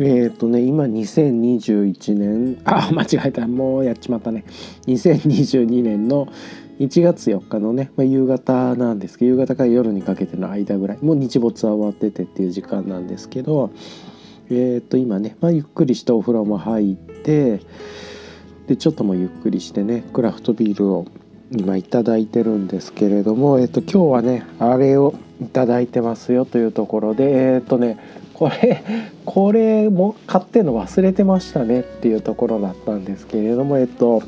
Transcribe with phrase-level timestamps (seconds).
[0.00, 2.58] っ、ー、とね今2021年。
[2.64, 3.46] あ間違えた。
[3.46, 4.44] もうやっちまったね。
[4.86, 6.28] 2022年の
[6.78, 10.98] 1月4日のね、まあ、夕方なんですけど夕方から夜にかけての間ぐらい。
[11.02, 13.70] もう日没は終わっててっていう時間なんですけど
[14.50, 17.60] えっ、ー、と今ね、まあ、ゆっくりしてお風呂も入って
[18.68, 21.06] でちょっともゆっくりしてねクラフトビールを
[21.50, 27.98] 今いただいてるんですけれども、えっと、今日はねあれをいただいてますよというところでえっとね
[28.38, 28.82] これ
[29.26, 34.22] これも買ってんの忘れてましたねっていうところだったんですけれどもえっと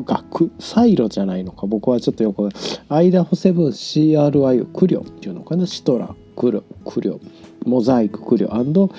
[0.06, 2.48] あくサイロじゃないのか僕はちょっとよく
[2.88, 7.20] アイダホセブン CRI クリョっていうのかなシトラクリョクリョ
[7.64, 8.90] モザイククリョ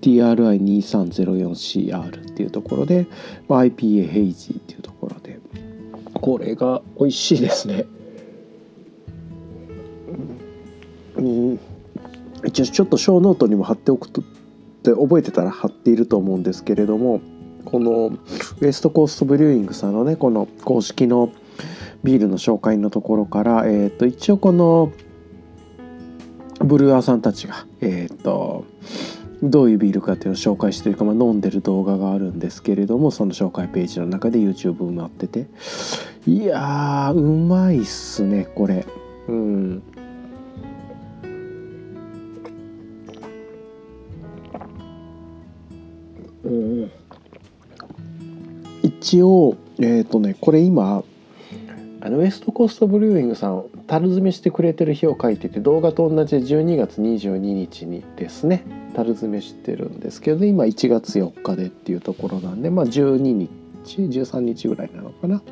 [0.00, 3.06] &TRI2304CR っていうところで、
[3.48, 5.40] まあ、IPA ヘイジーっていうところで
[6.14, 7.84] これが美味しいですね。
[11.16, 11.60] うん、
[12.44, 14.24] 一応ちょっとショーノートにも貼っておくとっ
[14.82, 17.20] て覚えてたら貼っていると思うんですけれども
[17.64, 18.12] この
[18.60, 21.30] ウエストコーストブリューイングさんのねこの公式の
[22.02, 24.92] ビールの紹介のところから、えー、と一応この
[26.60, 28.64] ブルワーさんたちが、えー、と
[29.42, 35.46] どういうビールかっていうのを紹介してるか、まあ、飲んでる動画があるんですけれどもその紹介ページの中で YouTube 埋まってて。
[36.26, 38.86] いやーうまいっすねこれ。
[39.28, 39.82] うん。
[46.44, 46.90] うん。
[49.04, 51.04] 一応えっ、ー、とねこれ今
[52.00, 58.64] あのウエストコーストブリューイングさん樽詰めしてくれてる日を書いてて動画と同じで12月22日にですね
[58.94, 63.50] 樽詰めしてるんですけど今1月4日でっていうところなんでまあ12日
[63.84, 65.42] 13日ぐらいなのかな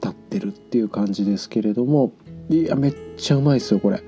[0.00, 2.12] 経ってるっていう感じですけれども
[2.48, 4.02] いやめっちゃうまいですよこれ。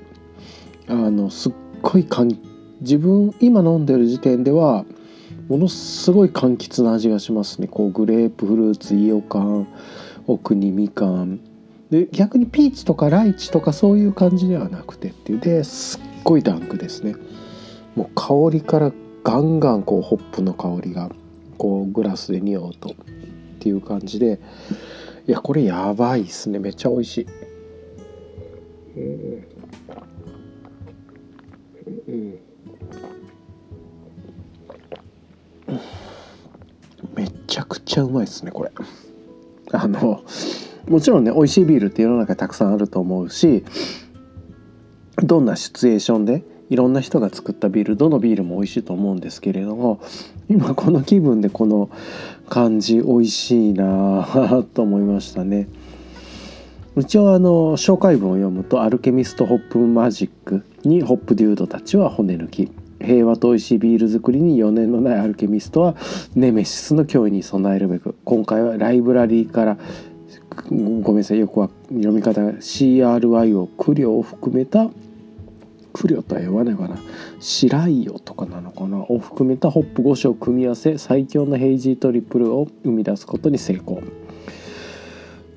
[0.89, 1.53] あのすっ
[1.83, 2.39] ごいかん
[2.81, 4.87] 自分今飲んでる時点では
[5.49, 7.69] ものすごい柑橘な味がしますね。
[7.69, 9.67] こうグレープフルーツイヨカン
[10.27, 11.41] 奥にみかん。
[11.91, 15.41] で逆にピーチとかライチとかそういう感じではなくてっていう。
[15.41, 17.15] ですっごいダンクですね。
[17.97, 18.93] もう香りから
[19.25, 21.11] ガンガンこうホップの香りが
[21.59, 22.95] こうグラスで匂うとっ
[23.59, 24.41] ていう感じで。
[25.29, 26.59] いやこれやばいっすね。
[26.59, 27.27] めっちゃ美味しい。
[28.97, 29.45] うん。
[32.09, 32.32] うん。
[37.15, 38.71] めちゃくちゃうまいっすねこれ
[39.73, 40.23] あの
[40.89, 43.65] もちろんね美味しいビールって世の中たくさんあると思うし
[45.17, 50.01] どんなシチュエーションでいろんな人が作ったビールどのビールも美味しいと思うんですけれども
[50.49, 51.91] 今この気分でこの
[52.49, 55.69] 感じ美味しいなと思いましたね。
[56.97, 62.71] 一応あの紹介文を読むと「アルケミストホップマジック」にホップデュードたちは骨抜き
[63.03, 65.97] 平和と美味しいビール作りに余念のないアルケミストは
[66.35, 69.79] ネメシスの脅威に備えるべく今回はライブラリーから
[70.71, 74.91] ごめんなさいよくは読み方が CRI をクリョを含めた
[75.93, 76.97] クリョとは言わないかな。
[77.39, 78.99] 白イヨとかなのかな。
[78.99, 84.03] を含めたホップ5種を組み合わせ最強のヘイジートリプルを生み出すことに成功。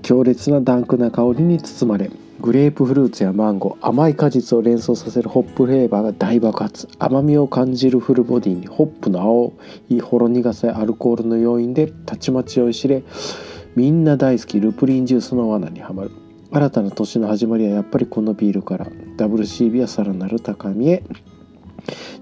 [0.01, 6.87] 強烈なダンクな香りに包まれグレープフルーツやマンゴー甘い果実を連想させるホップフレーバーが大爆発。
[6.99, 9.53] 甘みを感じるフルボディにホップの青
[9.89, 13.03] いほろ苦さやアルコールの要因でたちまち酔いしれ
[13.75, 16.11] みんな大好きルプリンジュースの罠にはまる。
[16.51, 18.85] 新たな年の始まりはやっぱりこのビールから
[19.17, 21.03] WCB はさらなる高みへ。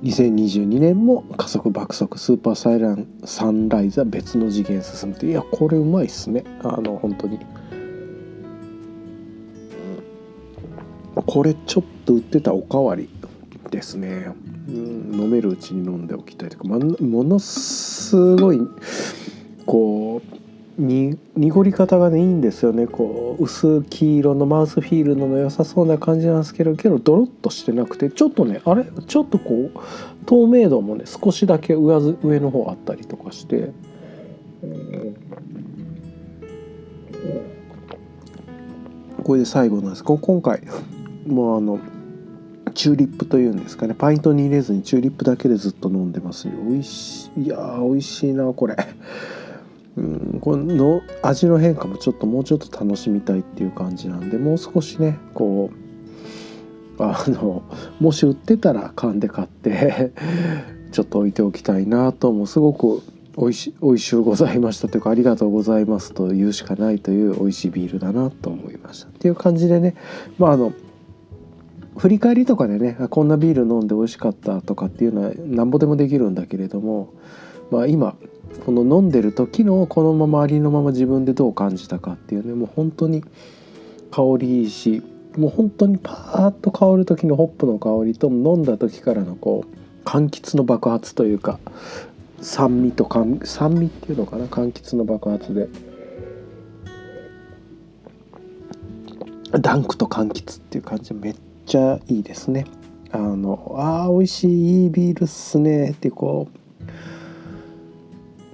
[0.03, 6.43] 2022年も加速爆速スーパーサイランサンライズは別の次元進むっていやこれうまいっすね。
[6.61, 7.39] あの本当に。
[11.15, 13.09] これちょっと売ってたおかわり
[13.69, 14.33] ですね、
[14.67, 14.75] うん、
[15.13, 18.59] 飲めるうちに飲んでおきたいとか、ま、ものすごい
[19.65, 22.87] こうに濁り方がねいいんですよね。
[22.87, 28.85] こう薄黄色のマウスフィールドの良さそうな感じなんですけどけどドロッとしてなくてちょっとねあれ？
[29.05, 29.79] ちょっとこう
[30.25, 33.71] 透明度もね少しだけ上上の方あったりとかして、
[39.23, 40.03] これで最後なんです。
[40.03, 40.63] 今回
[41.27, 41.79] もうあの
[42.73, 46.53] チューリップというんですかねパイントに入れずにチューリップだけでずっと飲んでますよ。
[46.67, 47.43] 美味しい。
[47.43, 48.75] いやー美味しいなこれ。
[49.95, 57.61] うん、この味の変化もちょっともうちょっと楽しみたいっていう感じなんでもう少しねこうあの
[57.99, 60.11] もし売ってたら缶で買って
[60.91, 63.01] ちょっと置いておきたいなともすごく
[63.35, 69.09] おいしおいしゅうございましたというかありがとうございますと言うしかないという美味しいビールだなと思いました。
[69.09, 69.95] っていう感じでね
[70.39, 70.73] まああの
[71.97, 77.13] 振り返りとかでねこんなビール飲んで美味しかったとかっていうのはなんぼでもできるんだけれども
[77.71, 78.15] まあ今
[78.65, 83.23] この飲んでる時のこのままありのまま自分でどう感じたかっていうねもう本当に
[84.11, 85.01] 香りいいし
[85.37, 91.59] もう本当にパーッと香る時のホップの香りと飲んだ時からのこう柑橘の爆発というか
[92.41, 93.09] 酸味と
[93.45, 95.67] 酸味っていうのかな柑橘の爆発で。
[99.59, 101.35] ダンクと柑橘っていう感じでめっ
[101.65, 102.65] ちゃいいですね。
[103.11, 106.53] あのあー美味しいいいビールっすねってこう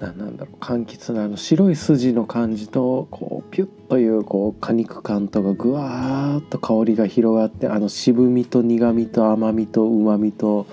[0.01, 10.67] なんだろう柑橘のあの白い筋の感じとこうピュッというこう果肉感とかぐわーっと香りが広がってあの渋みと苦みと甘みとうまみと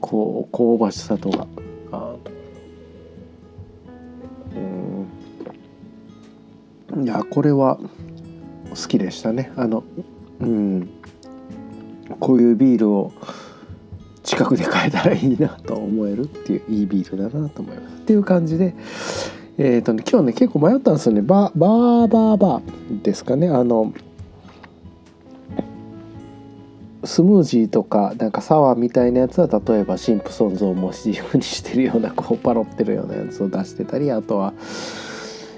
[0.00, 1.46] こう香ばしさとか
[6.92, 7.04] うん。
[7.04, 7.78] いやこれは
[8.70, 9.52] 好きでしたね。
[9.56, 9.82] あの
[10.40, 10.88] うん。
[12.18, 13.12] こういうビールを
[14.22, 17.96] 近くで買えたらいいなと思えるっていういいビールだなと思います。
[17.96, 18.74] っていう感じで
[19.58, 21.22] えっ、ー、とね今日ね結構迷ったんですよね。
[21.22, 23.48] ババーバーバーですかね。
[23.48, 23.92] あの
[27.04, 34.54] スムージーとかなんかサワーみたいなやつは例えばシンプソンズをモチーフにしてるようなこうパロってるようなやつを出してたりあとは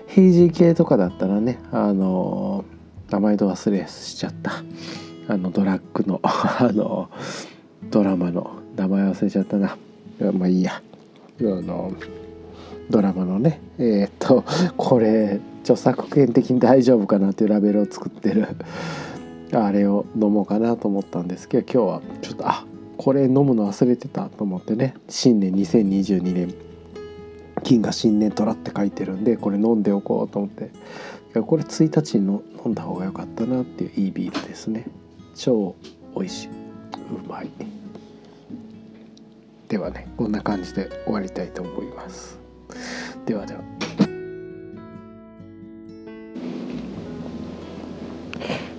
[0.08, 2.64] ヘイジー系とかだったらねあの
[3.10, 4.64] 名前と忘れしちゃった。
[5.28, 7.08] あのドラッグの あの
[7.90, 9.76] ドラマの名前忘れちゃったな。
[10.32, 10.82] まあいいや。
[11.40, 11.92] あの
[12.90, 13.60] ドラマのね。
[13.78, 14.44] えー、っと
[14.76, 18.46] これ著作権的に大丈夫かなっていうラベルを作ってる。
[19.52, 22.64] あれを飲もうかなと思ったんですけど今日はちょっとあ
[22.96, 24.94] これ飲むの忘れてたと思ってね。
[25.08, 26.54] 新年2022年。
[27.62, 30.70] 金が新年虎って書いてるんでこれ飲んでおこうと思って。
[31.42, 34.86] これ1日に飲んだ方が良かったなっていういいビールですね。
[35.36, 35.74] 超
[36.14, 37.50] 美味しいうまい。
[39.68, 42.38] ではねこんな感じで終わりたいと思います。
[43.26, 43.60] ではでは。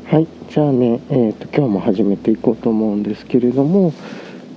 [0.09, 3.93] はいじゃあねえーと、今日も始めていこうと思うんですけれども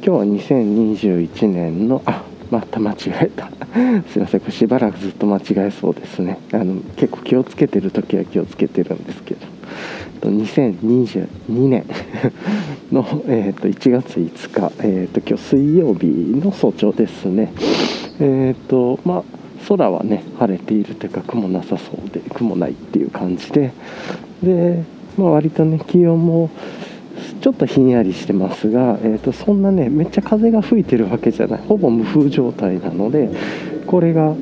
[0.03, 3.51] 今日は2021年のあまた間違えた。
[4.09, 6.39] すいませんこれしばらくずっと間違えそうですね。
[6.53, 9.60] あの結構気をつけてる時は気をつけてるんですけど。
[10.21, 11.85] 2022年
[12.93, 17.53] の、えー、と1月5日、えー、と今日水曜日の早朝ですね。
[18.21, 19.23] え、ー、とまあ
[19.69, 23.73] 空はね晴れているというか雲なさそうで雲ないっていう感じで
[24.43, 24.83] で、
[25.17, 26.51] まあ、割とね気温も
[27.41, 33.31] ちょっとひんやりしてますが、えー、とそんなねめっちゃ風が吹いてるわけじゃないほぼ無風状態なので
[33.87, 34.35] これが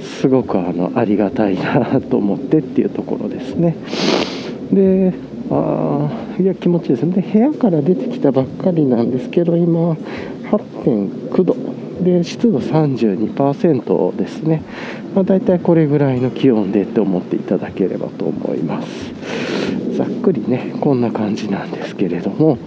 [0.00, 3.76] すごくあのありがたいなと思ってっていうところですね。
[4.72, 5.12] で
[5.50, 7.12] ああいや気持ちいいですね。
[7.12, 9.92] で部屋から出てきたばっかりなんですけど今
[10.50, 11.56] 8.9度
[12.02, 14.62] で湿度32%ですね、
[15.14, 19.12] まあ、大体これぐらいの気温でって思っていただければと思います。
[19.96, 22.58] ざっくりねこんな感じなんですけれども。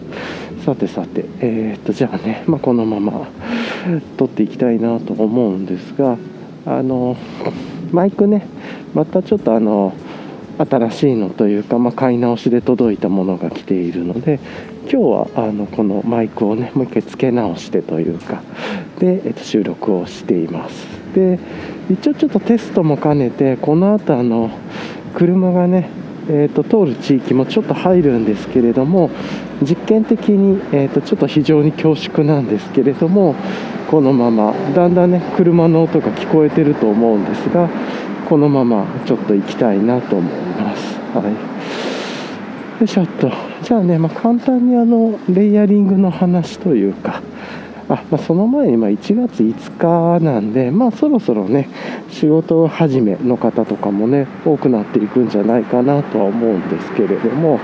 [0.67, 3.29] さてさてえー、っとじゃあね、まあ、このまま
[4.17, 6.17] 撮っていきたいなと思うんですが
[6.65, 7.15] あの
[7.93, 8.45] マイクね
[8.93, 9.93] またちょっとあの
[10.57, 14.39] 新しいのというか、まあ、買い直しで届いたものが来ているので
[14.83, 18.41] 今日はあのこのマイクをねもう一回付け直してというか
[18.99, 20.87] で、えっと、収録をしています。
[21.13, 21.39] で
[21.89, 24.51] 一応ちょっとテストも兼ねてこの後あの
[25.13, 25.89] 車がね
[26.29, 29.09] えーと、通る地域もちょっと入るんですけれども
[29.61, 33.33] 実験的に、えーとちょっと非常に恐縮なんですけれども
[33.89, 37.69] このままだんだんね車の音が聞こえてると思うんですが
[38.27, 40.95] このままちょっと行きたいなと思います。
[41.15, 43.31] はい、よいしょっと。
[43.63, 47.21] じゃあね、まあ、簡単にあのレイヤリングの話というか。
[47.87, 51.69] あ、まあ、その前にま1月5日なんで、まあ、そろそろね
[52.09, 57.61] 仕事始めの方とかもね多くなっていくんじゃないかなとは思うんですけれども。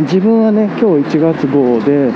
[0.00, 2.12] 自分はね今日1月号で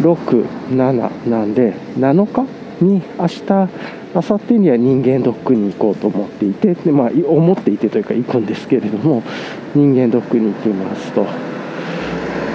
[0.00, 9.22] 67なんで7日に明日明後日には人間ドックに行こうと思っていてで、まあ、思っていてというか行くんですけれども
[9.74, 11.26] 人間ドックに行きますと。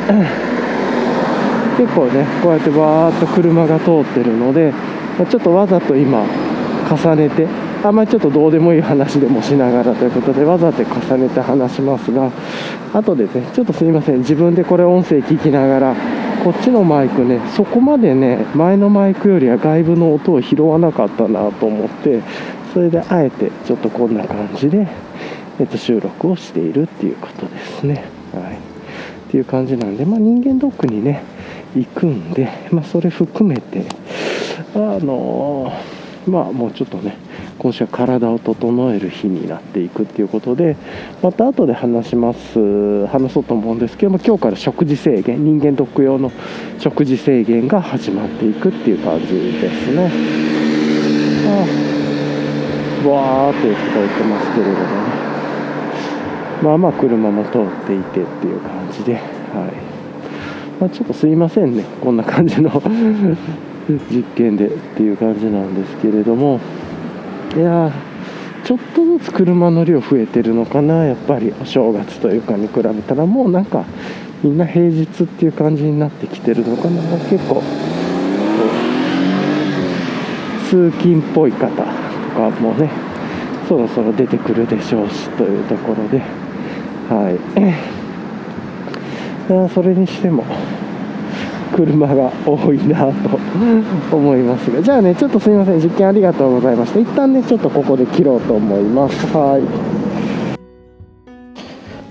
[1.78, 4.74] 結構ねこうやってバーッと車が通ってるので
[5.30, 6.24] ちょっとわざと今
[6.90, 7.46] 重ねて
[7.84, 12.32] あんまりちょっとどうでもいい話でもしながらということでわざと重ねて話しますが
[12.94, 15.96] 後でねちょっとすいません自分でこれ音声聞きながら
[16.44, 22.22] こっちのマイクねそこまでね前のマイクよりは外部の音を拾わなかったなと思って
[22.74, 24.88] それであえてちょっとこんな感じで、
[25.60, 28.06] えっと、収録をしているっていうことですね。
[28.34, 28.56] はい。
[28.56, 31.24] っていう感じなんでまあ人間ドックにね
[31.76, 33.86] 行くんで、まあ、それ含めて、
[34.74, 35.74] あの
[36.30, 37.18] まあ、もうちょっとね、
[37.58, 40.76] 今週は体を整える日になっていくっていうことで、
[41.22, 46.32] また後で話します、話そうと思うんですけども、今日から食事制限、人間ドック用の
[46.80, 50.12] 食事制限が始まっていくっていう感じですね。
[51.48, 51.66] あ
[53.06, 54.84] あわーって聞こえてますけれどもね。
[56.62, 59.22] まあまあ車も通っていてっていう感じで、はい。
[60.80, 62.70] まあ、ちょっとすいませんねこんな感じの
[63.88, 66.60] 実験でっていう感じなんですけれども
[67.56, 67.92] いや
[68.64, 73.62] ちょっとずつ車の量増えてるのかなやっぱりお正月というかに比べたらもうな。
[73.62, 73.86] んか
[74.44, 77.02] みんな平日っていう感じになってきてるのかな。
[77.30, 77.64] 結構
[80.70, 82.92] 通勤っぽい方とかもね
[83.68, 86.22] そろそろ出てくるでしょうしというところで。
[87.10, 87.40] はい。
[89.74, 90.44] それにしても
[91.68, 93.12] 車が多いな
[94.10, 94.82] と思いますが。
[94.82, 95.80] じゃあねちょっとすいません。
[95.82, 99.28] 実験ありがとうございました一旦ねちょっとここで切ろうと思います。
[99.28, 99.60] は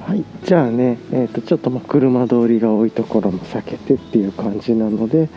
[0.07, 0.11] い。
[0.11, 0.25] はい。
[0.45, 5.29] じゃあねえっ、ー、とちょっとま車通りが多いところも避けてっていう感じなので、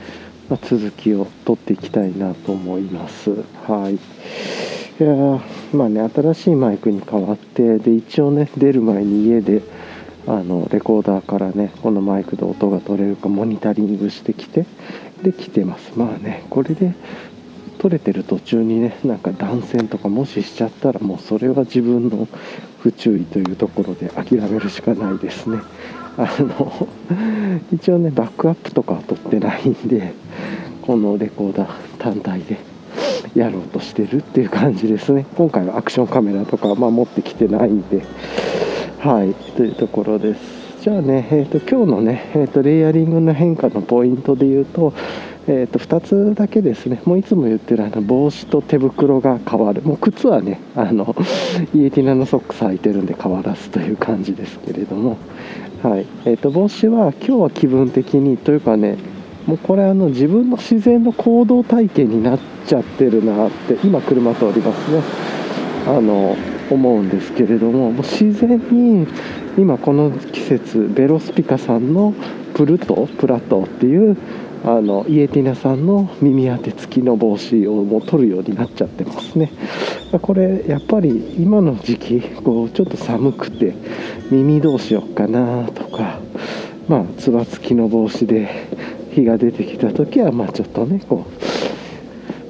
[0.49, 3.31] まあ、続きを取っていきたいなと思います。
[3.67, 3.95] はい。
[3.95, 9.61] いやまあね新しいマイクに変わってで一応ね出る前に家で
[10.29, 14.67] あのレコーダーからねこのマイクで音が取れるかモニタリングしてきて
[15.23, 15.91] で来てます。
[15.95, 16.93] まあねこれで
[17.79, 22.27] 取れてる途中にねなんか断線とかもししちゃったらもうそれは自分の
[22.77, 25.61] 不注意というところで諦めるしかないですね。
[26.15, 26.87] あの
[27.73, 30.13] 一応ねバックアップとかは取ってないんで
[30.83, 32.57] このレコーダー単体で
[33.33, 35.25] やろうとしてるっていう感じですね。
[35.35, 38.03] 今回はアクションカメラとか、まあ、持ってきてないんで。
[38.99, 40.41] はいというところです。
[40.81, 44.93] じゃあね、えーと、今日のね、えーと、レイヤリングの変化のポイントで言うと,、
[45.47, 47.01] えーと、2つだけですね。
[47.05, 49.81] もういつも言ってるあの帽子と手袋が変わる。
[49.83, 51.15] もう靴はねあの
[51.73, 55.15] イエティナのソックス履いてるんで変わらずという感じですけれども。
[55.81, 58.97] はいえー、と帽子は今日は気分的にというかね
[59.45, 65.01] もうこれあの自分の自然の行動体験になっちゃってるなって今車通りますね。
[65.87, 66.35] あの
[66.69, 69.07] 思うんですけれどももう自然に
[69.57, 72.13] 今この季節ベロスピカさんの
[72.53, 74.17] プルトプラトっていう
[74.63, 79.51] あのイエティナさんの耳当て付きの帽子をもう取るようになっちゃってますね。
[80.21, 83.73] これやっぱり今の時期こうちょっと寒くて
[84.31, 86.19] 耳どうしようかなとか
[86.87, 88.67] まあつば付きの帽子で
[89.11, 91.68] 日が出てきた時はまあちょっとねこう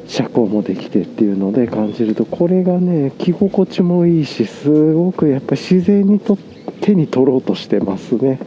[0.09, 6.35] 車高もできてっていうので感じるとこれがね着心地もいいしすごくやっぱ自然にと
[6.81, 8.39] 手に取ろうとしてますね。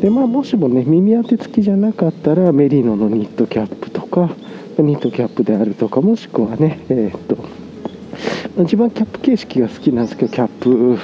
[0.00, 4.30] でまあもしもね耳当て付きじゃなかったらメリノのニットキャップとか
[4.76, 10.98] ニットキャップであるとかもしくはねえー、っと一番キャップ形式が好きなんですけどキャップ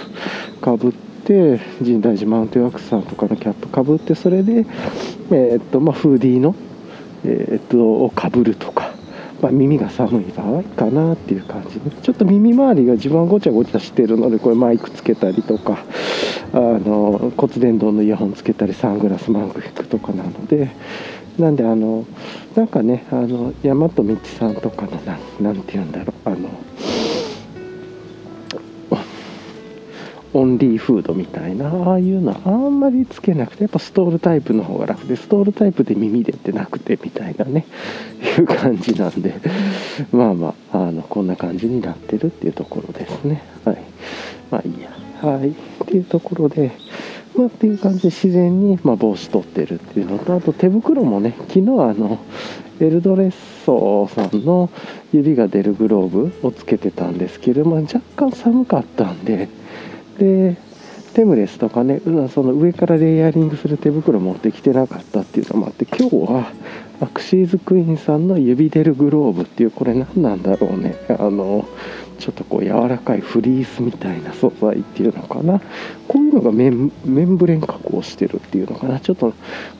[0.60, 0.92] かぶっ
[1.24, 4.66] て神代寺マウンテンワークスさんとかのキャップかぶってそれで
[5.30, 6.56] えー、っとまあフーディーの
[7.24, 8.89] えー、っとをかぶるとか。
[9.40, 11.80] まあ、耳が寒い場合かなっていう感じ。
[11.80, 15.84] でちょっと耳周りが自分はごちゃごちゃしてるのでこれマイクつけたりとか
[16.52, 20.70] あの骨伝導のイヤホンつけたりサングラスマングとかなので
[21.38, 22.04] なんであの
[22.54, 25.00] なんかねあの大和道さんとかの
[25.40, 26.48] 何て言うんだろうあの
[30.32, 37.66] オンリーフードみたいなああいうのあんまりつけなくてやっぱストールタイプの方が楽でストールタイプで耳でってなくてみたいなね
[38.38, 39.34] いう感じなんで
[40.12, 43.42] まあまああのこんな感じになってるっていうところですね。
[43.64, 43.78] はい。
[44.50, 44.90] まあいいや。
[45.20, 45.50] はい。
[45.50, 45.54] っ
[45.86, 46.70] ていうところで
[47.36, 51.62] まあ、っていう感じで自然に、まあ、帽子取ってるっていうのとあと手袋もね昨日あ
[51.94, 52.18] の
[52.80, 53.30] エルドレッ
[53.64, 54.70] ソさんの
[55.12, 59.48] 指が出るグローブをつけてたんですけど、まあ、若干寒かったんで
[60.20, 60.56] で
[61.14, 62.00] テムレスとかね
[62.32, 66.52] その上からレイヤリングする手袋持ってきてなかったっていうのもあって今日は
[67.00, 70.96] アクシーズクイーンさんの指出るグローブっていうこれ何なんだろうね。
[71.08, 71.66] あの
[72.18, 75.62] ちょっとこう柔らかいフリースみたいな素材っていうのかな。
[76.06, 79.00] こういうのがメンメンブレン加工してるっていうのかな。
[79.00, 79.32] ちょっと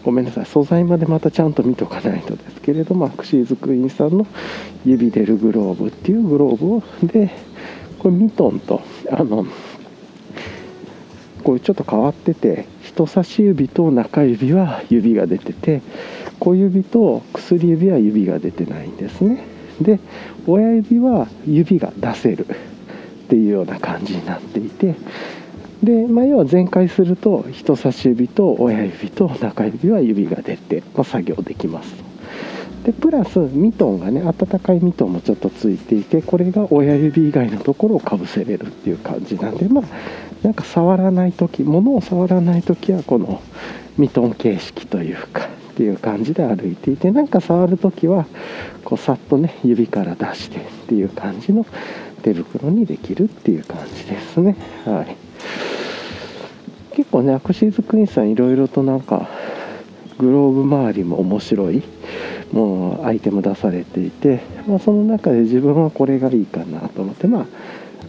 [0.02, 0.47] ごめんなさい。
[0.47, 4.26] 素材までまたちゃんと見とかないとですけれどもアクシーズクイーンさんの
[4.87, 6.82] 指出るグローブっていうグローブを。
[7.02, 7.30] で
[7.99, 8.80] これミトンと
[9.11, 9.47] あの
[11.40, 15.82] こういうちょっと変わってて人差し指と中指は指が出てて
[16.38, 19.44] 小指と薬指は指が出てないんですね。
[19.80, 19.99] で
[20.47, 24.94] 親指は指が出せるっていうような感じになっていて
[25.82, 31.94] で、まあ、要は全開すると人差し指と親指と中指は指が出て、まあ、作業できます。
[32.90, 39.85] でプラスミトンがね温かいミトンもちょっとついていてこれが親指以外のところをかぶせれるっていう感じなんでまあ
[40.42, 43.40] なんか触らない時物を触らない時はこの
[43.97, 48.26] ミトン形式というかっていう感じで歩いていてなんか触る時は
[48.85, 51.64] こうさっとね指から出してっていう感じの
[52.23, 54.56] 手袋にできるっていう感じですね。
[54.85, 55.16] はい。
[56.97, 59.28] 結構ねアクシーズクイーンさんいろいろとなんか
[60.18, 61.82] グローブ周りも面白い
[62.52, 67.47] もうアイテム出されていて、まあ、その中で自分はこれがいいかなと思ってまあ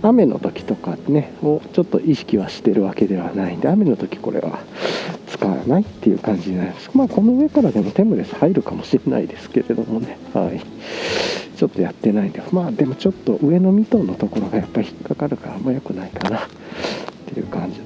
[0.04, 4.60] 雨の時とかねをちょっと意識はしてるわけではないんで雨の時これは
[5.28, 6.90] 使わないっていう感じになります。
[6.94, 10.18] まあこの上からでもテムレス入るかもしれないですけれどもね。
[10.34, 10.62] はい。
[11.56, 16.42] ちょっとやってないんでまあでもちょっと上のミトンのところがやっぱり引っかかるからあんま良くないかなっ
[17.28, 17.80] ていう感じ。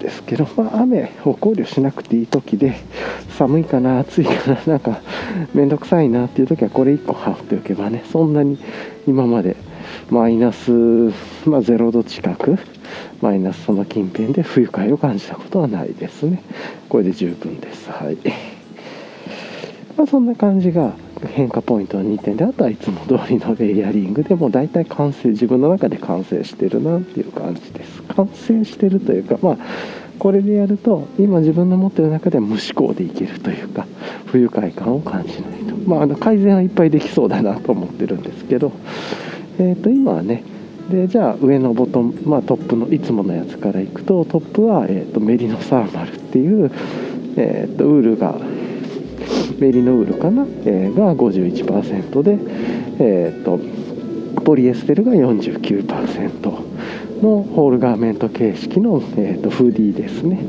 [0.00, 2.74] ですけど、まあ、雨を考慮しなくていい時で
[3.38, 5.00] 寒いかな暑いかな なんか
[5.54, 8.58] 面倒くさいなっていう時はこれ1個羽織っておけばねそんなに
[9.06, 9.56] 今まで
[10.10, 12.58] マイナス、まあ、0度近く
[13.20, 16.42] マイナスその近辺で不愉快を感じたことはないですね。
[16.88, 17.90] これで十分です。
[17.90, 18.16] はい。
[19.96, 20.94] まあそんな感じが
[21.28, 28.02] 変化ポイントの2点であとはいつも通りのレイヤリングでもう大体完成自分の中で完成してるなっていう感じです。
[28.02, 29.56] 完成してるというかまあ
[30.18, 33.86] これでやると今自分の持ってる中で無思考でいけるというか
[34.26, 35.76] 不愉快感を感じないと。
[35.86, 38.72] まああの改善はいっぱいできそうだなと思ってるんですけど。
[39.58, 40.42] えー、と今はね
[40.90, 46.70] でじゃあ上のボトム、まあ、トップのいつものやつからいくとトップは、えーと、メリノサーマルっていう、
[47.36, 48.34] えーと、ウールが
[49.60, 52.38] メリノールかな、えー、が51%で、
[52.98, 53.60] えーと、
[54.42, 60.40] ポリエステルが49%のホールガーメント形式の、えー、とフーディーですね。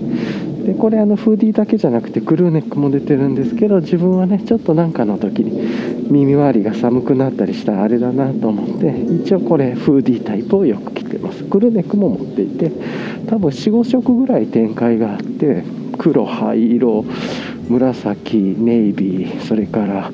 [0.63, 8.89] でこれあのフーディーだけじゃなくてクルーネックも出てるんですけど自分はねちょっとなんかの時に耳周りが寒くなったりしたらあれだなと思って
[9.24, 11.43] 一応これフーディータイプをよく着てます。
[11.45, 12.71] クルーネックも持っていて
[13.28, 15.63] 多分45色ぐらい展開があって
[15.97, 17.06] 黒灰色
[17.71, 20.12] 紫ネイビーそれから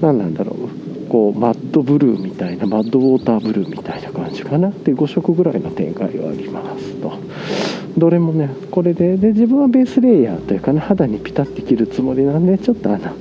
[0.00, 0.86] 何なんだろう。
[1.08, 4.70] こうマッドブルーみたいなマッドウォーターブルーみたいな感じかな。
[4.70, 7.12] で5色ぐらいの展開がありますと。
[7.96, 13.12] どれもねこれでで自分はベースレイヤーというかね肌にピタッて着るつもりなんでちょっとあの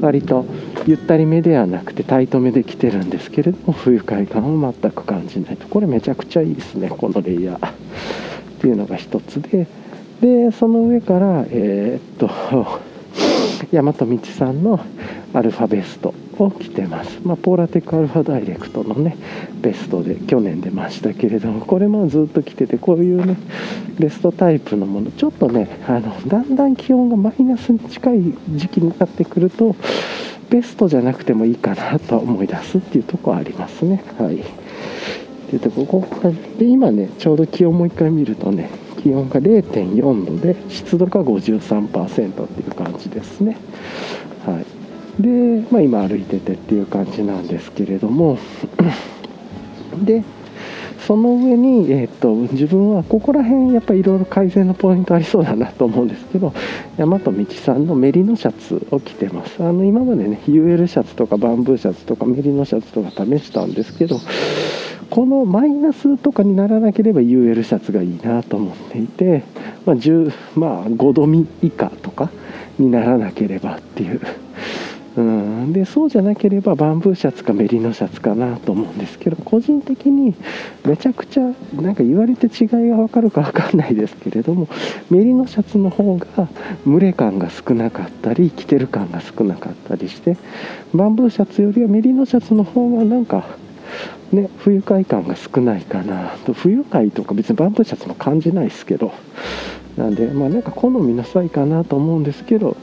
[0.00, 0.44] 割と
[0.86, 5.66] ゆったりめではなくてタイトめで着てるんですけれども不愉快感を全く感じないと。
[5.66, 7.68] これめちゃくちゃいいですねこのレイヤー。
[7.68, 7.72] っ
[8.60, 9.66] ていうのが一つで
[10.20, 12.89] でその上からえー、っと
[13.72, 14.80] 大和道さんの
[15.32, 19.16] アルファベストを着てます、まあ、ポーラテックアルファダイレクトのね
[19.60, 23.36] ベストで去年出ましたけれどもこれもずっと着ててこういうね
[23.98, 29.76] ベストタイプのものちょっとねあのだんだん気温がマイナスに近い時期になってくると
[30.48, 34.02] ベストじゃなくてもいいかなと思い出すっていうとこありますね。
[34.18, 34.42] はい。
[35.58, 36.06] でここ
[36.58, 38.70] で今ねちょうど気温もう一回見るとね
[39.02, 43.56] 気温が0.4度で湿度が53%っていう感じですね。
[44.46, 44.60] は
[45.18, 48.38] い、で、まあ、今歩いててっていう感じなんですけれども。
[50.04, 50.22] で
[51.06, 56.52] その上に、えーと、自分はここら辺やっぱりいろいろ改善のポイントありそうだなと思うんですけど
[56.96, 59.62] 大和道さんのメリノシャツを着てます。
[59.64, 64.20] あの今までね UL シャツとかバンブーシャツとかメリノシャツとか試したんですけど
[65.10, 69.42] このマイナスとかにならなければ UL シャツがいいなと思っていて、
[69.84, 71.26] まあ10まあ、5度
[71.62, 72.30] 以下とか
[72.78, 74.20] にならなければっていう。
[75.16, 80.36] うん、でそうじゃなければバンブーシャツかメリノシャツかなと思うんですけど個人的に
[80.84, 81.42] めちゃくちゃ
[81.74, 84.68] なんか言われて違いが分かるか分かんないですけれども
[85.10, 86.48] メリノシャツの方が
[86.86, 90.36] 蒸れ感が少なかったり着てる感が少なかったりして
[90.94, 93.44] バンブーシャツよりはメリノシャツの方がなんか
[94.32, 96.36] ね不愉快感が少ないかな。
[96.44, 99.12] と不愉快とか別にバンブーシャツも感じないですけど。
[99.96, 102.76] なんでまあなんか好みの差異かなと思うんですけど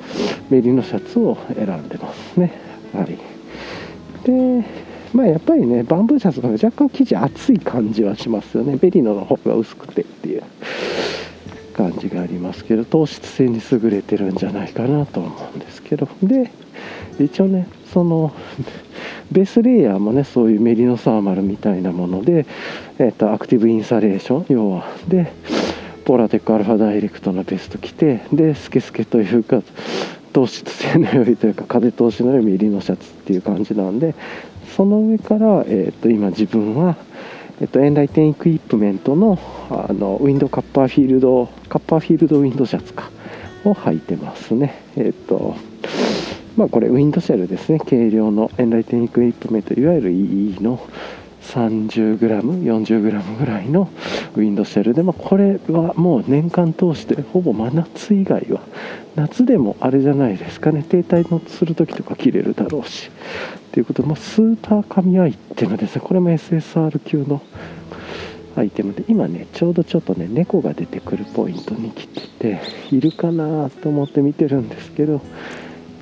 [0.50, 2.52] メリノシャツを選んでますね。
[2.94, 3.18] はい
[4.24, 4.66] で
[5.14, 8.76] まあやっぱりねバンブーシャツが若干生地厚い感じはしますよね。
[8.76, 10.44] ベリノの方が薄くてっていう
[11.74, 16.10] 感じがありますけど糖質性に優れてるんじゃないかなと思うんですけど。
[16.22, 16.52] で
[17.20, 18.34] 一応ねその
[19.32, 22.46] ベースレイヤーもねそういうメリノサーマルみたいなもので、
[23.00, 24.86] えーと、アクティブインサレーション要は。
[25.08, 25.32] で
[26.06, 29.62] ポラテックアルファダイレクトのベスト着てでスケスケというか
[30.32, 34.16] 糖質性の良いというか風通しの良いミリのシャツっていう感じなんで
[34.78, 36.96] その上から、えーと、今自分は、
[37.60, 39.38] えーと、エンライテンエクイプメントの
[39.70, 43.10] あのウィンドカッパーフィールドカッパーフィールドウィンドシャツか
[43.66, 44.82] を履いてますね。
[44.96, 45.56] えっ、ー、と
[46.58, 47.80] まあこれウィンドシェルですね。
[47.80, 50.80] 軽量のエンライテンエクイプメントいわゆる EE の
[51.44, 53.90] 30g40g ぐらいの
[54.36, 58.62] ウィンドシェルで、まあ、これはもう年間通してほぼ真夏以外は
[59.16, 60.84] 夏でもあれじゃないですかね。
[60.84, 63.12] 停滞のする時とか切れるだろうし。
[63.72, 66.02] ということで、まあ、スーパー紙アイテムですね。
[66.04, 67.40] これも SSR 級の
[68.56, 75.22] アイテムで今ねちょうどちょっとね猫が出てくるポイントに来てているかなと思って見てるんですけど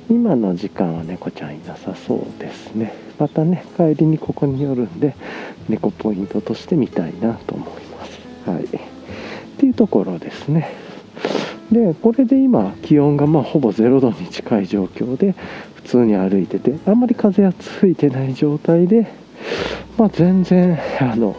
[0.08, 2.94] 今の時間は猫ちゃんいなさそうですね。
[3.18, 5.14] またね帰りにここに寄るんで
[5.68, 8.20] 猫ポイントとして見たいなと思います。
[8.48, 8.64] はい。
[8.64, 8.68] っ
[9.58, 10.70] ていうところですね。
[11.72, 15.34] でこれで今気温がまあほぼ0度に近い状況で
[15.74, 19.08] 普通に歩いててあんまり風は吹いてない状態で
[19.98, 21.36] まあ全然あの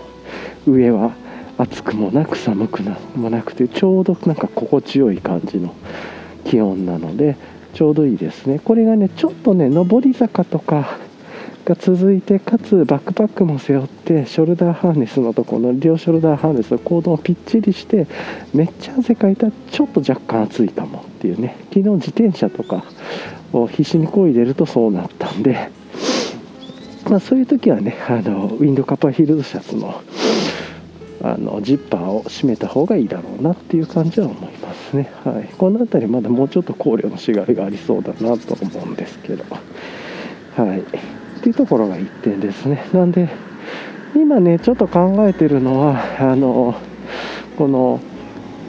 [0.66, 1.14] 上は
[1.58, 2.84] 暑くもなく寒く
[3.16, 5.74] もなくてちょうどなんか心地よい感じの
[6.44, 7.38] 気温なので
[7.78, 8.58] ちょうどいいですね。
[8.58, 10.98] これがねちょっとね上り坂とか
[11.64, 18.08] が続いてかつバックパックも背負ってショルダーハーネスのところの両ショルダーハーネスのコードをぴっちりして
[18.52, 21.56] めっちゃ汗かいたらちょっと若干暑いかもっていうね。
[21.70, 22.84] 昨日自転車とか
[23.54, 25.70] を必死にこいでるとそうなったんで
[27.08, 30.02] まあそういう時はねあのウィンドカッパーヒールドシャツの
[31.22, 39.44] あのジッパーを閉めた方がいいだろうなっていう感じは思いますね、はい、この辺りまだもうちょっと考慮のしがいがありそうだなと思うんですけど。
[40.58, 40.80] はい。
[40.80, 42.88] っていうところが1点ですね。
[42.94, 43.30] なんで
[44.16, 46.76] 今ねちょっと考えてるのはあの
[47.58, 48.00] この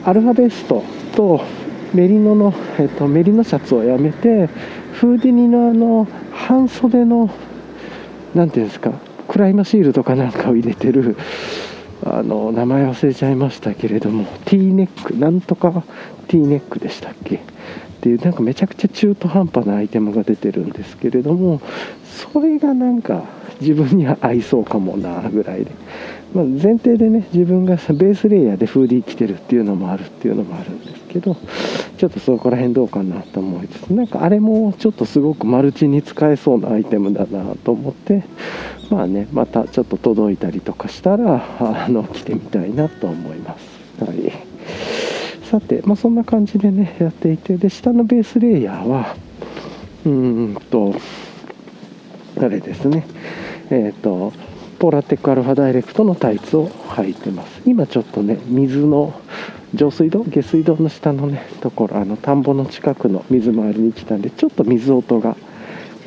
[0.05, 0.83] アルファベスト
[1.15, 1.41] と
[1.93, 4.47] メリノの、えっと、メリノシャツをやめて
[4.93, 7.29] フーディニのあの半袖の
[8.35, 8.93] 何ていうんですか
[9.27, 11.17] クライマシールとかなんかを入れてる
[12.05, 15.83] あの名前忘れちゃいましたけれども T ネックなんとか
[16.27, 17.35] T ネックでしたっけ？
[17.35, 17.39] っ
[18.01, 21.61] ていうなんかめちゃくちゃ中途半端なアイテムが出てるんですけれども
[22.05, 23.25] それがなんか
[23.59, 25.71] 自分には合いそうかもなぐらいで、
[26.33, 31.35] まあ、前提でね自分がベースレイヤーでフーディー着てるっていうのもあるっていうのもあるんですけど
[31.97, 38.23] ちょっとそこら辺どうかなと思いつつなんかあれもちょっとすごくマルチに使えそうなアイテムだなと思って
[38.89, 44.03] まあねまたちょっと届いたりとかしたらあの着てみたいなと思います。
[44.03, 44.31] はい。
[45.49, 49.15] さて、まあ、そんな感じでねやっていてで下のベースレイヤーは
[50.05, 50.93] うーんと
[52.37, 53.05] あれですね。
[53.71, 54.31] えっ、ー、と
[54.77, 57.61] ポラテックアルファダイレクトのタイツを履いてます。
[57.65, 59.19] 今ちょっとね水の
[59.75, 65.35] 上水道下水道の下のねところあの田んぼの近くの水回りに来たんでちょっと水音が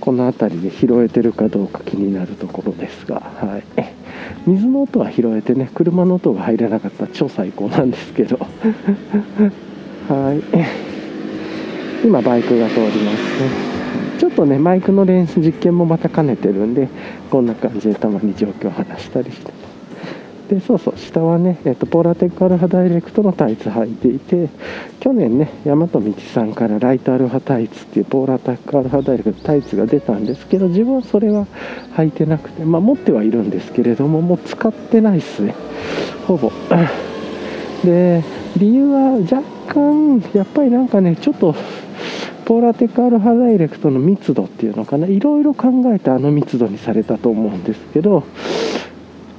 [0.01, 3.65] この辺りで拾えてるかどうか気になるところですが、はい、
[4.47, 8.39] 水の音は拾えてね車の音が入らなかったら超最高なんですけど。
[10.09, 10.43] はい。
[12.05, 13.73] 今バイクが通りますね。
[14.19, 16.89] ちょっとねマイクの練習実験もまた兼ねてるんで
[17.31, 19.62] こんな感じでたまに状況を話したりして。
[20.53, 24.51] でそうそう下はね、えっと、ポーラテックアルファダイレクトのタイツ履いていて
[25.01, 26.03] 去年ね大和道
[26.35, 31.47] さんからライトアルファタイツっていうポーラテックアルファダイレクトタイツが出たんですけど自分はそれは
[31.97, 35.55] 履いてなくてまあ持ってはいるんですけれどももう使ってないっすね。
[36.27, 36.53] ほぼ。
[37.83, 38.23] で
[38.59, 41.55] 理由は若干やっぱりなんかねちょっと
[42.45, 48.25] ポーラテックアルファダイレクトの密度っていうのかないろいろ考えてあの密度にされたと思うんですけど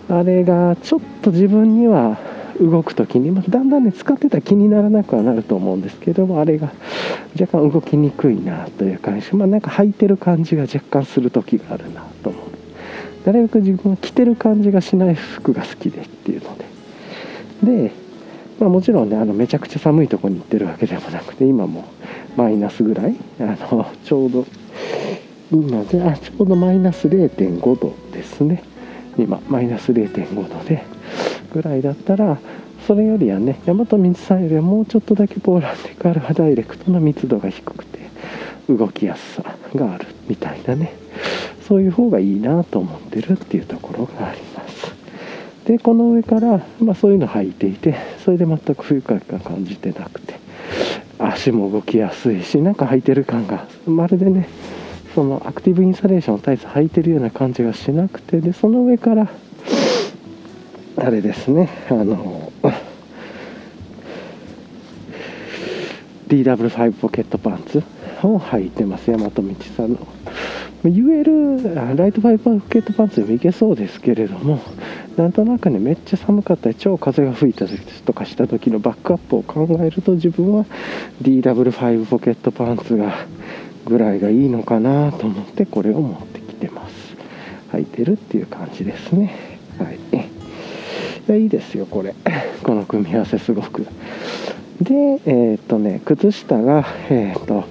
[0.09, 2.17] あれがちょっと自分には
[2.59, 6.71] 動く時に、ま、だんだんね使ってたら気にならなくはなると思うんですけどもあれが
[7.39, 12.53] 若干動きにくいなという感じまあなんか履いてる感じが若干する時があるなと思う。
[13.25, 16.65] なるべく自分は着てる感じがしない服が好きでっていうので。
[17.87, 17.91] で、
[18.59, 21.85] まあ、もちろんねあのめちゃくちゃ寒いとこに行ってるわけでもなくて今も
[22.35, 24.45] マイナスぐらいあのちょうど
[25.51, 28.63] 今であちょうどマイナス0.5度ですね。
[29.17, 30.83] 今マイナス0.5度で
[31.53, 32.37] ぐらいだったら
[32.87, 37.99] それよりはね大和道さんよりはもうちょっとだけポーランデカルハダイレクトの密度が低くて
[38.69, 40.93] 動きやすさがあるみたいなね
[41.67, 44.93] そういう方がいいなと思ってるっていうところがあります。
[45.65, 47.95] でこの上から、まあ、そういうの履いていて
[48.25, 50.35] それで全く不愉快感感じてなくて
[51.19, 54.49] 足も動きやすいしなんか履いてる感がまるでね
[55.13, 59.29] そのアクティブインサレーションタイツ履いてるような感じがしなくてでその上から
[60.97, 62.51] あれですねあの
[66.27, 67.83] DW5 ポケットパンツ
[68.23, 69.43] を履いてます大和道
[69.77, 70.07] さんの。
[70.83, 74.59] 言えるライトファイポケットパンツでもいけそうですけれども
[75.15, 80.65] なんとなくねめっちゃ寒かったり超風が吹いたりとかした時のバックアップを考えると自分は
[81.21, 83.15] DW5 ポケットパンツが
[83.85, 86.93] ぐらいがいいのかなと思ってこれを持ってきてます。
[87.71, 89.59] 履いてるっていう感じですね。
[89.77, 89.99] はい。
[91.27, 92.13] いやいいですよこれ。
[92.63, 93.85] この組み合わせすごく。
[94.81, 97.63] でえー、っとね靴下がえー、っと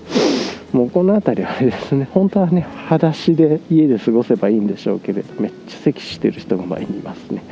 [0.72, 2.08] もうこの辺りはあれですね。
[2.12, 7.42] 本当はね裸足で家で過ごせばいいんでしょうけれどめっちゃ咳してる人が前にいますね。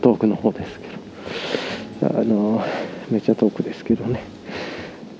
[0.00, 1.00] 遠くの方ですけど。
[2.02, 2.62] あの
[3.10, 4.20] めっちゃ遠くですけどね。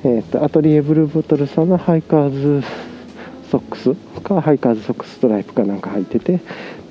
[0.02, 2.66] えーと、アトリエブルーボトルさんのハイカーズ
[3.50, 3.94] ソックス？
[4.20, 6.40] かハイカーズソックスストライプかなんか履いてて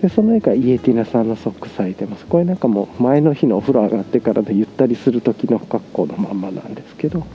[0.01, 2.25] でその上からイエティナさんのソックス履いてます。
[2.25, 7.25] これなんかもう前の日のお風呂上がってからでゆったりする時の格好のまんまなんですけど。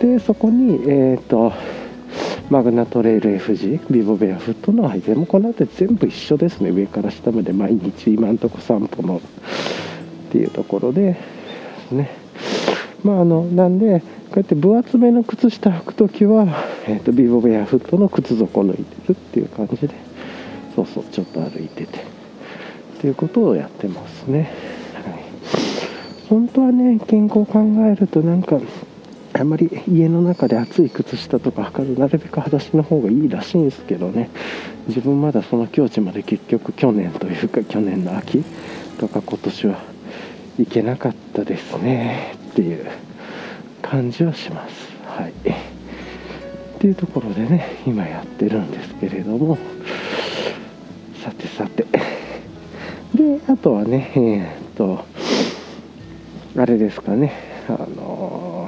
[0.00, 1.52] でそこにえっ、ー、と
[2.50, 6.70] マグナトレイル FG ビボベアフットの履いてもこの辺り全部一緒ですね。
[6.70, 9.20] 上から下まで毎日今んとこ散歩のっ
[10.30, 11.16] ていうところで
[11.90, 12.21] ね。
[13.04, 16.46] まああのなんでこうやって分厚めの靴下履く時は、
[16.86, 19.94] えーと、ビボベアフットの靴底抜いてるっていう感じで
[20.74, 24.52] そうそうちょっと歩いててっていうことをやってますね、
[24.94, 27.60] はい、本当はね健康を考
[27.92, 28.58] えるとなんか
[29.34, 34.28] あんまり家の中で暑い靴下とか履かずなるべく裸足の方がいいらしいんですけどね。
[34.88, 38.44] 自分まだその境地まで結局去年というか去年の秋
[38.98, 39.80] とか今年は
[40.58, 42.36] 行けなかったですね。
[42.52, 42.86] っていう
[43.80, 44.74] 感じはします。
[45.06, 45.34] はい、っ
[46.78, 49.58] ていうところでね今やってるんですけれども。
[51.22, 51.86] さてさて。
[53.14, 55.04] であとはねえー、っと
[56.56, 57.32] あれですかね。
[57.68, 58.61] あのーフ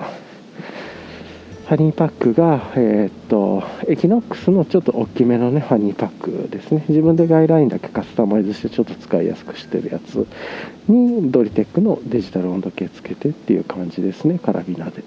[1.66, 6.85] ァニーパックが、えー、っとエキノックスのちょっと大きめのねファニーパックですね。
[6.88, 10.27] 自分でガイラインだけカスタマイズしてちょっと使いやすくしてるやつ
[10.88, 14.38] にドリテックのデジタル温度計つけてっていう感じですね。
[14.38, 15.03] カラビナで、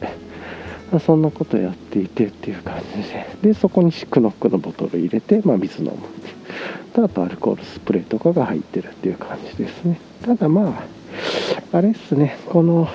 [0.91, 3.27] まあ、そんなことやっていてっていう感じで。
[3.41, 9.99] でそこにシックノックのボトル入れて、まあ、水飲むあとアルコールスプレーとかが入ってるっていう感じですね。
[10.23, 12.37] ただまああれっすね。
[12.47, 12.87] この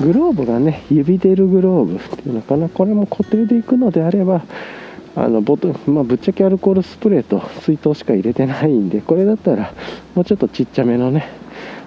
[0.00, 2.68] グローブがね指出るグローブっていうのかな。
[2.68, 4.42] これも固定でいくのであれば
[5.14, 9.72] あのボトまあ、ぶっちゃけアルコールスプレーと水筒しか入れてないんでこれだったら
[10.14, 11.26] もうちょっとちっちゃめのね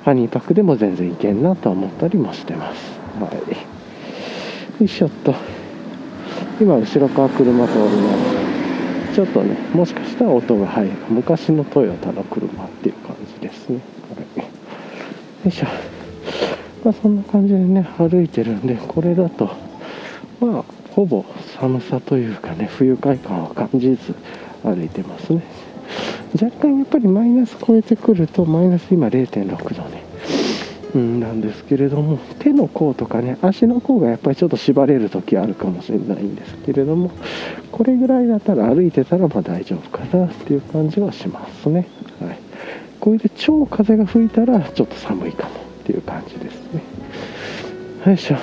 [0.03, 2.99] ハニーパックでも全然いけんなと思ったりもしてます。
[3.21, 3.35] はい。
[3.35, 5.35] よいしょっと。
[6.59, 8.13] 今後ろから車通りま
[9.11, 9.15] す。
[9.15, 10.91] ちょっとねもしかしたら音が入る。
[11.09, 13.79] 昔のトヨタの車っていう感じですね、
[14.15, 14.45] はい、よ
[15.45, 15.67] いしょ。
[16.83, 19.49] まあ、そんな感じでね歩いてるんでこれだと
[20.39, 21.25] まあほぼ
[21.59, 24.15] 寒さというかね不愉快感は感じず
[24.63, 25.43] 歩いてますね。
[26.41, 30.03] 若干やっぱりマイナス超えてくるとマイナス今0.6度ね
[30.93, 37.11] うんなんですけれども手の甲とかね足の甲がやっぱりちょっと縛れる時あるかもしれないんですけれども
[37.71, 41.87] これぐらいだったら歩いてたらまあ大丈夫かなっていう感じはしますね。
[42.21, 42.39] はい。
[42.99, 45.68] これで超風が吹いたらちょっと寒いかも。
[45.89, 46.83] ていう感じですね。
[48.05, 48.37] よいしょ。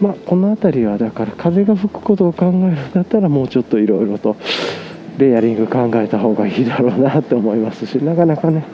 [0.00, 2.56] まあこの辺りはだから風が吹くことを考える
[2.88, 4.36] んだったらもうちょっといろいろと
[5.18, 8.64] レイヤリング考えた方がいいだろうなって思いますしなかなかね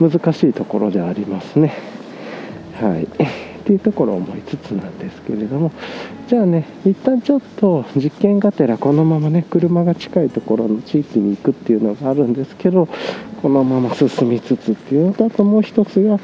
[0.00, 1.74] 難しいところでありますね。
[2.80, 3.55] はい。
[3.66, 5.72] っていうところを思いつつなんですけれども
[6.28, 12.86] じゃあね一旦ちょっと実験がてらこのままね車が近いところの地域に行くっていうのがあるんですけど
[13.42, 16.22] このまま進みつつっていうのとあともう一つがち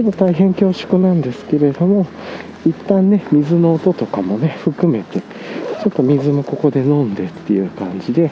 [0.00, 2.06] ょっと大変恐縮なんですけれども
[2.66, 8.30] 一旦ね水の音とかもね含めてちょっと水もここで飲んでっていう感じで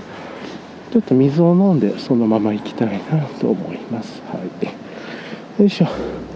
[0.93, 4.21] ちょっと水を飲んでそのまま行きたいなと思います。
[4.31, 5.63] はい。
[5.63, 6.30] よいしょ。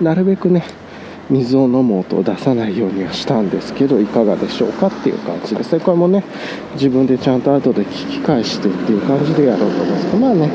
[0.00, 0.64] なるべくね
[1.30, 5.80] 水を飲む音を出さないようにはしたんですけどいかがでしょうかっていう感じですね。
[5.80, 6.22] これもね
[6.74, 10.06] 自分でちゃんと後で聞き返してっていう感じでやろうと思うんです。
[10.06, 10.50] けどまあね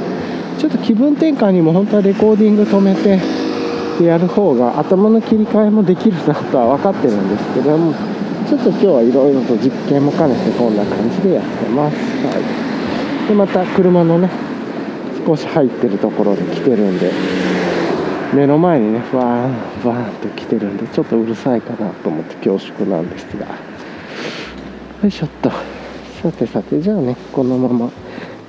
[0.59, 3.19] ちょっと気分転換にも本当はレコーディング止めて
[3.99, 7.93] でやる方が頭の切り替えもできるなとは分かってるんですけども
[8.47, 14.29] ちょっと今日はいろいろと実験も兼ねてこんな感じでやってます、はい、でまた車のね
[15.25, 17.11] 少し入ってるところで来てるんで
[18.33, 23.45] 目の前にねバーンバーンと来てるんでちょっとうるさいかなと思って恐縮なんですが。
[23.47, 25.51] よいしょっと。
[26.21, 27.91] さてさてじゃあねこのまま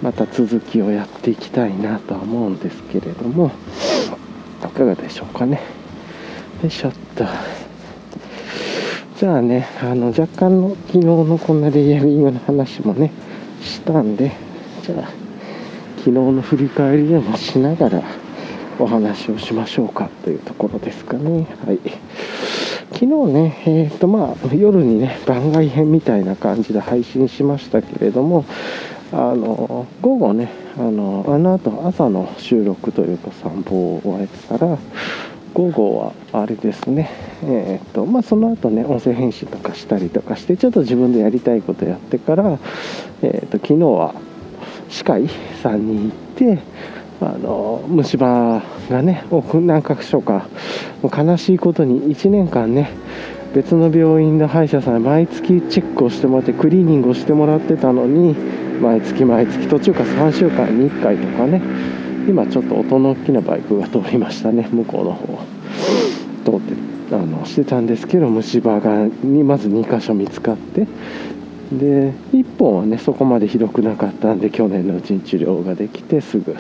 [0.03, 3.51] また続きをやっていきたいなとは思うんですけれども。
[4.63, 5.61] いかがでしょうかね。
[6.63, 7.25] よいしょっと。
[9.19, 13.13] じゃあねあの若干の昨日のこんなレイヤリングの話もね
[13.63, 14.33] したんで
[14.83, 15.11] じゃあ
[15.99, 18.03] 昨日の振り返りでもしながら
[18.81, 21.47] お話をしましょうかというところですかね。
[21.67, 21.79] はい。
[22.93, 28.45] 昨日ね、え、ー、とまあ、夜にね、番外編みたいな感じで配信しましたけれども、
[29.13, 34.79] あの、午後ね、あの、あの後朝の収録というか散歩を終えてから、
[35.53, 37.11] 午後はあれですね、
[37.43, 42.59] え、ー、と、まあその後ね、音声編集とかしたりとかして、ちょっと自分でやりたいことやってから、
[43.23, 44.15] えっ、ー、と、昨日は
[44.89, 45.29] 歯科医
[45.63, 46.59] さんに行って、
[47.23, 50.49] あの虫歯がね何箇所か
[51.03, 52.91] 悲しいことに1年間ね
[53.55, 58.35] 別の病院の歯医者さん毎月チェックをしてもらってクリーニングをしてもらってたのに
[58.81, 61.61] 毎月毎月途中から3週間に1回とかね
[62.29, 65.39] 今ちょっと音の大きなバイクが通りましたね向こうの方。
[66.45, 66.75] 通って
[67.15, 70.87] あのしてたんですけど虫歯がにまず2箇所見つかって
[71.73, 76.57] で1本はねそこまでひどくなかったんで去年のうちに治療ができてすぐ。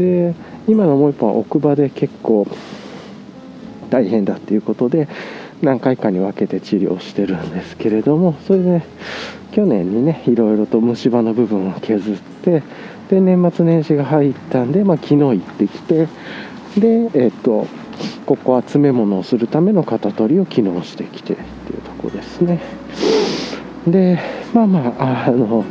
[0.00, 0.34] で
[0.66, 2.46] 今のもう1本は奥歯で結構
[3.90, 5.08] 大変だっていうことで
[5.60, 8.82] 何回かに分けて治療してるんですけれどもそれで
[9.52, 12.62] 去年にねいろいろと虫歯の部分を削って
[13.10, 16.08] で年末年始が入ったんで、まあ、昨日行ってきて
[16.78, 17.66] でえっ、と
[18.24, 22.60] ここは詰め物をするための型取りを昨日してきてっていうとこですね。
[23.86, 24.18] で
[24.54, 25.64] まあまああの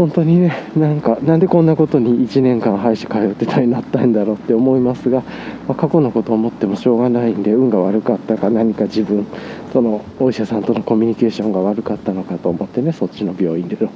[0.00, 5.20] 本当にねなんかなんでこんなことに1年間歯医者通ってたりなったんだろうって思いますが、
[5.68, 9.26] まあ、過去のことを思ってもしょうがないんで運が悪かったか何か自分
[9.72, 13.90] とのお医者さんとのコミュニケーションが悪かったのかと思ってねそっちの病院での。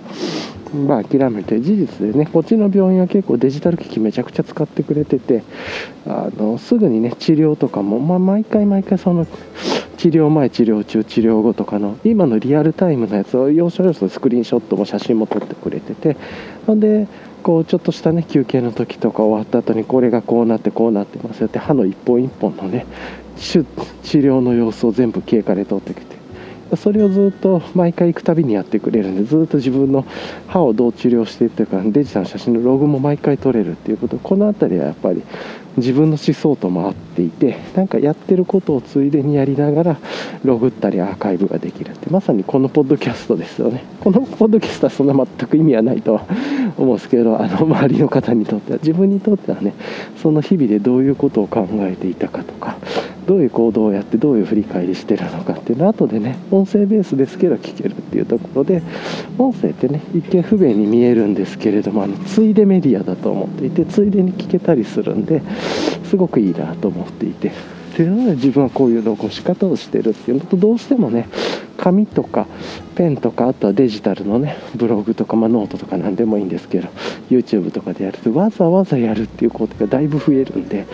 [0.75, 5.45] まあ諦めて事実でねこっちの病院は結構デジタル機器めちゃくちゃ使ってくれてて
[6.07, 9.27] あのすぐにね治療とかも、まあ、毎回毎回その
[9.97, 16.17] 治療前治療中治療後とかの今のリアルタイムのやつを要所要所スクリーンショットも写真も撮ってくれてて
[16.67, 17.07] ほんで
[17.43, 22.87] こうちょっとしたね休憩の時とか終わった後にこれがこうなってこうなってますよって歯の一本一本のね
[23.37, 23.65] 治
[24.19, 26.15] 療の様子を全部経過で撮ってきて。
[26.77, 30.05] それをずっと毎回行くたびにやってくれるんでずっと自分の
[30.49, 34.19] 歯をどう治療していってるかデジタルの写真のログも毎回撮れるっていうこと。
[34.19, 35.23] この辺りはやっぱり
[35.77, 39.97] 自分の思想とも合ってていてなんかやってることをついでにやりながら
[40.45, 43.85] ログったりアーカイブができるってまさにこのポッドキャストですよね。
[44.01, 46.27] このポッドキャストはそんな全く意味はないとは
[46.77, 49.73] 思うんですけどあの周りの方にとっては自分にとってはね
[50.17, 52.77] その日々でどういうことを考えていたかとか
[53.27, 58.83] どういう行動をやってどういう振り返りしてるのかっていうのは後でね音声ベースですけど聞けるっていうところで
[59.39, 65.43] 音声ってね一見不便に見えるんですけれどもあのついでメディアだと思っていてついでに聞けたりするんで
[66.05, 67.49] すごくいいなと思っていて。
[67.95, 71.29] っていうので自分はこういう残し方をしてるっていうのとどうしてもね
[71.77, 72.47] 紙とか
[72.95, 76.89] ペンとかあとはデジタルのねブログとか、まあ、ノートとか何でもいいんですけど
[77.29, 80.87] YouTube とかでやるとわざわざやるっていうことがだいぶ増えるんで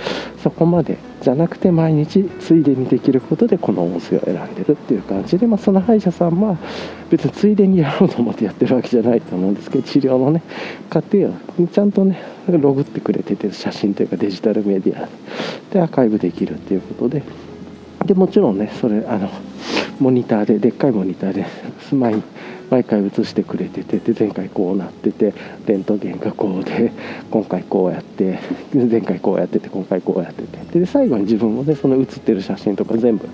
[0.42, 6.56] そこまでじゃなくて毎日ついでにできることでこの音声を選んでるっていう感じで、まあ、その歯医者さんは
[7.10, 10.42] 別についでにやろうと思ってやってるわけじゃないと思うんですけど治療のね
[10.88, 11.34] 過程を
[11.70, 15.08] ちゃんとねログってくれてて写真というかデジタルメディア
[15.72, 17.22] でアーカイブできるっていうことで
[18.04, 19.30] でもちろんねそれあの
[19.98, 21.46] モニターででっかいモニターで
[21.88, 22.22] スマイ
[22.70, 25.34] 毎回写してくれててで前回こうなってて
[25.66, 26.92] レントゲンがこうで
[27.30, 28.38] 今回こうやって
[28.72, 30.60] 前回こうやってて今回こうやってて。
[30.70, 33.28] で最後に自分もねその写ってる写真とか全部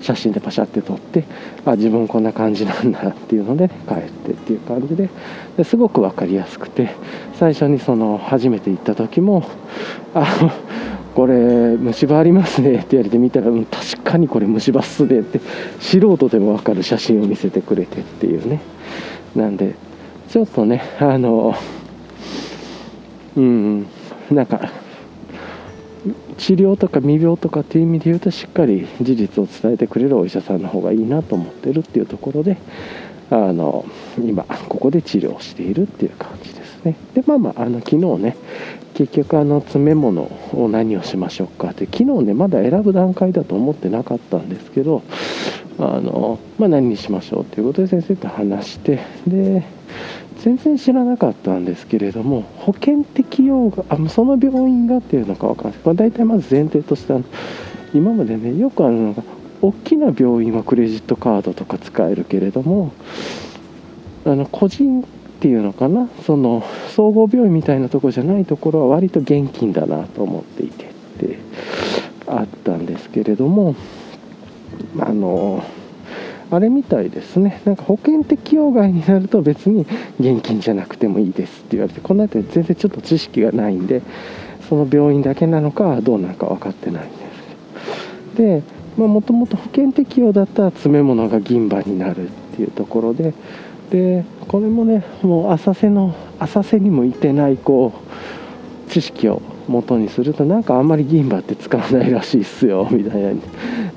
[0.00, 1.24] 写真でパシャって撮って
[1.64, 5.08] あ自分こんな感じなんだっていうので、帰ってっていう感じで
[5.56, 6.90] ですごく分かりやすくて
[7.34, 9.42] 最初にその初めて行った時も
[10.14, 10.52] あ
[11.14, 15.40] これ虫歯ありますねって言われて見たら、うん、確かにこれ虫歯っすねって
[15.80, 18.60] 素人でも分かる写真を見せてくれてっていうね。
[19.36, 19.74] なんで
[20.28, 21.54] ちょっとねあの
[23.36, 23.86] うん。
[24.30, 24.70] なんか
[26.38, 32.56] 治療とか未病とかっていう意味で言うとしっかり事実を伝えてくれるお医者さんの方がいいなと思ってるっていうところで
[33.30, 33.84] あの
[34.18, 36.96] 今ここで治療しているっていう感じですね。
[37.14, 38.36] でまあまああの昨日ね
[38.94, 40.22] 結局あの詰め物
[40.52, 41.70] を何をしましょうか。
[41.70, 45.02] って昨日ねまだ選ぶ段階だと思ってなかったんですけど
[45.78, 49.64] あの、まあ、何にしましょうということで先生と話してで
[50.40, 57.24] 全然知らなかったんですけれども保険適用があその病院がっていうのか分かんない、まあ、大体まず前提としてあの
[57.94, 59.22] 今までねよくあるのが
[59.62, 62.92] 大きな病院はクレジットカードとか使えるけれども
[64.24, 65.06] あの個人
[65.42, 66.08] ていうのかな？
[66.24, 66.62] その
[66.94, 70.88] 総合病院みたいなとこじゃないところは割と現金だなと思っていてっ
[71.18, 71.38] て
[72.28, 73.74] あったんですけれども
[75.00, 75.64] あの
[76.52, 77.60] あれみたいですね。
[77.64, 79.84] なんか保険適用外になると別に
[80.20, 84.00] 現金じゃなくてもいいですって言われてこの辺り全然ちょっと知識がないんで
[84.68, 87.16] その病院だけなのかどうなのか分かってないんで
[88.34, 88.62] すで
[88.96, 93.34] もともと保険適用だったら詰め物が銀歯になるっていうところで
[93.92, 97.92] でこれもねもう浅瀬の浅瀬にもいてないこ
[98.88, 103.32] う知識を元にするとなんかあんまり銀歯って使わないらしいっすよ みたいな。
[103.32, 103.34] っ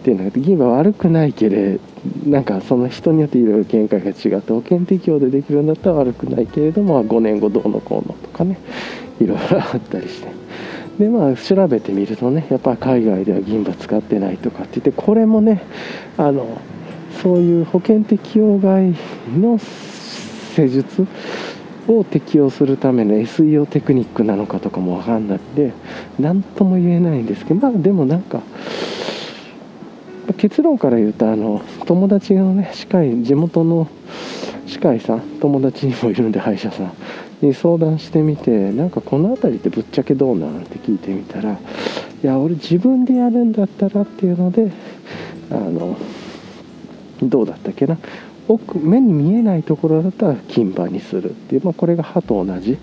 [0.05, 1.79] ていうのが銀歯悪くないけれ
[2.27, 8.59] なんかその人によっていろいろ見解が違って保険適用でできるんだったら悪くないけれども5年後どうのこうのとかね
[9.19, 10.27] いろいろあったりして。
[10.99, 15.63] でまあ調べてみるとねやっぱ海外では銀歯使ってないとかって言ってこれもね
[16.17, 16.45] あの
[17.21, 18.93] そういう保険適用外
[19.37, 21.07] の施術
[21.87, 25.73] を適用するための SEO テクニックなのかとかも分かんないんで
[26.19, 28.41] 何とも言えないんですけどまあでもなんか
[30.37, 33.87] 結論から言うとあの友達のね歯科医地元の
[34.65, 36.93] 歯科医さん友達にもいるんで歯医者さん
[37.41, 41.57] に相談してみてなんかこの辺りってぶっちゃけどうなんって聞いてみたらい
[42.23, 44.71] や俺自分でやるんだったらっていうので
[45.51, 45.97] あの
[47.21, 47.97] どうだったっけな？
[48.47, 52.77] 奥目に見えないところだったら金歯にするっていう、まあ、これが歯と同じ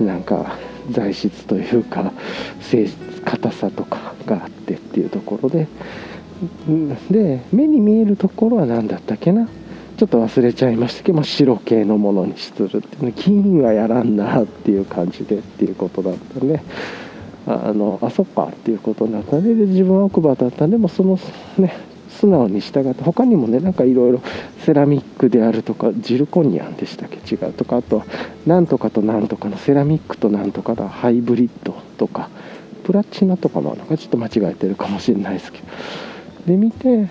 [0.00, 0.58] なんか
[0.90, 2.12] 材質というか
[2.60, 5.66] 性質硬さとかがあってっていうところで。
[7.08, 9.46] で目に見えるところは何だったっけな？
[9.96, 16.60] ちょっと忘れちゃいましたけど、まあ、白系のものにするっていう金はやらんなっていう感じでっていうことだったんで
[17.46, 21.16] あのあそっかっていうことになったんでで自分は奥歯だったんでもその
[21.58, 21.76] ね
[22.20, 24.20] 素直に従って他にもねなんかいろいろ
[24.64, 27.16] セラミックであるとかジルコニアンでしたっけ？
[27.34, 27.52] 違う。
[27.52, 28.06] とかあとは
[28.46, 32.28] なんとかとなんとかのセラミックとなんとかのハイブリッドとか
[32.84, 35.64] プラチナとかもなんかちょっと間違えてるかもしれないですけど。
[36.46, 37.08] で見て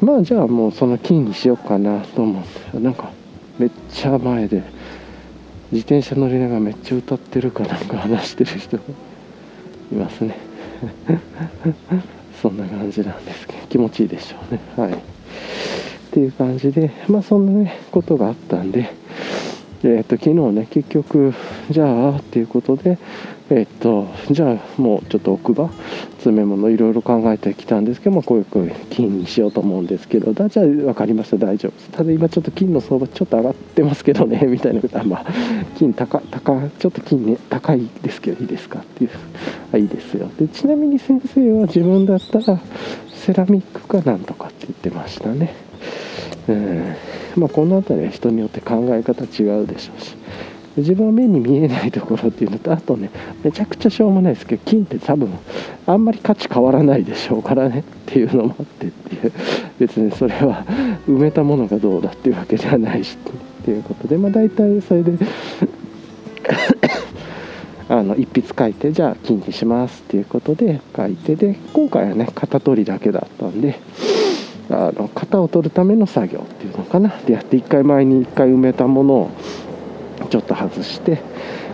[0.00, 3.10] まあじゃあもうその金にしようかなと思ってなんか
[3.58, 4.62] めっちゃ前で
[5.72, 8.82] 自転車乗りながらめっちゃ歌ってるかなんか話してる人が
[9.92, 10.36] いますね。
[12.40, 14.60] そんな感じなんですけど気持ちいいでしょうね。
[14.76, 14.92] はい。
[14.92, 14.96] っ
[16.10, 18.90] ていう感じでまあそんなねことがあったんで
[19.84, 21.34] えー、と昨日ね結局
[21.70, 22.98] じゃあっていうことで
[23.50, 25.70] えっとじゃあもうちょっと奥歯
[26.12, 31.38] 詰め物いろいろ考えてきたんですけどもこういうこういう金にしようと思うんですけどだじゃあ分かりました。
[31.38, 31.90] 大丈夫です。
[31.90, 35.26] ただ今ちょっと金の相場ちょっと上がってますけどね みたいなことはまあ
[35.76, 39.10] 金高高ちょっと金ね高いですけどいいですかっていう
[39.72, 40.28] あいいですよ。
[40.38, 42.60] でちなみに先生は自分だったら
[43.14, 45.54] セラミックかなんとかって言ってましたね。
[46.48, 46.94] うん。
[47.36, 50.16] まあこの辺りは人によって考え方違うでしょうし。
[50.80, 53.10] 自分は目に見えないところっていうのとあとね
[53.42, 55.30] めちゃくちゃしょうもないですけど金って多分
[55.86, 59.32] あんまり価値変わらないでしょうからねっていうのもあってっていう。
[59.78, 60.64] 別にそれは
[61.06, 65.12] 埋めたものがどうだっていうわけではないしっていうことでまあ大体それで
[67.88, 73.78] あの一筆書いてじゃあ金にしますっていうことで書いてで今回はね型取りだけだったんで
[74.70, 77.14] あの型を取るための作業っていうのかな。
[77.26, 79.30] でやって1回前に1回埋めたものを
[80.28, 81.20] ちょっと外して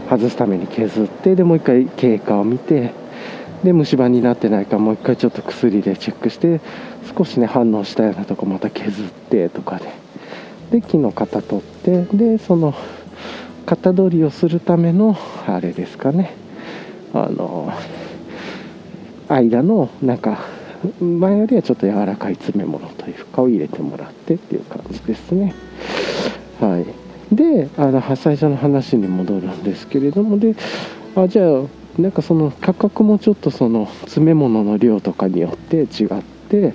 [0.09, 2.93] 外すために削ってでもう一回経過を見て
[3.63, 6.61] で虫歯になってないかもう一回ちょっと薬でチェックして
[7.17, 10.05] 少しね反応したようなとこまた削ってとかで。
[10.71, 12.75] で木の型取ってでその
[13.67, 16.33] 型取りをするためのあれですかね。
[17.13, 17.73] あの
[19.29, 20.41] 間のなんか
[21.01, 25.55] 前よりはちょっと柔らかい詰め物というかを入れてもらってっていう感じですね。
[26.61, 27.04] はい。
[27.35, 30.55] であの最初の話に戻るんですけれどもで
[31.17, 31.63] あじゃあ
[32.01, 36.75] なんかその価格もちょっとその詰め物の量とかによって違って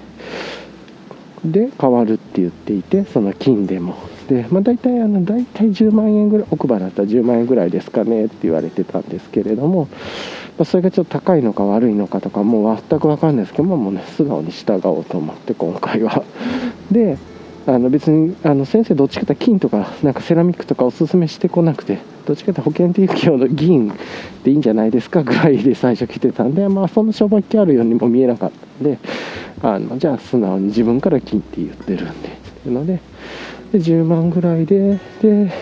[1.44, 3.96] で変わるって言っていてその金でも。
[4.28, 9.90] で、まあ、大体あの大体10万円ぐらい奥歯だったら10万円ぐらいですかねって言われてたんですけれども、ま
[10.60, 16.24] あ、それがちょっと高いのか悪いのかとかもう全く分かんないですけど、まあ、もうね素直に従おうと思って今回は。
[16.92, 17.18] で
[17.70, 23.90] あの別にあの先生どっちかというと金とかなんかセラミックとかおすすめしてこなくてどっちかというと保険適用の銀
[24.44, 28.98] でいいんじゃないですかぐらいで最初来てたんでまあそんな商売気あるようにも見えなかったんで
[29.62, 32.32] あのじゃあ素直に自分から金って言ってるんでっ
[32.64, 33.00] ていうので
[33.72, 35.54] で10万ぐらいでで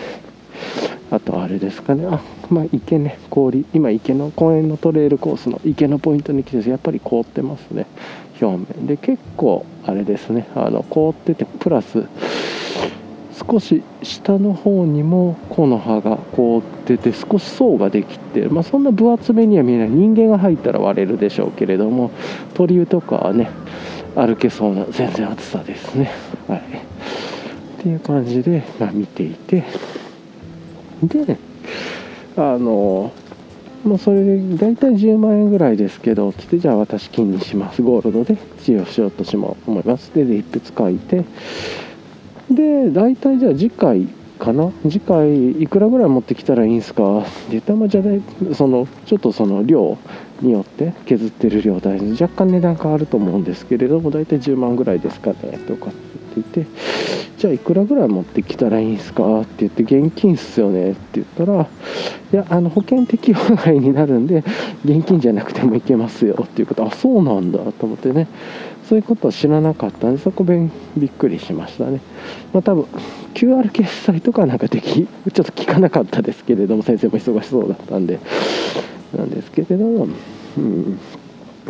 [1.10, 2.06] あとあれですかね。
[2.06, 3.64] あまあ池ね氷。
[3.72, 7.86] 今池の公園のトレイルコースの池のポイントに来てやっぱり凍ってますね。
[8.40, 8.86] 表面。
[8.86, 10.48] で結構あれですね。
[10.54, 12.04] あの凍っててプラス
[13.50, 19.88] 少し下の方にも木の葉が凍ってて少し層ができて、まあ、そんな分厚めには見えない。
[19.88, 22.10] 人間が入ったら割れるでしょうけれども
[22.54, 23.50] 鳥居とかはね
[24.14, 26.10] 歩けそうな全然厚さですね。
[26.48, 26.62] はい、っ
[27.82, 29.64] ていう感じで、まあ、見ていて。
[31.02, 31.36] で
[32.36, 33.12] あの
[33.84, 37.80] もうそれで大体10万円ぐらいですけどつってじゃあ私金にします。
[37.82, 40.12] ゴールドで治療しようとしも思います。
[40.14, 41.24] で一筆書いて。
[42.50, 44.08] で大体じゃあ次回
[44.38, 44.72] かな？
[44.82, 47.20] 次回いくらぐらい持ってきたらいいんすか？
[47.20, 49.98] って言ったら、ま、じゃあそのちょっとその量
[50.40, 55.58] によって削ってる量大若干値段変わると思うんですけれども大体10万ぐらいですかね？
[55.66, 55.90] とか。
[55.90, 56.07] って
[56.40, 56.66] 言って
[57.38, 61.62] じゃあいくらぐらい持ってきたらいいんですかって言って現金っすよねって言ったら
[62.32, 64.42] いやあの保険適用外になるんで
[64.84, 66.84] 現金じゃなくてもいけますよっていうこと。
[66.84, 68.26] あそうなんだと思ってね。
[68.88, 70.56] そういうことを知らなかったんでそこび
[71.06, 72.00] っくりしましたね。
[72.54, 72.86] まあ多分
[73.34, 78.18] QR 決済とかなんかできちょっと聞かなかったですけれども先生も忙しそうだったんで
[79.14, 80.08] なんですけれども
[80.56, 80.98] うん。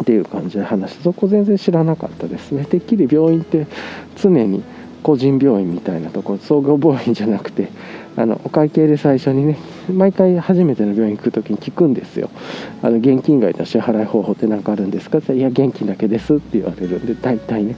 [0.01, 0.95] っていう感じで話。
[0.99, 2.65] そこ全然知らなかったですね。
[2.65, 3.67] てっきり病院って
[4.17, 4.63] 常に
[5.03, 6.39] 個人病院みたいなところ。
[6.39, 7.69] 総合病院じゃなくて
[8.17, 9.59] あのお会計で最初にね
[9.93, 12.31] 毎回初めての病院行く時に聞くんですよ。
[12.83, 15.35] あの現金外の支払い方法って何かあるんですかって。
[15.35, 17.77] 言ったらいや現金だけですって言われるんで大体ね、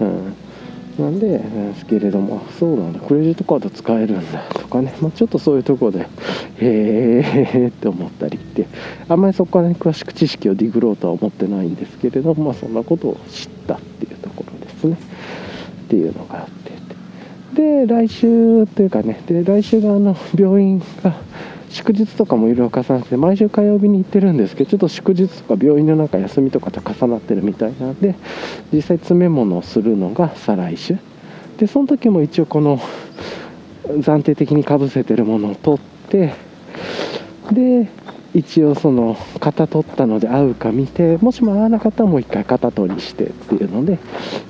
[0.00, 0.34] うん、
[0.98, 6.06] なんでですけれどもそうなんだクレジットカード使えるんだとかね、まあ、ちょっとそういうとこでへ
[6.60, 8.66] えって思ったりって
[9.08, 14.96] あんまりそこからね詳しく知識をディグろうとは思ってないんですけれども、まあ、そんなことを知ったっていうところですね。
[15.84, 16.72] っていうのがあって
[17.54, 21.14] で来週というかねで来週があの病院が
[21.72, 27.86] 祝日とかもいろいろ重なって毎週火曜日に行ってるんですけどちょっと祝日とか病院の中休みとかと重なってるみたいな。
[27.86, 28.14] んで
[28.72, 30.98] 実際詰め物をするのが再来週。
[31.58, 32.78] でその時も一応この
[33.84, 36.34] 暫定的にかぶせてるものを取って
[37.50, 37.88] で
[38.34, 43.98] 一応その型取ったので合うか見てもしも合わなかったらもう一回型取りしてっていうので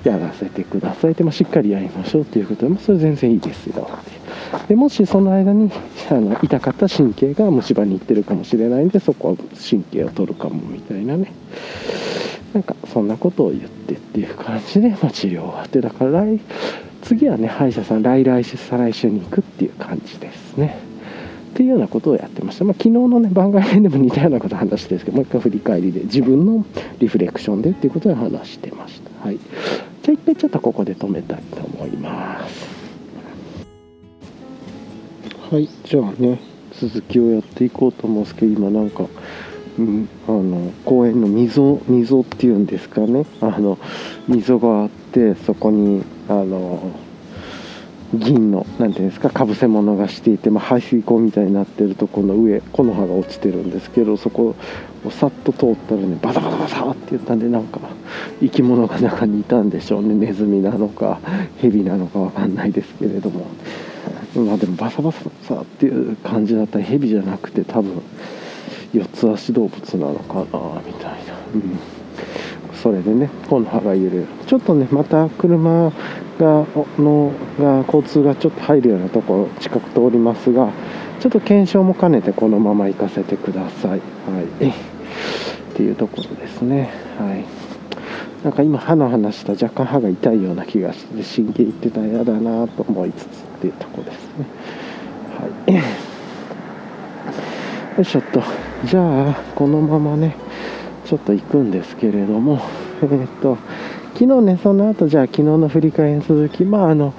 [0.05, 4.22] やらせてくださいで、もしっかりやりましょうっていうことでもそれ全然いいですよって
[4.69, 5.71] でもしその間に
[6.11, 9.37] あの痛かった神経が虫歯に行ってるかもしれないんでそこは
[9.71, 11.33] 神経を取るかもみたいなね。
[12.53, 16.41] なんかそんなことを言ってっていう感じで、まあ、治療終わってだから来
[17.03, 20.79] 次はね歯医者さん来来週再来週に行くっていう感じですね。
[21.53, 26.65] っていうようなことをやってました、まあ、昨日のね番外編でも似たようなこと話してるんですけどもう一回振り返りで自分の
[26.99, 29.27] リフレクションでっていうことで話してました。
[29.27, 29.39] はい。
[29.39, 32.72] じゃあ一回ちょっとここで止めたいと思います。
[35.53, 36.41] はいじゃあね
[36.81, 39.05] 続きをやっていこうと思うんですけど今なんか
[39.79, 43.27] うん、あの公園の溝溝っていうんですかね。
[43.43, 43.79] あの
[44.29, 46.91] 溝があってそこにあの
[48.15, 54.55] 銀の何ていうんですかかぶせ物がしていて、まあ、排水溝みたいになってるとこの上木の葉が落ちてるんですけどそこ
[55.05, 57.81] をさっと通ったらねバタバタバタって言ったんでなんか
[58.41, 60.15] 生き物が中にいたんでしょうね。
[60.15, 61.21] ネズミなのか
[61.59, 63.47] ヘビなのか分かんないですけれども。
[64.35, 68.03] まあでもバサバサバサっていう感じだったらヘビじゃなくて多分
[68.93, 71.35] 四つ足動物なのかなみたいな。
[71.55, 71.79] うん
[72.83, 75.93] それでね木の葉が揺れるちょっとねまた車
[76.39, 76.67] が
[76.99, 80.73] のが交通がちょっと入るようなところ近く通りますが
[81.21, 83.91] ちょっと検証も兼ねてこのまま行かせてください。
[83.91, 84.73] はい、っ
[85.77, 86.91] ていうところですね。
[87.17, 87.45] はい、
[88.43, 94.47] なんか今歯の話した若干歯が痛いような気がして神経いってたら嫌だなと思いつつっていうとこですね。
[95.39, 95.75] はい。
[95.75, 95.81] よ
[98.03, 98.43] いしょっと。
[98.85, 100.35] じゃあこのままね
[101.05, 102.61] ちょっと行くんですけれども
[103.01, 103.57] えー、っと
[104.15, 107.15] 昨日ねその後じゃあ昨日の振り返りの続きまああの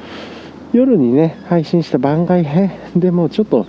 [0.74, 3.66] 夜にね配信した番外編でもちょっと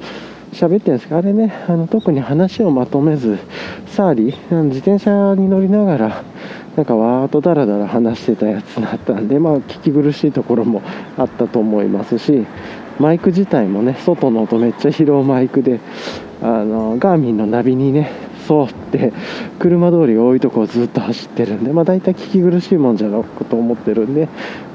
[0.52, 3.38] 喋ってるんですけどあれねあの特に話をまとめず
[3.86, 6.24] サーリー自転車に乗りながら
[6.76, 10.82] なんかわーっとダラダラ話してたやつだったんでまあ聞き苦しいところも
[11.16, 12.46] あったと思いますし
[12.98, 15.80] マイク自体もね外の音めっちゃ拾うマイクで
[16.42, 18.10] あのガーミンのナビにね
[18.48, 19.12] 沿って
[19.58, 24.26] 車通り多いとこをずっと走ってるんでまあ大体聞き苦しいもんじゃなくと思ってるんで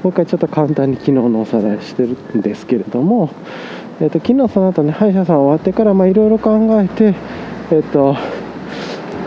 [0.02, 3.30] もう一回ちょっと簡単に昨日のおさらいしてるんですけれども、
[4.00, 7.14] えーと、昨日その後ね歯医者さん終わってからいろいろ考えて
[7.70, 8.16] えっ、と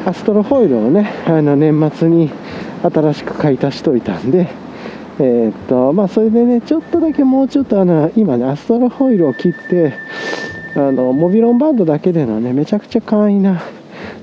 [0.05, 2.29] アストロホイルをねあの年末に
[2.83, 4.47] 新しく買い足しといたんで
[5.19, 9.93] えー、っとまあそれでねちょっとだけもうちょっとあの今ねアストロホイルを切って
[10.75, 13.61] あのモビロンバンドだけでのねめちゃくちゃ簡易な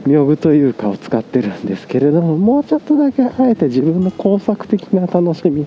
[0.07, 5.67] 妙具というかを使ってるんですけれどももうちょっとだけあえて自分の工作的な楽しみ、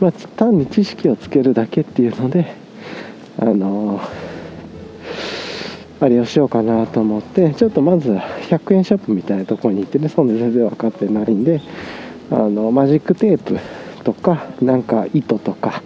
[0.00, 2.54] まあ、単に知識をつけるだけっていうので
[3.38, 4.00] あの
[6.00, 11.60] あれをしようかなと思ってちょっとまず100円ショップみたいなところに行ってねそんで全然分かってないんで
[12.32, 13.58] あのマジックテープ
[14.04, 15.82] とかなんか糸とか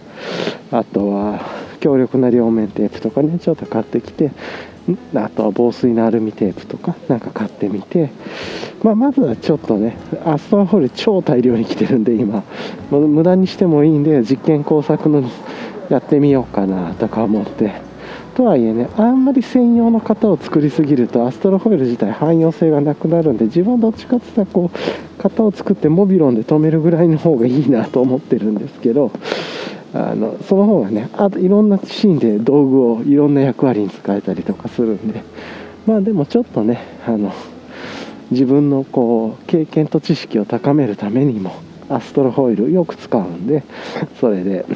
[0.71, 1.41] あとは
[1.81, 4.31] 強力な両面テープとかねちょっと買ってきて
[5.15, 8.11] あとは防水のアルミテープとかなんか買ってみて、
[8.85, 12.45] まあ、まずはちょっとねアストラホール超大量に来てるんで今。
[12.91, 15.29] 無駄にしてもいいんで実験工作の
[15.89, 17.86] やってみようかなとか思って。
[18.37, 29.11] とはいえねあんまり専用の型を作りすぎるとアストロホイール自体汎用性がなくなるんで自分はどっちかっていったらこう型を作ってモビロンで止めるぐらいの方がいいなと思ってるんですけど
[29.95, 35.23] あのその方がねあといろんなシーンで道具をいろんな役割に使えたりとかするんで
[35.87, 37.33] まあでもちょっとねあの
[38.31, 41.55] 自分のこう経験と知識を高めるためにも
[41.89, 43.65] アストロホイールよく使うんで
[44.21, 44.67] それで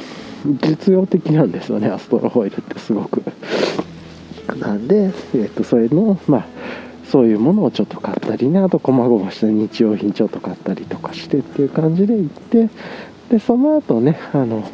[0.45, 3.23] 実用的なんですよねアストロホイルってすごく。
[4.59, 6.45] なんで、えー、とそれのまあ
[7.05, 12.69] そういうものをちょっと買ったりねあと細々した日用品ちょっと買ったりとかしてっていう感じで行って
[13.29, 14.69] でその後ねあの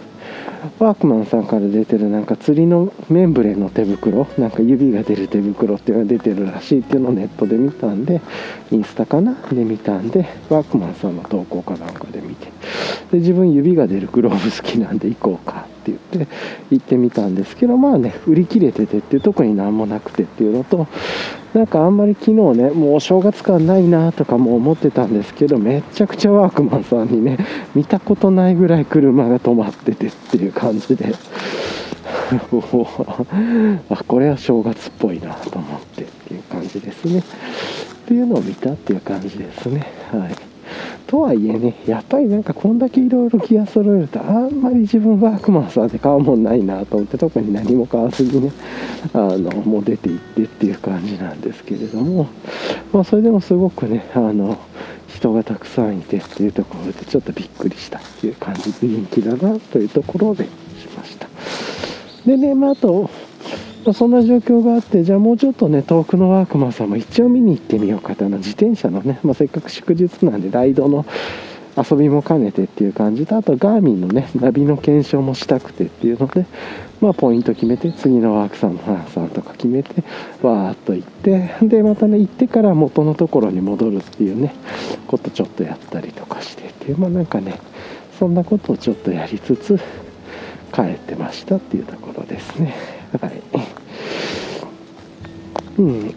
[0.79, 8.21] ワークマンさんから出てるなんか釣りのメンブレの手袋なんか指が出る手袋っていうのが出てるらしいっていうのをネットで見たんで
[8.71, 12.47] インスタかなで見たんでワークマンさんの投稿かなんかで見て。
[13.11, 15.65] で自分指が出るグローブ好きなんで行こうか。
[15.91, 16.33] って言って
[16.71, 20.87] 行ってみたんですけどまあね売り切れててって特に何もなくてっていうのと
[21.53, 27.37] なんかあんまり昨日ねもうお正月感ないなとかも思ってたんですけどめちゃくちゃワークマンさんにね
[27.73, 31.15] 見たことないぐらい車が止まっててっていう感じで。
[33.89, 37.19] あこれは正月っぽいなと思ってっていう感じですね。
[37.19, 37.23] っ
[38.07, 39.87] ていうのを見たっていう感じですね。
[40.11, 40.56] はい。
[41.07, 48.51] とはいえねやっぱりなんかこんだけいろいろギア揃えるとあんまり自分ワークマンさんで買うもんないなと思って特に何も買わずにね
[49.13, 52.27] あのもう出ていってっていう感じなんですけれども
[52.91, 54.57] まあそれでもすごくねあの
[55.07, 60.49] 人がたくさんいてっていうところでちょっとびっくりしたっていう感じで人気だなというところでし
[60.95, 61.27] ました。
[62.25, 63.09] でねまああと
[63.87, 71.05] まあ、そんな状況があってじゃあもうちょっとね遠くのワークマンさんも一応見に行ってみようかと自転車のね、まあ、せっかく祝日なんでライドの
[71.77, 76.45] 遊びも兼ねてっていう感じとあとガーミンのねナビの検証もしたくてっていうので
[76.99, 80.03] まあポイント決めて次のワークさんの花さんとか決めて
[80.41, 84.53] わーっと行ってでまたね行ってから元のところに戻るっていうね
[85.07, 87.57] ことちょっとやったりとかしてっていうまあなんかね
[88.19, 89.79] そんなことをちょっとやりつつ
[90.73, 92.97] 帰ってましたっていうところですね。
[93.19, 93.76] はい。
[95.77, 96.15] うん。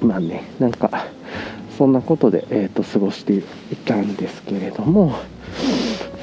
[0.06, 1.06] まあねなんか
[1.78, 3.42] そんなことで、えーと、過ごしてい
[3.84, 5.14] たんですけれども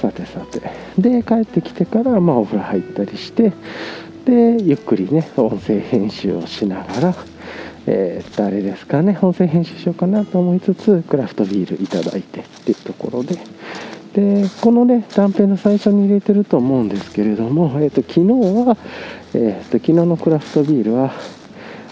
[0.01, 0.61] さてさて。
[0.97, 3.53] で帰ってきてから、まあ、お風呂入ったりして
[4.25, 7.15] でゆっくりね音声編集をしながら
[7.91, 13.37] えー、誰ですかね音声編集しようかなと思いつつクラフトビールいただいてっていうところで。
[14.13, 18.75] でこのね断片の最初に入れてると思うんですけれども、えーと、昨日は、
[19.33, 21.13] えーと昨日のクラフトビールは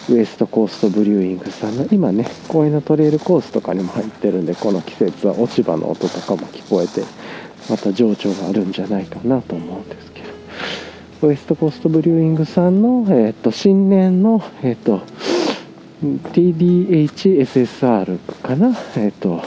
[0.10, 7.04] ウエストコーストブリューイングさんの今ね公園のトレイルコースとかにも入ってるんでこの季節は落ち葉の音とかも聞こえて
[7.70, 10.28] また情緒があるんじゃないかなと思うんですけど。
[11.20, 15.02] ウエストコーストブリューイングさんの、えーと、新年の、えーと、
[16.04, 19.42] TDHSSR かな、えーと、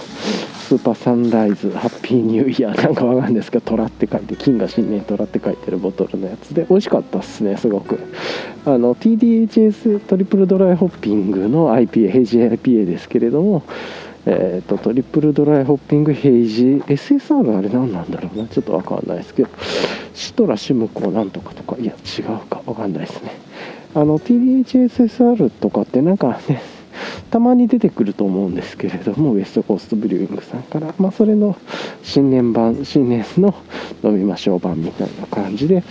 [0.70, 2.80] スーパーサンライズハッピーニューイヤー。
[2.80, 7.98] なんかわかんないですけど虎って書いて金が新年虎って書いてるボトルのやつで美味しかったっすねすごく。
[8.64, 13.64] あの TDHS トリプルドライホッピングの IPA ヘイジ IPA ですけれども
[14.26, 18.46] えーと、トリプルドライホッピングヘイジ SSR あれ何なんだろうな。
[18.46, 19.48] ちょっとわかんないですけど
[20.14, 22.62] シトラシムコなんとかとかいや違うか。
[22.64, 23.32] わかんないですね。
[23.92, 26.62] あの TDHSSR とかってなんかね
[27.30, 31.56] たまに出てくると思うんですけれどもウエストコーストブリューイングさんから、まあ、それの
[32.02, 33.54] 新年版新年の
[34.02, 35.82] 飲みましょう版みたいな感じで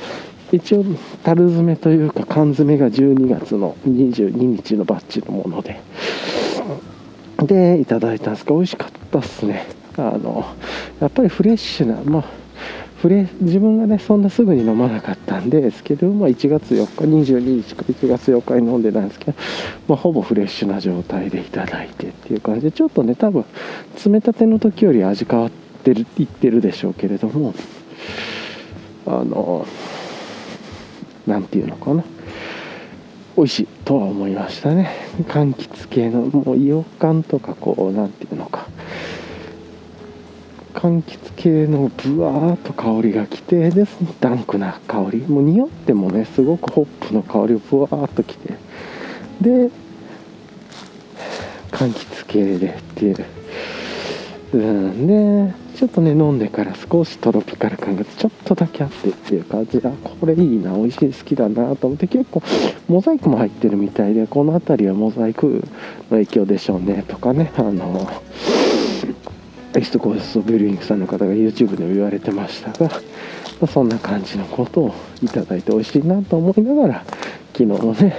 [0.51, 0.83] 一応
[1.23, 5.79] 樽詰めというか缶詰が12月の22日のバッジのもので
[7.45, 9.65] でいただいたんですが美味しかったっすね。
[9.97, 10.45] あの
[10.99, 12.25] やっぱりフレッシュなまあ
[13.01, 19.37] フレ自分がねそんなすぐに飲まなかったんですけど、まあ、1月4日22日か1月4日に飲んでたんですけど、
[19.87, 23.45] まあ、ほぼフレッシュな状態でいただいてっていう感じでちょっとね多分
[24.05, 25.51] 冷めたての時より味変わっ
[25.83, 27.53] てるいってるでしょうけれども
[29.05, 29.65] あの
[31.25, 32.03] 何て言うのかな。
[33.37, 34.91] 美味しいとは思いましたね。
[35.29, 38.67] 柑橘系のもうイオカンとかこう何て言うのか。
[40.79, 43.85] 柑橘系のブワーっと香りがきてで
[44.21, 48.53] ダンクな香りもう匂ってもねすごくホップの香りをブワーっときて
[49.41, 49.69] で
[51.71, 53.25] 柑橘系でっていう。
[54.53, 62.41] うんでちょっとね飲んでから少しトロピカル感がちょっとだけあってっていう感じでこれいいな美味しい好きだなと思って結構
[62.87, 68.09] モザイクも入ってるみたいでこの辺りはモザイクの影響でしょうねとかねあの
[69.75, 72.97] エストコーストブリューイングさんの方が YouTube でも言われてましたが、ま
[73.63, 77.05] あ、そんな感じのことをいただいて美味しいなと思いながら
[77.53, 78.15] 昨日のね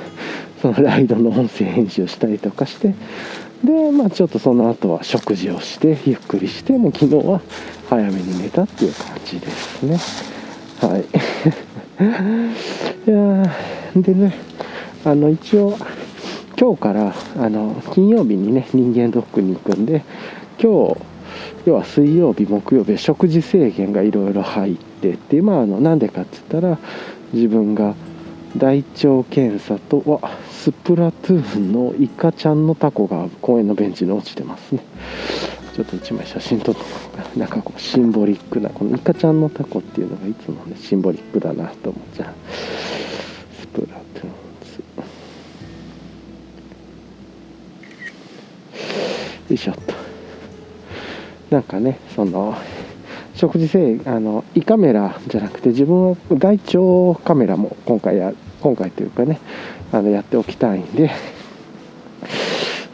[0.63, 2.95] そのライドの音声編集をしたりとかして
[3.65, 7.41] でまあちょっとその後は食事をしてゆっくりしてもう昨日は
[7.89, 9.99] 早めに寝たっていう感じですね。
[10.81, 11.05] はい。
[13.07, 13.55] いや
[13.97, 14.35] でね
[15.05, 15.77] あの一応
[16.59, 20.03] 今日からあの金曜日にね人間ドックに行くんで
[20.63, 21.10] 今日
[21.65, 26.79] 要は水曜日木曜日食事制限がいろいろ入ってっていうまああのなんでかって言ったら
[27.33, 27.95] 自分が
[28.57, 30.21] 大腸検査とわ
[30.51, 34.83] スプラトゥーンのイカちゃんのタコが公園のベンチに落ちてますね。
[35.75, 36.81] ちょっと1枚写真撮って
[37.39, 42.35] なんかこうシンボリックなこのイカちゃんのタコっていうのがいつもねシンボリックだなと思っちゃう。
[43.61, 43.87] スプラ
[44.21, 44.31] トゥーン。
[49.51, 50.10] よいしょっと。
[51.51, 52.57] なんかねその
[53.35, 59.41] 食事制あの胃カメラじゃなくて自分は大腸カメラも今回や今回というかね
[59.93, 61.11] あのやっておきたいんで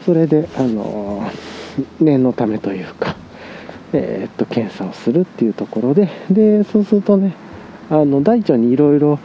[0.05, 1.29] それであの
[1.99, 3.15] 念のためというか
[3.93, 7.33] えー、っと検査をするっていうところででそうするとね
[7.89, 9.19] あの大腸にいろいろ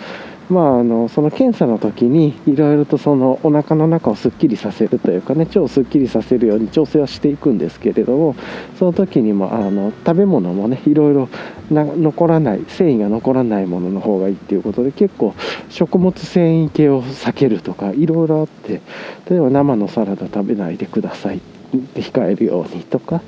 [0.53, 8.37] まあ、あのその検査の時にいろいろとそのお腹の中をすっきりさせるというかね腸をすっきりさせるように調整はしていくんですけれども
[8.79, 11.29] その時にもあの食べ物もねいろいろ
[11.71, 15.35] 残らない繊維が残らないものの方がいいっていうことで結構
[15.71, 18.83] 食物繊維系を避けるとかいろいろあって
[19.31, 21.41] 例えば生のサラダ食べないでくださいっ
[21.81, 23.23] て控えるようにとか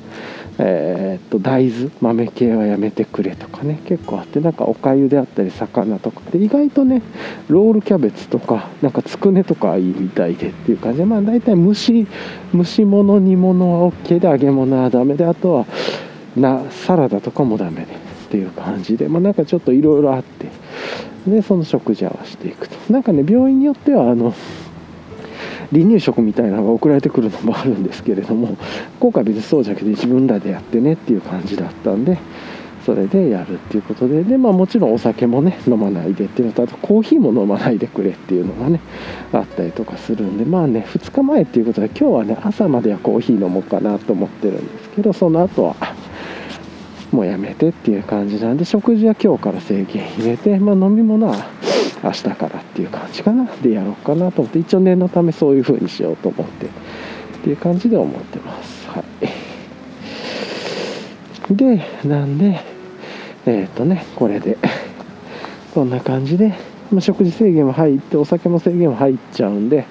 [0.59, 7.03] えー、っと大豆豆系はやめてくれとかね結構あってなんかおかゆであったり魚とかで意外とね
[7.49, 12.07] ロールキャベツとかなんかつくねとかいいみたいでっていう感じでまあ大体蒸し
[12.55, 15.67] 蒸し物煮物は OK で揚げ物はダメであとは
[16.37, 17.97] なサラダとかもダメでっ
[18.31, 20.49] ていう感じでまあなんかちょっといろいろあって
[21.27, 22.75] でその食事合わせていくと。
[22.93, 24.35] なんかね病院によってはあの
[25.73, 28.57] 離乳食みたいなのが送られてくるのもあるんですけれども
[29.01, 32.19] 今回別にそうじゃなくて自分らでやってねっていう感じだったんで
[32.85, 38.81] それでやるっていうことでで、まあ、もちろんお酒もね飲まないでっていうのとあとコーヒーも飲まないでくれっていうのがね
[39.33, 45.77] あったりとかするんでまあね2日前っていうことで今日はね朝まではコーヒー飲もうかなと思ってるんですけどその後は
[47.15, 51.37] もうやめてっていう感じなんで食事は今日から制限入れて、まあ、飲み物は
[52.03, 53.45] 明日からっていう感じかな。
[53.63, 56.69] でやろうかなと思って一応念のためそういう風にしようと思ってっ
[57.45, 58.89] ていう感じで思ってます。
[58.89, 59.05] は
[61.49, 61.55] い。
[61.55, 62.61] でなんで
[63.47, 64.59] えっ、ー、とねこれで
[65.73, 66.49] こんな感じで、
[66.91, 69.87] まあ、食事制限も入ってお酒も制限も入っちゃうんで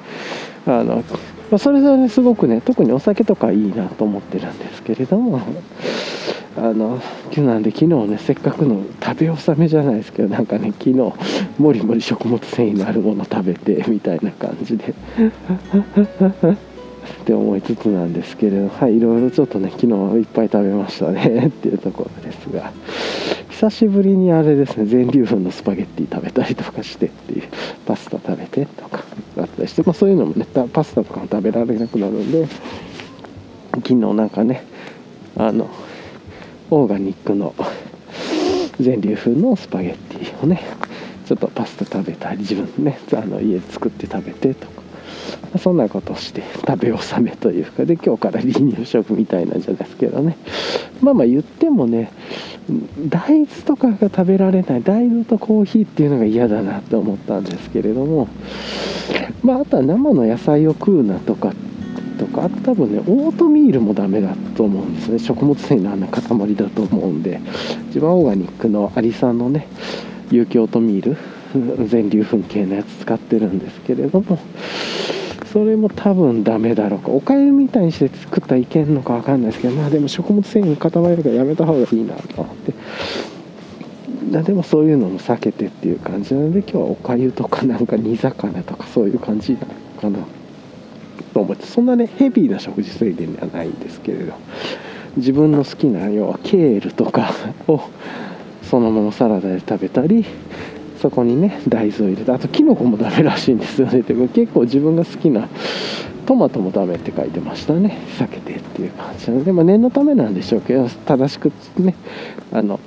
[0.67, 5.39] あの、まあ、それぞれすごくね特にお酒とかいいなと思ってるんですけれども
[6.55, 7.01] あの
[7.37, 10.93] なんで昨日ねせっかくの食べ納めじゃないですけどなんかね昨日
[11.57, 14.93] もりもり食物繊維のあるもの食べてみたいな感じで
[17.23, 22.71] って思いつつなんですけれどはいいろいろちょっとね昨日いっぱい食べましたね っていうところですが
[23.49, 27.43] 久しぶりにあれですね全粒粉のスパゲッティ食べたりとかしてっていう
[27.85, 29.03] パスタ食べてとか
[29.35, 32.47] だったりして、まあ、そういうのもねパスタとかも食べられなくなるんで
[33.75, 34.63] 昨日なんかね
[35.35, 35.67] あの
[36.73, 37.53] オーガニックの
[38.79, 40.63] 全粒粉のスパゲッティをね
[41.25, 44.81] ちょっとパスタ食べたり自分ねあの家で作って食べてとか
[45.59, 50.35] そんなことして食べ納めというかで今日から離乳食みたいなんじゃないですけどね。
[50.99, 52.11] まあまあ言ってもね
[53.07, 58.27] 大豆とかが食べられない大豆とコーヒーっていうのが嫌だなって思ったんですけれども
[59.43, 61.72] まああとは生の野菜を食うなとかって
[62.17, 65.19] とか多分ねオートミールもダメだと思うんですね。
[65.19, 66.21] 食物繊維のあんな塊
[66.55, 67.39] だと思うんで。
[67.89, 69.67] 一番オーガニックのアリさんのね
[70.31, 71.17] 有機オートミール
[71.87, 74.37] 全粒粉系のやつ使ってるんですけれども。
[75.51, 77.11] それも多分ダメだろうか。
[77.11, 82.73] おかゆみたいにして作ったらいけんのか分かんないですけどまあでも食物繊維の塊るからやめた方がいいなと思って。
[84.41, 89.67] でもそういうのも避けてっていう感じなので今日はおかゆとかなんか煮魚とかそういう感じなの
[90.01, 90.25] かな。
[91.33, 94.33] と思ってそんなねヘビーな食事制限ではないんですけれど
[95.17, 97.31] 自分の好きな要はケールとか
[97.67, 97.81] を
[98.61, 100.25] そのままサラダで食べたり
[101.01, 104.01] そこにね大豆を入れてあとキノコもダメらしいんですよね。
[104.07, 105.49] でも結構自分が好きな
[106.25, 107.97] トマトもダメって書いてましたね。
[108.17, 111.95] 避けてっていう感じなので、ま、念のためなんでしょうけど正しくね
[112.53, 112.79] あの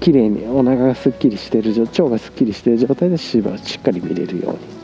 [0.00, 4.79] 綺麗にお腹がすっきりしてる腸がすっきりしてる状態で脂肪をしっかり見れるように。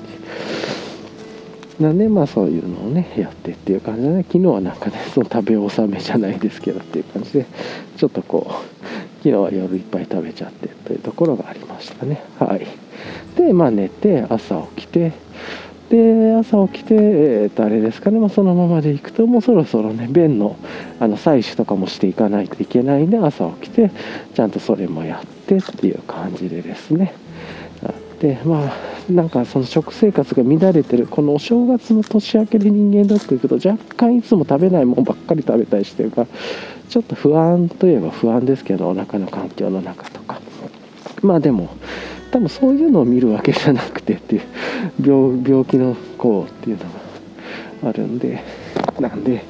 [1.81, 7.47] なんでまあそういうのをねやってっていう感じで、ね、昨日はなんかねその食べ納めじゃないですけどっていう感じで
[7.97, 8.87] ちょっとこう
[9.19, 12.23] 昨日は夜いっぱい食べちゃってというところがありましたね。
[12.39, 12.67] はい。
[13.37, 15.13] でまあ寝て朝起きて
[15.91, 20.57] で朝起きて、えー、とあれですかね、まあ、そのままでいくともうそろそろね便の
[20.99, 23.91] あの採取とかもしていかないといけないんで朝起きて
[24.35, 27.15] ちゃんとそれもやってっていう感じでですね。
[28.21, 36.29] でまあなんかその食生活が乱れてるこのお正月の年明けで人間ドック行くと若干いつも食べないもんばっかり食べたりしてるから
[36.89, 40.41] ちょっと不安といえば不安ですけどお腹の環境の中とか。
[41.23, 41.71] まあでも
[42.31, 44.43] 多分そういうのを見るわけじゃなくてっていう
[45.01, 46.85] 病気の子っていうの
[47.83, 48.43] があるんで
[49.01, 49.45] なんで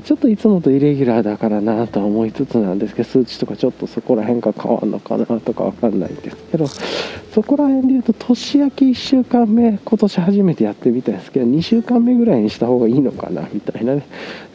[0.00, 14.06] ちょっといつもとイレギュラーだからなとは思いつつなんですけど数値とかちょっとそこら辺が変わるのかなとか分かんないんですけどそこら辺で言うと年明け1週間目今年初めてやってみたんですけど2週間目ぐらいにした方がいいのかなみたいなね。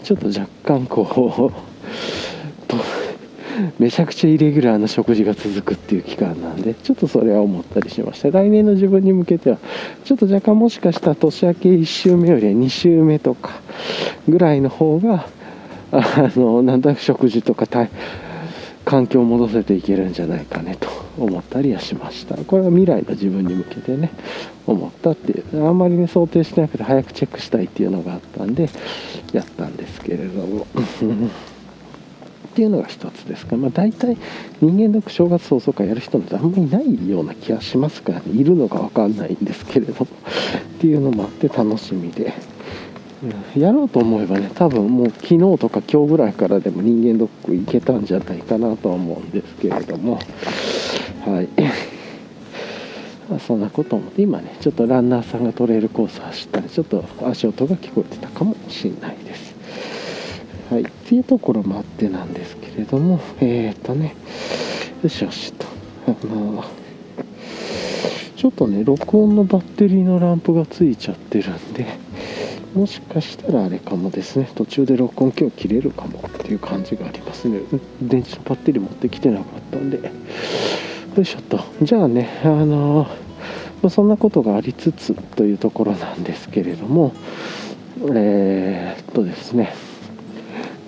[0.03, 1.71] ちょっと若干こう
[3.79, 8.31] めちゃくちゃイレギュラーな食事が続くっていう期間なんでちょっとそれは思ったりしました。
[8.31, 9.57] 来年の自分に向けては
[10.03, 13.51] ちょっと若干もしかしたら年明け1週目よりは2週目とか
[14.27, 15.27] ぐらいの方が
[15.91, 17.67] あのなんとなく食事とか
[18.85, 22.37] 環境を戻せていけるんじゃないかねと思ったりはしました。
[22.37, 24.11] これは未来の自分に向けてね
[24.65, 28.69] 思ったっていうあんまりね想定してなくて早くチェックしたいっていうのがあったんで
[29.33, 30.65] やったんですけれども。
[32.51, 34.17] っていうのが一つですか、まあ、大体
[34.59, 40.05] 人間ドック正月早々かやる人なんてあんまりいないような気がしますからねいるのか分かんないんですけれども
[40.77, 42.33] っていうのもあって楽しみで。
[43.55, 50.17] やろうと思えばね多分もう昨日とか今日ぐらいからでも人間ドック行けたんじゃないかなとは思うんですけれども。
[51.23, 51.47] はい。
[53.29, 59.50] ま、そんなこと思って今ねちょっとランナーさんがトレイルコース走ったりちょっと足音が聞こえてたかもしれないです。
[60.71, 64.15] はい、っていうところもあってなんですけれどもえっ、ー、とね。
[65.03, 65.65] よしよしと。
[66.07, 66.63] あの
[68.37, 71.85] ちょっとね録音のバッテリーのランプがついちゃってるんで
[72.73, 74.49] もしかしたらあれかもですね。
[74.55, 77.59] 途中で録音今日切れるかもっていう感じがありますね。
[78.01, 79.97] 電池のバッテリー持ってきてなかったんで。
[79.97, 81.59] よいしょと。
[81.81, 83.07] じゃあねあの
[83.81, 87.11] まそんなことがありつつというところなんですけれども
[88.15, 89.90] えー、っとですね。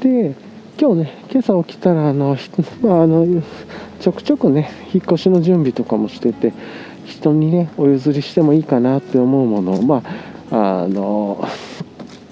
[0.04, 0.36] で
[0.78, 2.38] 今日ね今朝起きたらあの、
[2.82, 3.42] まあ、あの
[4.02, 6.52] ちょくちょくね引っ越しの準備とかもしてて
[7.06, 10.04] 人にねお譲りしてもいいかなって思うものをま
[10.52, 11.48] ああの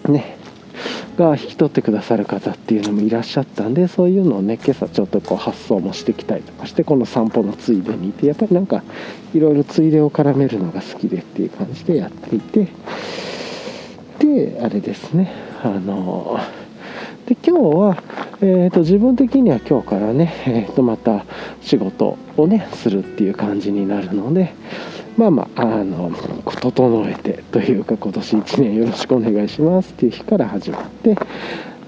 [0.09, 0.37] ね
[1.17, 8.83] が引き取ってくださる方っていうのもいらっしゃったんでそういうのをね今朝ちょっとこう発想もしてきたりとかしてこの散歩のついでにいてやっぱりなんか
[9.33, 12.67] いろいろついでを絡めるのが好きでっていう感じでやっていて
[14.19, 15.31] であれですね
[15.63, 16.37] あの
[17.31, 18.03] で今日は、
[18.41, 21.23] えーと、自分的には今日からね、えーと、また
[21.61, 24.53] 仕事をねするっていう感じになるので、
[25.15, 26.11] まあまああの
[26.59, 31.15] 整えてというか今年1年よろしくお願いしますっていう日から始まって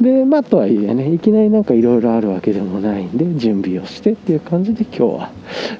[0.03, 5.31] でまあとはいえねいきなりなんかいろいろあるわけでもないんで準備をしてっていう感じで今日は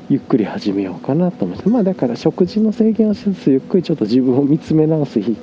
[0.09, 1.69] ゆっくり始めようかなと思って。
[1.69, 5.36] まあだから食事の制限をしつつゆっくりちょっと自分を見つめ直す日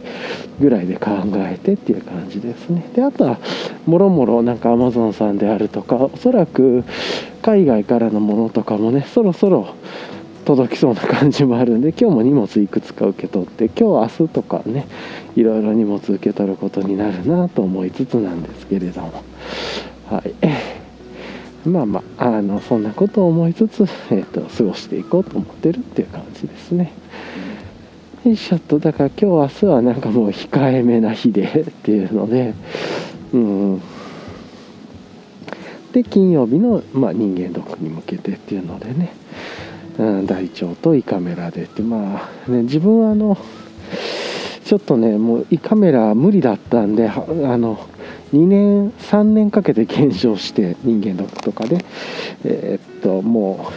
[0.60, 2.88] ぐらいで考えてっていう感じですね。
[2.94, 3.38] であとは
[3.84, 6.82] もろもろなんかアマゾンさんであるとかおそらく
[7.42, 9.74] 海外からのものとかもねそろそろ
[10.44, 14.86] 届きそうな感じもあるんで今日も荷物いくつか受け取って今日明日とかね
[15.36, 19.22] いろいろ荷物受け取ることになるなと思いつつなんですけれども。
[20.08, 20.34] はい。
[21.68, 26.92] まあまああのそんなことを思いつつ、えーと、過ごしていこうと思ってるっていう感じですね。
[28.24, 32.54] よいしょっとだから今日明日はなんかもう控えめな日でっていうので
[33.32, 33.82] うん。
[35.92, 39.12] で金曜日の、まあ、人間ドックに向けてっていうのでね。
[39.98, 43.36] うん、大腸と胃カメラでってまあね自分はあの
[44.64, 47.88] ちょっとねもう胃カメラ無理だったんであの
[48.32, 51.84] 2年3年かけて検証して人間ドックとかで
[52.44, 53.72] えー、っとも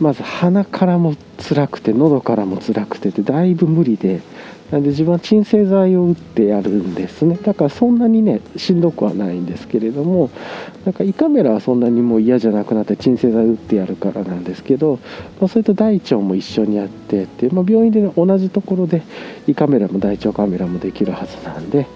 [0.00, 1.14] うまず鼻からも
[1.46, 4.22] 辛くて喉からも辛くててだいぶ無理で
[4.70, 7.36] なんで自分は鎮静剤を打ってやるんですね。
[7.42, 10.30] だからそんなにねしんどくはないんですけれども
[10.84, 14.98] なんか胃カメラはそんなにもう嫌じゃなくなって鎮静剤打ってやるからなんですけど、
[15.40, 19.02] まあ、それと大腸も一緒にやってって、まあ、病院で、ね、同じところで
[19.46, 21.86] 胃カメラも大腸カメラもできるはずなんで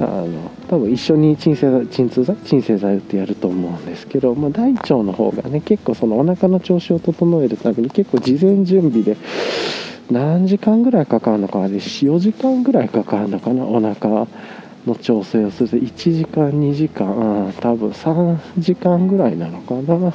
[0.00, 9.16] あの多分一緒に鎮静剤鎮痛剤鎮静剤打ってやると思うんですけど、まあ、大腸の方がね結構そのお腹の調子を整えるために結構事前準備で
[10.10, 13.64] 何時間ぐらいかかるのかな？4時間ぐらいかかるのかな？
[13.64, 14.26] お腹
[14.86, 15.68] の調整をする。
[15.68, 20.12] と1時間2時間、多分3時間ぐらいなのかな？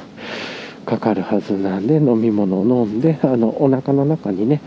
[0.84, 4.60] かかるはずなんで飲み物を飲んであのお腹の中にね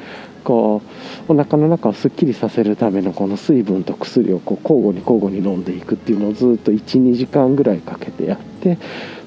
[0.43, 0.81] こ
[1.29, 8.77] うお腹の中をすっきりさせるためのこの水分と薬をこう交互に交互に飲んでいくっていうのをずっと12時間ぐらいかけてやって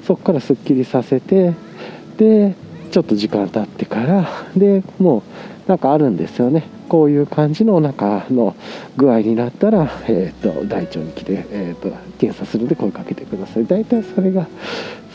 [0.07, 1.55] そこからすっきりさせて
[2.19, 2.55] で
[2.91, 5.23] ちょっと時間経ってからでもう
[5.67, 6.65] なんかあるんですよね。
[6.89, 8.55] こういう感じのお腹の
[8.97, 13.67] 具合になったら、えーと、大腸に来て、えーと、検査するんで声かけてください。
[13.67, 14.47] 大体それが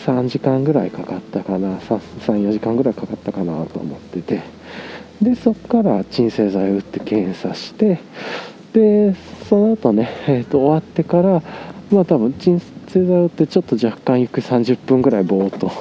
[0.05, 4.41] 3時間ぐらいかかったかな34時間ぐらいかかったかなと思ってて。
[5.21, 7.99] でそこから鎮静剤を打って検査して
[8.73, 9.15] で
[9.49, 11.41] その後ね、えーと、終わってから
[11.91, 15.71] まあ多分鎮静剤を打ってちょっと若干ゆっくり30分ぐらいぼーっと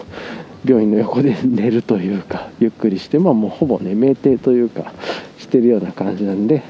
[0.66, 4.92] 病院の横で寝るというかゆっくりしてまあもうほぼね酩酊というか
[5.38, 6.62] してるような感じなんで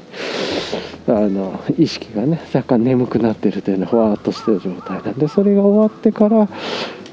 [1.07, 6.47] あの意識がね若干眠くなってるというのふわっとしてる状態なんでそれが終わってから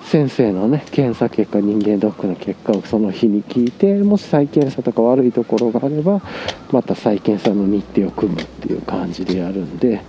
[0.05, 6.20] 先生のね検査結果人間ドックの結果をその日に聞いてもし再検査とか悪いところがあれば
[6.70, 10.03] また再検査の日程を組むっていう感じでやるんで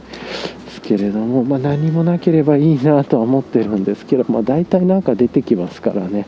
[0.82, 6.26] けれども、まあ、何もなければいいなとは思ってるんですけど、まあ、大体なんか出てきますからね。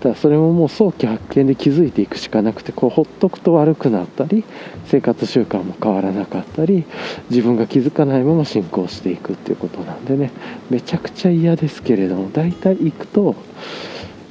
[0.00, 4.44] ただそれももう早期発見で気づいていくしかなくてこうほっとくと悪くなったり
[4.84, 6.84] 生活習慣も変わらなかったり
[7.30, 10.30] 自分が気づかないまま進行していくっていうことなんでね。
[10.68, 13.34] めちゃくちゃ嫌ですけれども大体行くと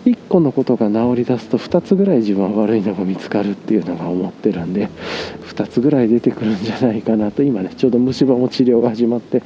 [0.05, 4.89] 1個のことが治りだすと2つぐらい自分は悪いのが見つかるっていうのが思ってるんで
[5.47, 9.41] 2つぐらい出てくるんじゃないかなと今ねちょうど虫歯も治療が始まって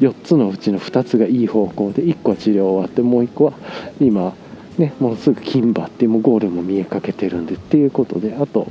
[0.00, 3.52] 4つのうちの2つがいい方向で1個は治療終わってもう1個は
[4.00, 4.34] 今
[4.78, 8.68] ねもうすぐ金歯ってもうゴールも見えかけてるんでっていうことであと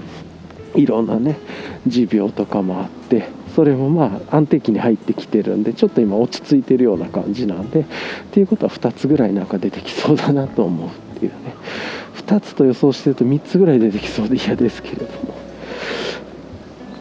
[0.75, 1.37] いろんなね
[1.85, 7.83] 持病とかもあってそれもまあ安定期に入ってきてるんでちょっと今落ち着いてるような感じなんでっ
[8.31, 11.04] ていうことは2つぐらいなんか出てきそうだなと思う。
[11.25, 11.55] いうね。
[12.15, 15.35] 2つと予想してると3つぐらい出てきそうで嫌ですけれども。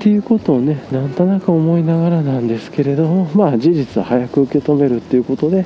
[0.05, 5.64] っていうことをねなんとなく思いながらなんですけれどもまあ事実は早く受け止めるっていうことで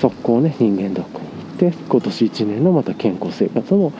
[0.00, 3.92] 速攻ね人間ドックに行って今年1年のまた健康生活も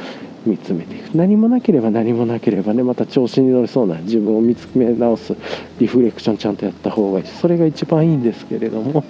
[0.47, 1.12] 見つめていく。
[1.16, 5.35] 何もなければ何もなければねまた調子に乗りそうな自分を見つめ直す
[5.81, 9.03] リフレクションちゃんとやった方がいいそれが一番いいんですけれども、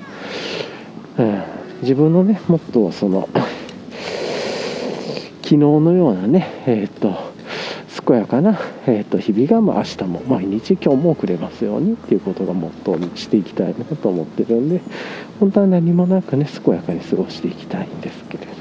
[1.19, 1.43] うん、
[1.83, 3.29] 自分のねモットーはその
[5.49, 7.17] 昨日のようなねえっ、と
[8.07, 14.83] 健やかな、えー、と日々が、まあ、明日も毎日今日もくれますようにっていうことがモットーにしていきたいなと思ってるんで
[15.41, 18.57] 本当は何もなくね健やかに過ごしていきたいんですけれどっ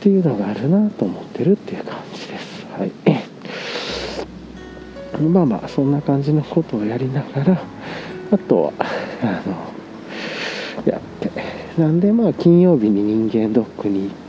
[0.00, 2.64] ていうのがあるなと思ってるっていう感じです。
[2.78, 2.92] はい。
[5.20, 7.60] まあまあそんな感じのことをやりながら
[8.30, 8.72] あとは
[9.20, 9.42] あ
[10.84, 11.30] のやって。
[11.80, 14.27] なんでまあ金曜日に人間ドックに行って、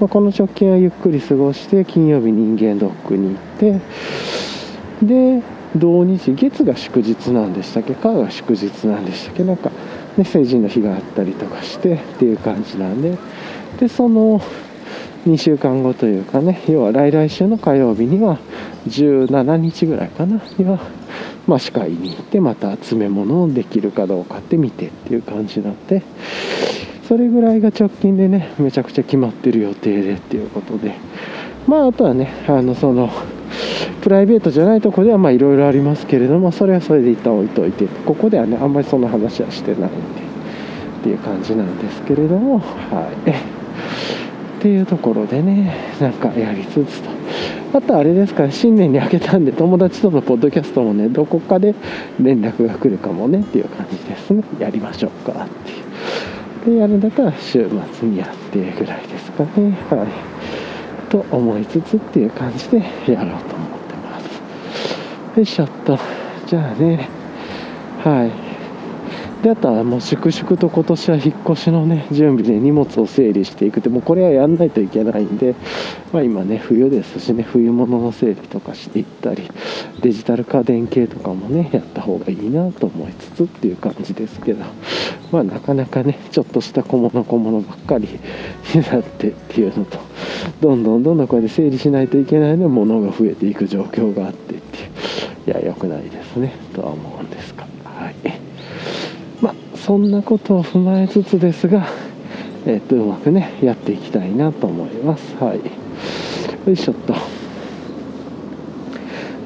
[0.00, 3.80] まあ、この直近はゆっくり過ごして金曜日人間ドックに行って
[5.02, 5.42] で
[5.76, 7.94] 土日月が祝日なんでしたっけ？
[7.94, 9.44] 火が祝日なんでしたっけ？
[9.44, 9.70] なんか、
[10.16, 13.18] ね、成人の日があったりとかしてっていう感じなんで。
[13.78, 14.40] でその
[15.26, 18.38] 2週間後というかね要は来来週の火曜日には
[18.86, 20.40] 17日ぐらいかな？
[20.56, 20.78] には、
[21.46, 26.02] まあ、歯科医に行ってまた詰め物をできるかどうかって見てっていう感じなんで。
[27.08, 30.94] それぐらいが直近でねめちゃくちゃ決まってる予定でっていうことで。
[31.66, 33.10] まああとはねあのその
[34.02, 37.86] プライベートじゃないとこではまあいろいろありますけれどもそれはそれで一旦置いといて。
[38.04, 40.26] ここではねあんまりその話はしてないんで。
[41.00, 43.30] っていう感じなんですけれどもはい。
[43.30, 47.10] っていうところでねなんかやりつつと。
[47.74, 51.74] あとあれですから新年に明けたんで友達とのポッドキャストもねどこかで
[52.20, 54.42] 連絡が来るかもねっていう感じですね。
[54.58, 56.35] やりましょうかっていう。
[56.66, 59.70] でやるんだったら週末にやってぐらいですかね。
[59.88, 61.10] はい。
[61.10, 65.38] と思いつつっていう感じでやろうと思ってます。
[65.38, 65.98] よいしょっと。
[66.46, 67.08] じゃあね。
[68.02, 68.45] はい。
[69.46, 75.54] であとはもう粛々と今年は引っ越しのね準備で荷物を整理していくってもうこれはやんないといけないんで、
[76.12, 79.48] まあ、今ね冬ですしね冬物の整理とかしていったり
[80.02, 84.64] デジタル家電系とかもねやった方がいいなと思いつつっていう感じですけど
[85.30, 88.08] まあなかなかねちょっとした小物小物ばっかり
[88.74, 89.98] になってっていうのと
[90.60, 98.45] どんどんどんどんこれで整理しないといけないのものが増えていく状況があってっていういや良くないですねとは思うんですがはい。
[99.86, 101.86] そんなことを踏まえつつですが
[102.66, 105.36] えっとうまくねやっていきたいなと思います。
[105.36, 105.58] はい。
[106.66, 107.14] よいしょっと。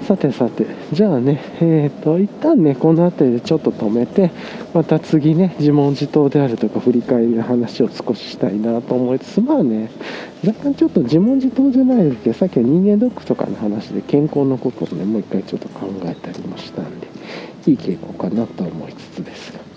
[0.07, 4.33] さてさて、じゃあね、えっ、ー、と、一旦ね、この辺りでちょっと止めて、
[4.73, 9.91] また次ね、自問自答であるとか、振り返りの話を少ししたいなと思いつつ、まあね、
[10.45, 17.07] 若干ちょっと自問自答じゃないですけど、さっきは人間ドックとかの話で健康のことをね、もう一回ちょっと考えたりもしたんで、
[17.67, 19.70] いい傾向かなと思いつつですが、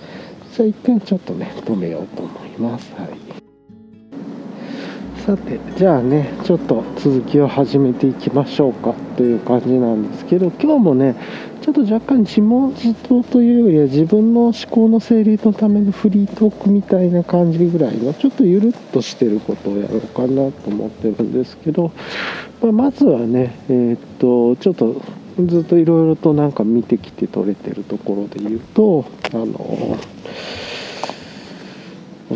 [0.56, 2.93] じゃあ一回ちょっとね、止めようと思います。
[2.93, 3.43] はい。
[5.26, 11.16] さてじゃあねちょっと続きを始めていきましょうかという感じなんですけど今日もね
[11.62, 21.93] ちょっと若干自問自答というよりは自分の思考の整理のためのフリートークみたいな感じぐらいのちょっとゆるっとしてることをやろうかなと思ってるんですけど、
[22.62, 25.01] まあ、まずはねえー、っとちょっと
[25.38, 29.97] ずっといろいろとなんか見てきて取れてるところで言うとあの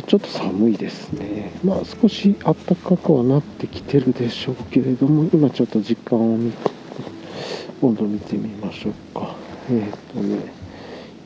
[0.01, 1.51] ちょっと寒いですね。
[1.63, 6.57] まあ少し暖かくはなってきてるでしょうけれども、今ちょっと時間を見て、
[7.81, 9.35] 温度見てみましょうか。
[9.71, 10.39] えっ、とね、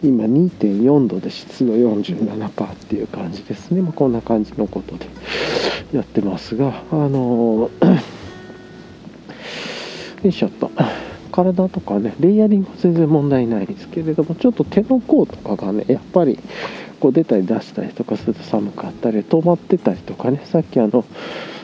[0.03, 3.81] 今2.4度で湿度47%っていう感じですね。
[3.81, 5.05] まあ、こんな感じのことで
[5.93, 7.99] やってますが、あのー、 よ
[10.23, 10.71] いしょっと。
[11.31, 16.39] 体とかね、レイヤリング全然問題ないですけれども、ちょっと手の甲とかがね、やっぱり
[16.99, 21.03] こう出たり出したりとかすると寒かったり止まってたりとかねさっきあの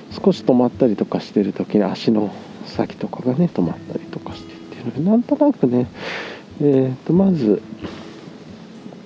[0.10, 2.34] 少し止まったりとかしてる時に足の
[2.66, 5.88] 先とかがね止まったりとかしてっていうのでなんとなくね
[6.60, 7.62] えー、とまず、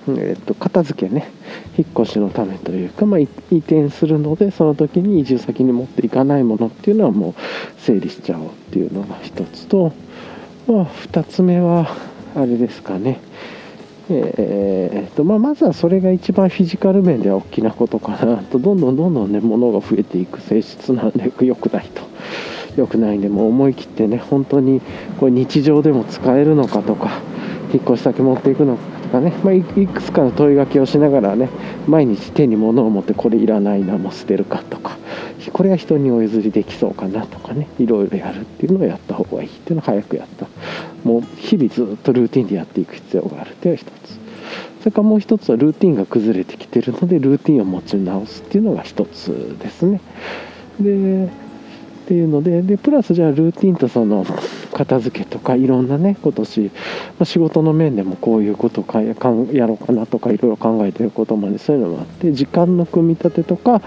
[0.08, 1.30] えー、と片付けね
[1.76, 7.34] 引っ越しのためというか、まあ、移転するのでその時に移住先に持っていかないものっていうのはもう
[7.80, 9.92] 整理しちゃおうっていうのが一つと、
[10.66, 11.96] まあ、2つ目は
[12.34, 13.20] あれですかね。
[14.10, 18.58] えーとまあ、まずはそれが一番フィジカル面では大きなことかなと。
[18.58, 22.02] どんどんどんどんね物が増えていく性質なんで良くないと。
[22.76, 24.80] 良くないんでもう思い切ってね本当に
[25.18, 27.20] これ日常でも使えるのかとか
[27.72, 28.82] 引っ越し先持っていくのか
[29.12, 31.50] かね、まあ、いくつかの問いかけをしながらね
[31.86, 34.96] 毎日手に物を持ってこれいらないなもう捨てるかとか
[35.52, 39.48] これは人にお譲りできそうかなとかねいろいろやるっていうのをやった方がいい。
[39.48, 40.46] っていうのを早くやった。
[41.04, 44.18] もう日々ずっとルーティンでやっていく必要があるというのが一つ。
[44.80, 50.00] それからもう一つはルーティンが崩れてきてるのでルーティンを持ち直すっていうのが一つですね。
[50.80, 51.28] で
[52.12, 54.26] っていうのででプラスじゃあルーティンとその
[54.74, 56.70] 片付けとかいろんなね今年、
[57.18, 63.80] ま、仕事の面でもこういうことかやろうかなとかいろいろ考えてることまでそういうのもあって時間の組み立てとか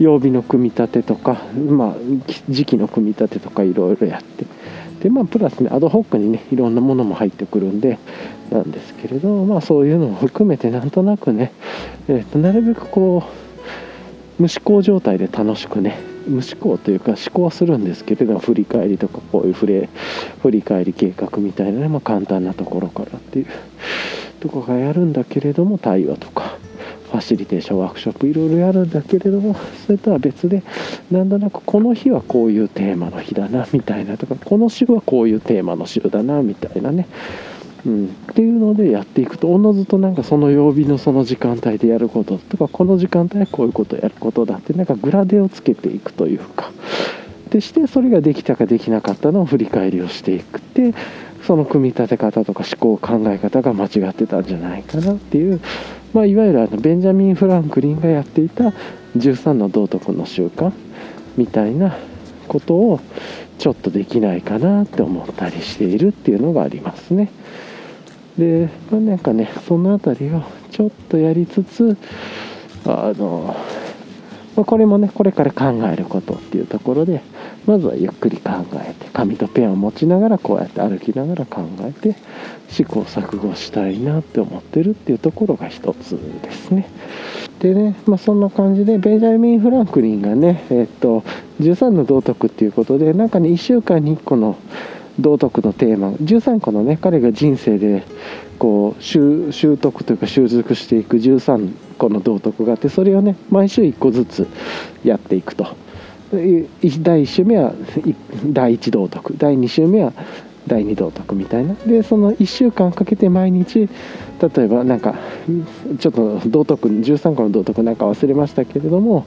[0.00, 1.94] 曜日の組み立てとか、まあ、
[2.48, 4.44] 時期の組み立てとかいろいろやって。
[5.00, 8.00] でまあプラスねアドホックにねいろんなものも入ってくるんで
[8.50, 11.52] なんですけれどまあそういうのも含めてなんとなくね、
[12.08, 13.22] えー、となるべくこ
[14.38, 19.88] う無思考状態で楽しくね無思考というか思考はするんですけれども振り返りとかこういう振れ
[20.42, 23.46] 振り返り計画みたいなね、まあ、簡単なところからっていう
[24.40, 26.58] とこがやるんだけれども対話とか
[27.10, 29.56] ファシリテーションワークショップいろいろやるんだけれども
[29.86, 30.62] それとは別で
[31.10, 37.08] なんとなくこの日はこういうテーマの日だなみたいなとかこの週はこういうテーマの週だなみたいなね。
[37.86, 46.72] うん、っていうのでやっていくとおのずとなんかその曜日のその時間帯でやることとかこの時間帯はこういうことやることだってなんかグラデをつけていくというか
[47.50, 50.94] でしてそれができたかできなかったのを振り返りをしていくって
[51.46, 55.60] その組み立て方とか思考考え方が間違ってたんじゃないかなっていう、
[56.12, 58.72] まあ、いわゆるあのベンジャミン・フランクリンがやっていた
[59.16, 60.72] 13の道徳の習慣
[61.36, 61.96] みたいな
[62.48, 63.00] ことを
[63.58, 67.30] ちょっとできないかなって思ったりしているっていうのがありますね。
[68.38, 71.96] で、まあ、なんかねその辺りをちょっとやりつつ
[72.86, 73.56] あの、
[74.56, 77.20] まあ、これもねこれから考えることっていうところで
[77.66, 82.16] まずはゆっくり考えて紙とペンを持ちながらこうやって歩きながら考えて
[82.70, 86.88] 試行錯誤したいなって思ってるっていうところが一つですね。
[87.58, 91.24] でね、まあ、そんな感じでベンジャミン・フランクリンがね、えっと
[91.60, 94.56] 13の道徳っていうことでなんかね1週間に1個の
[95.18, 96.10] 道徳のテーマ。
[96.12, 98.02] 13個のね彼が人生で
[98.58, 104.46] こう習得というか習熟していく13個の道徳があってそれをね毎週1個ずつ
[105.04, 105.66] やっていくと。
[106.30, 107.72] 第1週目は
[108.46, 109.34] 第1道徳。
[109.36, 110.12] 第2週目は
[110.66, 111.74] 第2道徳みたいな。
[111.74, 113.88] でその1週間かけて毎日
[114.40, 115.16] 例えばなんか
[115.98, 119.26] ちょっと道徳13個の道徳なんか忘れましたけれども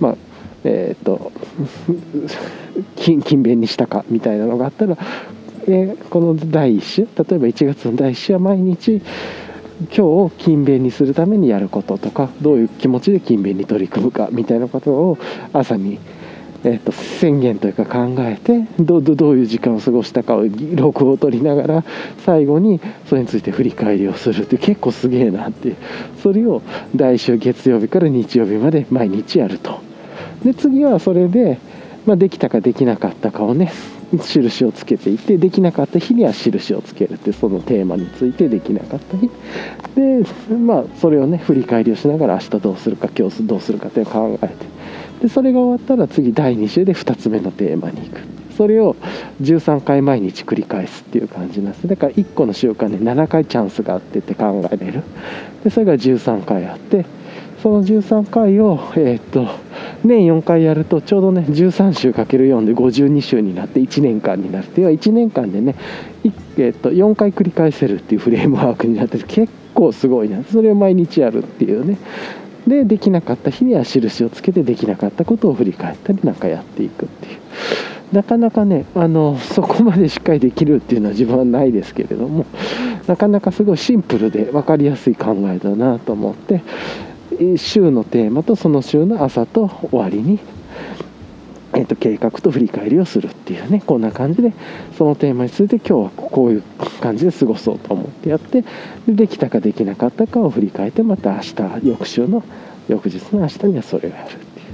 [0.00, 0.16] まあ
[0.64, 1.32] えっ、ー、と
[2.96, 4.96] 勤勉にしたかみたいなのがあったら、
[5.66, 9.00] え、この第1週例えば1月の第1週は毎日
[9.86, 15.18] 今日を勤勉にするためにやることとかどういう気持ちで勤勉に取り組むかみたいなことを
[15.52, 15.98] 朝に、
[16.64, 20.44] えーと、宣言というか考えてどどういう時間を過ごしたかを
[20.74, 21.84] 録音を取りながら
[22.24, 25.74] 最後にそれについて振り返りをするって結構すげえなって
[26.22, 26.62] それを
[26.94, 29.80] 来週月曜日から日曜日まで毎日やると。
[30.44, 31.58] で次はそれで、
[32.06, 33.72] まあ、できたかできなかったかをね
[34.12, 39.30] 印をつけていてできなかった日には印をつけるってそのテーマについてできなかった日。
[39.94, 40.22] で
[40.54, 44.54] まあそれをね振り返りをしながら明日どうするか今日どうするかって考えて。
[45.22, 48.20] でそれが終わったら次第2週で2つ目のテーマに行く。
[48.56, 48.96] それを
[49.40, 51.88] 13回毎日繰り返すっていう感じなんです。
[51.88, 55.02] だから1個の習慣で7回チャンスがあってって考えれる。
[55.64, 57.06] でそれが13回あって
[57.62, 59.46] その13回をえー、っと
[60.02, 64.86] 年4回やるとちょうどね13週 ×4 で52週になって1年間になるっていう。
[64.88, 65.76] のは1年間でね、
[66.56, 70.42] えー、と4回繰り返せるっていうフレームワークになって結構すごいな。
[70.42, 71.98] それを毎日やるっていうね。
[72.66, 77.38] でできなかった日には印をつけてできなかったことを振り返ったりなんかやっていくっていう。
[78.12, 82.44] なかなかねあのそこまでしっかりできるっていうのは自分はないですけれども
[83.06, 86.62] なかなかすごいシンプルで分かりやすい考えだなと思って
[87.58, 90.38] 週のテーマとその週の朝と終わりに、
[91.74, 94.52] えー、と計画と振り返りをするっていうねこんな感じで
[94.96, 96.62] そのテーマについて今日はこういう
[97.00, 98.62] 感じで過ごそうと思ってやって
[99.06, 101.54] でできたかできなかったかを振り返ってまた明日
[101.84, 102.42] 翌週の
[102.88, 104.66] 翌日の明日にはそれをやるっていう。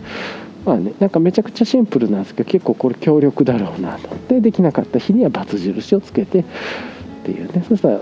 [0.65, 4.09] まあね、なんかめちゃくちゃシンプルなんですけど結構これ強力だろうなと。
[4.09, 6.45] 思ってできなかった日には×印をつけてっ
[7.25, 8.01] ていうねそしたら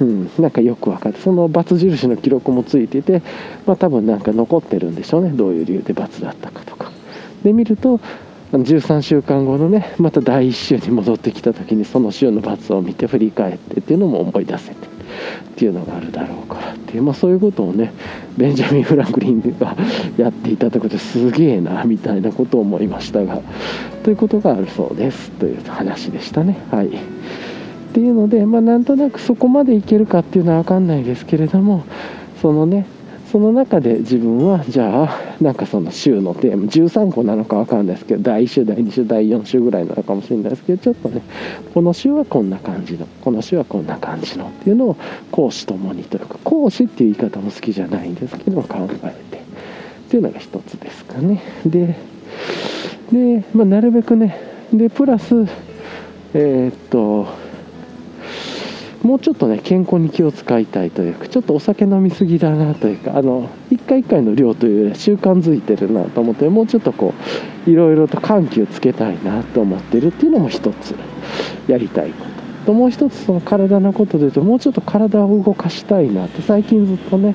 [0.00, 3.22] うん、なんかよく分かってその×印の記録もついてて、
[3.66, 5.30] まあ、多分なんか残ってるんでしょうね。
[5.30, 6.90] どういう理由で×だったかとか。
[7.44, 8.00] で見ると
[8.52, 14.76] 13週間後のねまた第1週に戻ってきた時にその週の×を見て振り返ってっていうのも思い出せてっ
[15.56, 17.92] ていうのがあるだろうからっていう、まあ、そういうことをね
[18.36, 19.76] ベンジャミン・フランクリンが
[20.18, 23.40] やっていたということですげえなみたいなことを思いましたが
[24.02, 25.30] ということがあるそうです。
[25.32, 26.56] という話でしたね。
[26.70, 26.88] はい。
[27.90, 31.84] っていうので、まあ、なんとなくそこまでいけるかっていうのは分かんないですけれども
[32.40, 32.86] そのね
[33.30, 41.22] その中で自分はじゃあなんかその週のテーマ13個なのか分かんないですけど第1週第2週第4週ぐらいなのかもしれないですけどちょっとね
[41.72, 44.96] この週はこんな感じのこの週はこんな感じのっていうのを
[45.30, 49.40] 講師ともにというか講師っていう言い方も好きじゃないんですけど考えて。
[50.10, 51.40] っていうのが一つですかね。
[51.64, 51.94] で
[53.12, 54.36] で、まあ、なるべくね
[54.72, 55.46] でプラス
[56.34, 57.28] えー、っと
[59.02, 67.14] もうちょっとね健康に気を使いたいというかちょっとお酒飲みすぎだなというかあの1回1回の量というよりは習慣づいてるなと思ってもうちょっとこ
[67.66, 70.94] ういろいろと緩急つけたいなと思ってるっていうのも一つ
[71.66, 72.30] やりたいこと。
[72.66, 77.34] ともう一つその体のことで言うともうちょっと体を動かしたいなって最近ずっとね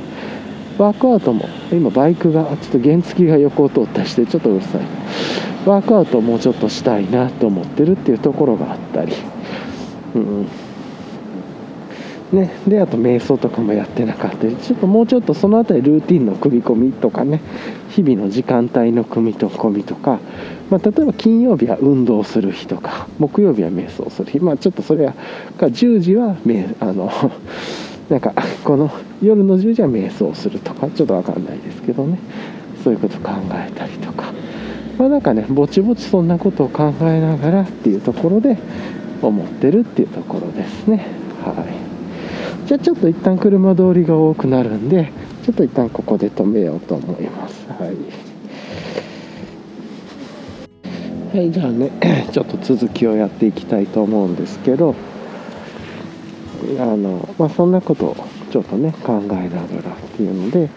[0.77, 4.81] ワークアウトも今バイクがちょっと原付が横を通ったりしてちょっとうるさい。
[5.65, 9.13] ワークアウトをもうちょっとしたいなと思ってるっていうところがあったり、
[10.13, 10.47] うん、
[12.35, 17.41] ね、であと瞑想とかもやってなかったりちょっともうちょっとその辺りルーティンの組み込みとかね
[17.89, 20.19] 日々の時間帯の組み込みとか、
[20.69, 24.39] まあ、例えば金曜日は運動する日とか木曜日は瞑想する日。
[24.39, 25.13] まあちょっとそれは
[25.57, 26.35] 10時は
[26.81, 27.09] あの
[28.09, 28.33] なんか
[28.63, 28.91] この
[29.23, 32.19] 夜の10時は瞑想するとかちょっと分かんないですけどね。
[32.83, 34.25] そういうこと考えたりとか。
[34.97, 38.57] まあなんかねぼちぼちそんなことを考えながらっていうところで
[39.21, 41.07] 思ってるっていうところですね。
[41.43, 41.94] はい。
[42.67, 45.11] じゃあちょっと一旦車通りが多くなるんで
[45.43, 47.67] ちょっと一旦ここで止めようと思います。
[47.69, 48.35] はい。
[51.35, 51.91] はいじゃあね
[52.31, 54.95] ちょっと続きをやっていきたいと思うんですけど
[56.79, 58.15] あのまあそんなことを
[58.51, 59.49] ちょっとね考えながらっ
[60.15, 60.69] ていうので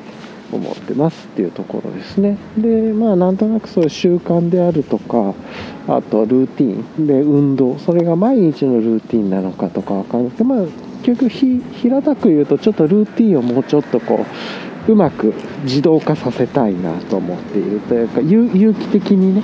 [0.50, 2.38] 思ってますっていうところですね。
[2.56, 5.34] でまあなんとなくそういう習慣であるとか
[5.86, 10.64] あとルーティンで運動それが毎日のルーティンなのかとかわかんなくてまあ
[11.16, 14.26] 局平たく言うとちょっとルーティンをもうちょっとこ
[14.88, 19.42] ううまく自動化させたいなと思っているというか有機的にね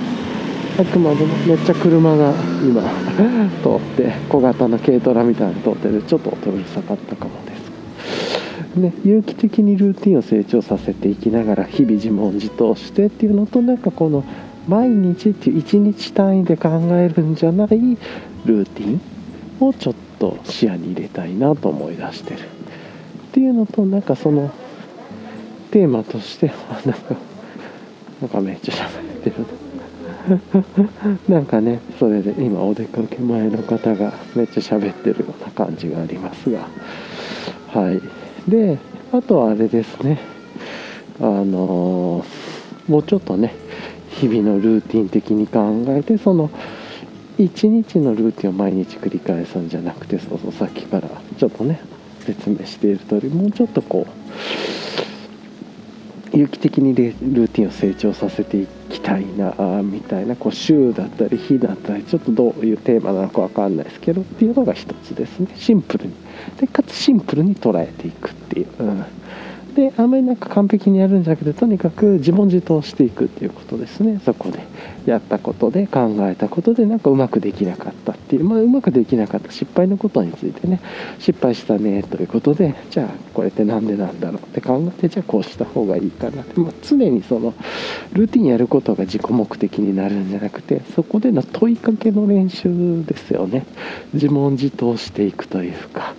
[0.79, 2.81] あくまでもめっちゃ車が今
[3.63, 6.03] 通って小型の軽トラみたいなの通ってる。
[6.05, 8.79] ちょっと音うるさかったかもです。
[8.79, 14.25] ね有機的にルーティンを成長させていきながら日々自問自答してっていうのとなんかこの
[14.67, 17.97] 毎日っていう1日単位で考えるんじゃない
[18.45, 19.01] ルーティン
[19.65, 19.95] をちょっ
[20.25, 22.39] と視野に入れたいなと思い出してる。
[22.39, 22.41] っ
[23.31, 24.51] ていうのとなんかその
[25.71, 27.15] テーマとしてはなんか
[28.21, 29.35] なんかめっちゃ喋ってる。
[31.29, 36.67] なんかねそれで今お出かけ前の方がめっちゃ喋ってるような感じがありますが。
[37.67, 38.01] はい。
[38.49, 38.79] で
[39.11, 40.17] あとはあれですね。
[41.19, 43.53] あのー、もうちょっとね
[44.09, 46.49] 日々のルーティン的に考えてその
[47.37, 51.81] 1日のルーティンを毎日繰り返すんじゃなくてそうそうさっきからちょっとね
[52.21, 54.11] 説明している通りもうちょっとこう
[56.37, 59.53] 有機的にルーティンを成長させていきたいな
[59.83, 65.47] みたいなこう週だったり日だったりちょっとどういうテーマなのか分かんないですけどっていうのが一つですね。
[65.55, 66.13] シンプルに
[66.59, 68.67] でかつシンプルに捉えていくっていう。
[68.79, 69.05] うん。
[69.75, 74.19] であんまりなんか完璧にやるんじゃなくてとにかく自問自答していくっていうことですね。
[74.25, 74.59] そこで。
[75.05, 79.51] やったことで考えたことでなんかうまくできなかったっていう、まあ、うまくできなかった。
[79.51, 80.79] 失敗のことについてね。
[81.19, 87.53] 失敗したねということでじゃあこれって何でなんだろうって考えてじゃあこうした方がいいかなって、まあ、常にその
[88.13, 93.65] ルーティンやることが自己目的になるんじゃなくてそこでの問いかけの練習ですよね。
[94.13, 96.13] 自問自答していくというか。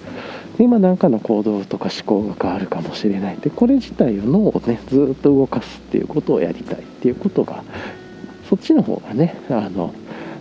[0.58, 7.62] 今何かの行動とか思考が変わるかもしれないでこれ自体を脳をねずっと動かすっていうことをやりたいっていうことが
[8.48, 9.94] そっちの方がねあの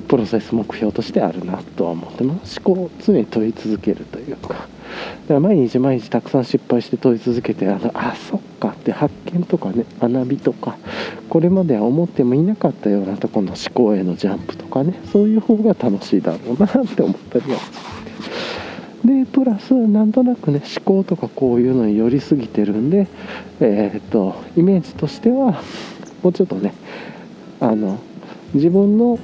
[0.07, 2.61] プロセス目標としてあるなとは思ってます。
[2.63, 4.49] 思考を常に問い続けるというか。
[4.53, 10.77] だから毎日毎日たくさん失敗して問い続けてあのあそっかって発見とかね学びとか
[11.27, 17.59] これまでは思ってもいなかったようなところの思考へのジャンプとかねそういう方が楽しいだろうなって思ったりは。
[19.03, 23.07] でプラスなんとなくね思考とかこういうのに寄りすぎてるんで
[23.59, 25.61] えー、っとイメージとしては
[26.23, 26.73] もうちょっとね
[27.59, 27.99] あの
[28.53, 29.19] 自分の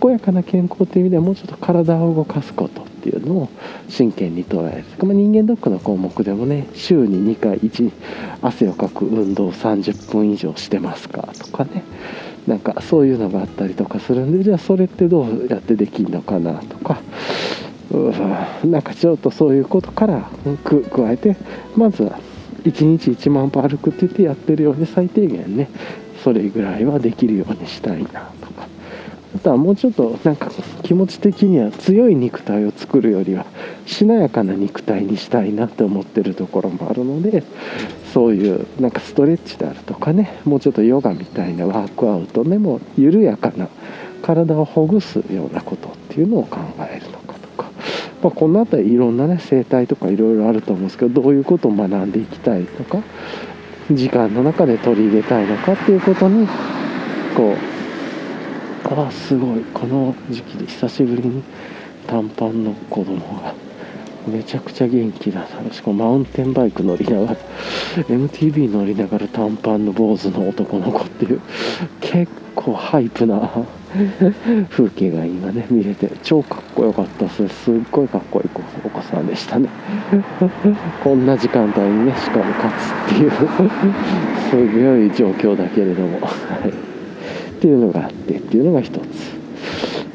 [0.00, 3.48] 健やかな健康という意味ではもうちょっと体を動かすことっていうのを
[3.88, 7.92] 真剣に捉える、まあ、人間ドックの項目でもね週に2回1
[8.40, 11.82] 汗をかく運動30分以上してますかとかね。
[12.46, 17.00] なんかそういうのがあったりとかするんでじゃあそれってどうやってできるのかなとか。
[18.64, 20.28] なんかちょっとそういうことから
[20.64, 21.36] 加えて
[21.76, 22.18] まずは
[22.64, 25.68] 1日1万歩歩くって言ってやってるように最低限ね
[26.24, 28.66] それぐらいはできるようにしたいなとか
[29.36, 30.50] あとはもうちょっとなんか
[30.82, 33.44] 気持ち的には強い肉体を作るよりは
[33.84, 37.42] しなやかな肉体にしたいなって思ってるところもあるので
[38.14, 43.68] そういうなんかストレッチであるとかねもうちょっとヨガみたいなワークアウトでも緩やかな
[44.22, 46.56] 体をほぐすようなことっていうのを考
[46.90, 47.70] えるのかとか、
[48.22, 53.02] まあ、この辺りいろんなね生態とかいろいろあると思うんですけどどういうことを学んでいきたいとか。
[53.90, 56.46] 時間の中で取り入れたいのかっていうことに
[57.36, 57.74] こう
[58.86, 59.64] ああすごい。
[59.72, 61.42] この時期で久しぶりに
[62.06, 63.54] 短パンの子供が
[64.26, 67.36] めちゃくちゃ元気だなしかもマウンテンバイク乗りながら
[68.08, 71.40] MTB 乗りながら短パンの坊主の男の子っていう
[72.00, 73.50] 結構ハイプな
[74.70, 76.10] 風景が今ね見れて。
[76.22, 77.48] 超かっこよかったです。
[77.48, 78.50] すっごいかっこいい
[78.84, 79.68] お子さんでしたね。
[81.02, 83.30] こんな時間帯にねしかも勝つっていう
[84.50, 86.18] すごい状況だけれども。
[86.18, 89.02] っていうのがあってっていうのが一つ。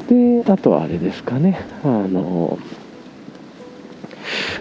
[0.08, 1.60] であとはあれですかね。
[1.82, 2.58] あの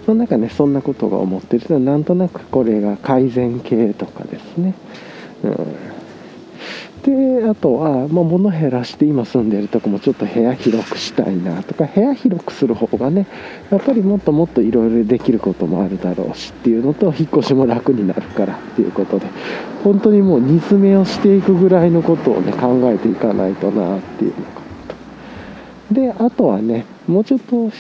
[0.08, 4.74] まあ、なんかねそんなことが思ってるなんとなくこれが改善系とかですね、
[5.44, 5.56] うん。
[7.04, 13.26] であとは、まあ、物減らして今住んでるとこもちょっと部屋広くしたいなとか部屋広くする方がね
[13.70, 19.28] やっぱりもっともっといろいろできることもあるだろうしっていうのと引っ越しも楽になるからっていうことで
[19.84, 24.60] 本当にもう煮詰めをしていくぐらいのことをね考えていかないとなっていうのが
[25.92, 27.72] であとはねもうちょっと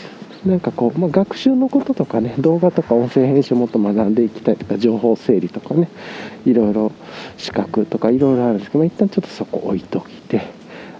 [0.45, 5.89] なんかこう、まあ、学習のこととかね動画とか音声編集もっと学んでいきたいとか情報整理とかね
[6.45, 6.91] いろいろ
[7.37, 10.41] 資格とかいろいろあるんですけど、まあ、一旦ちょっとそこ置いといて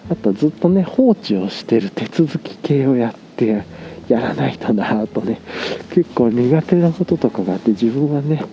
[0.10, 3.64] あとずっとね放置をしてる手続き系をやって
[4.10, 5.40] やらないとなとね
[5.94, 8.44] 結構苦手なこととかがあって自分はね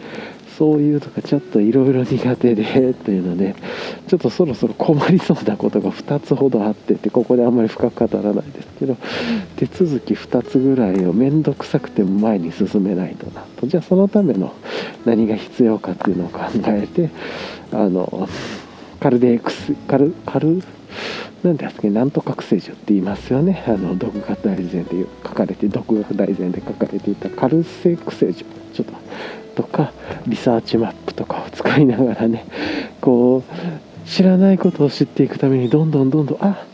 [0.56, 3.54] そういうとかちょっといろいろ苦手でというので
[4.08, 8.96] ちょっとそろそろ困りそうなことが2つほどあっててここであんまり深く語らないですけど
[9.56, 13.42] 手続き2つぐらいを面倒くさくても前に進めないとな。
[13.60, 14.54] とじゃあそのための
[15.04, 17.10] 何が必要かっていうのを考えて
[17.72, 18.26] あの
[18.98, 20.62] カルデ X カルカル
[21.42, 23.62] なんですかなんとか聖樹って言いますよね。
[23.66, 28.46] あの独学大全で書かれて独学大全で書かれていたカルセク聖樹。
[28.72, 28.92] ちょっと
[29.56, 29.92] とか
[30.28, 32.46] リサーチマップとかを使いながらね
[33.00, 36.64] こう知らないことを知っていくためにどんどんどんどんあ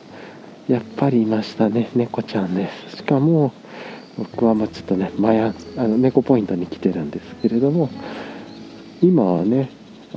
[0.68, 2.98] やっぱりいましたね猫ちゃんです。
[2.98, 3.52] しかも
[4.18, 7.88] 僕はもうちょっとねマヤあの猫ポイントに来てるんですけれども
[9.00, 9.70] 今はね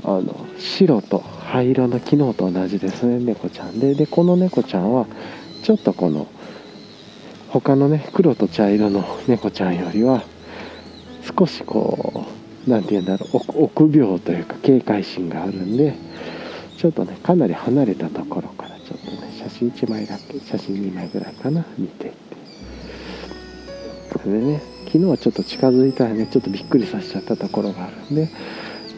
[0.04, 3.94] あの白と灰色の昨日と同じですね猫ちゃんで。
[3.94, 5.06] でこの猫ちゃんは
[5.64, 6.28] ちょっとこの
[7.50, 10.24] 他のね黒と茶色の猫ちゃんよりは
[11.38, 12.35] 少しこう
[12.68, 15.96] 何て言うんだろう臆病というか警戒心があるんで
[16.78, 22.26] ちょっとねかなり離れたところからちょっとね写真1枚だけ写真2枚ぐらいかな見ていって。
[24.12, 28.30] それでね昨日はちょっと近づいたらねちょっとびっくりさせちゃったところがあるんで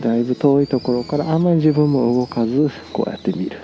[0.02, 3.58] だいぶ遠いところからあんまり自分も動かずこうやって見る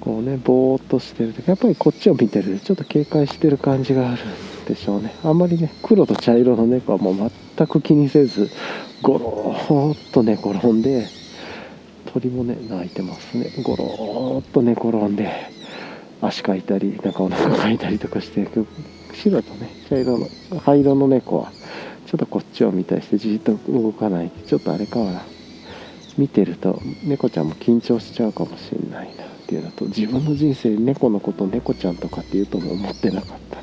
[0.00, 5.14] こうねぼーっとしてるとやっぱりこっちを見てるちょっと警戒してる感じがあるんでしょうね。
[5.22, 7.14] あんまりね黒と茶色の猫はもう
[7.60, 8.50] 全く気にせず
[9.02, 11.06] ゴローっと寝転んで
[12.06, 13.52] 鳥もね鳴いてますね。
[13.62, 15.30] ゴローっと寝転んで
[16.22, 18.48] 足かいたりなんかお腹かいたりとかして
[19.12, 20.26] 白とね茶色の
[20.60, 21.52] 灰色の猫は
[22.06, 25.22] ちょっとこっちを見たりしてじっと動かないちょっとあれかはな
[26.16, 33.62] 見てると猫ちゃんも緊張しちゃうかもしれないなっていうのと自分の人生猫のこと猫ちゃんとかっていうとも思ってなかったな。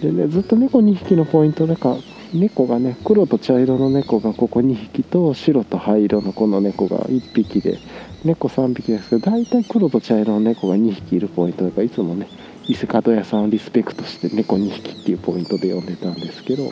[0.00, 1.96] でねずっと猫2匹のポイントなんか
[2.34, 7.78] 猫がね黒と茶色の猫がここ2匹と白と灰色のこの猫が1匹で
[8.24, 12.26] 猫3匹ですけど大体黒と茶色の猫が2匹いるポイントだからいつもね
[12.66, 16.64] 伊勢門屋さんをリスペクトして猫2匹っていうポイントで呼んでたんですけど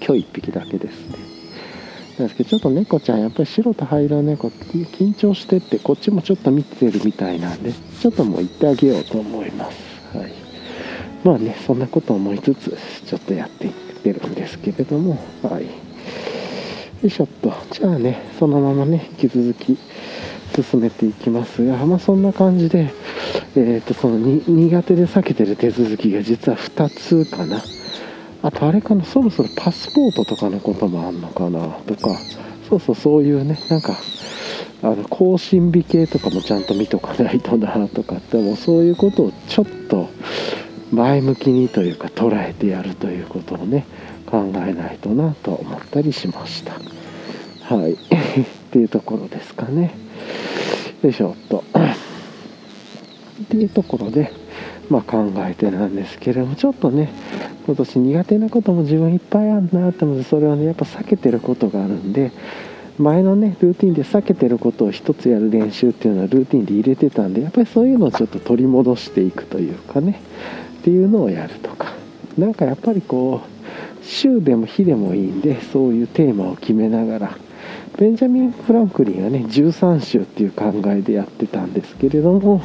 [0.00, 1.18] 今日1匹だけですね。
[2.18, 10.16] なんですけどちょっと猫ちゃんやっぱり白と灰色の猫緊張してってこっちもちょっと見てるみたいなんでちょっともう行ってあげようと思います。
[10.16, 10.32] はい。
[11.24, 15.64] まあねそんなこと思いつつちょっとやっていってるんですけれどもはい。
[15.64, 15.70] よ
[17.04, 17.52] いしょっと。
[17.70, 19.78] じゃあねそのままね引き続き
[20.54, 22.92] 進めていきますがまあそんな感じで
[23.56, 27.62] えっ、ー、とその苦手で避けてる手続きが実は2つかな。
[28.42, 32.16] あとあれかなそろそろパスポートとかのこともあんのかなとか
[32.68, 33.98] そうそうそういうねなんか
[34.82, 40.08] あの更新日系とかもちゃんと見とかないとなとかってもそういうことをちょっと
[40.92, 43.86] 前向きにというか捉えてやるということをね
[44.26, 46.74] 考えないとなと思ったりしました。
[47.74, 47.92] はい。
[47.94, 47.96] っ
[48.72, 49.94] ていうところですかね。
[51.02, 51.64] よいしょっと。
[53.42, 54.32] っていうところで
[54.90, 57.12] まあ、考えてなんですけれどもちょっとね
[57.64, 62.32] 今年苦手なことも自分いっぱいあるなって思ってそれはねやっぱ避けてることがあるんで
[62.98, 70.20] 前のねルーティンで避けてることを一つやる練習っていうのはルーティンで入れてたんでやっぱりそういうのをちょっと取り戻していくというかね。
[70.80, 71.92] っていうのをやるとか。
[72.38, 77.36] 何かやっぱりこう週でも日でもいいんでそういうテーマを決めながら。
[77.98, 82.62] ベンジャミン・フランクリンはね13週っていう考えでやってたんですけれども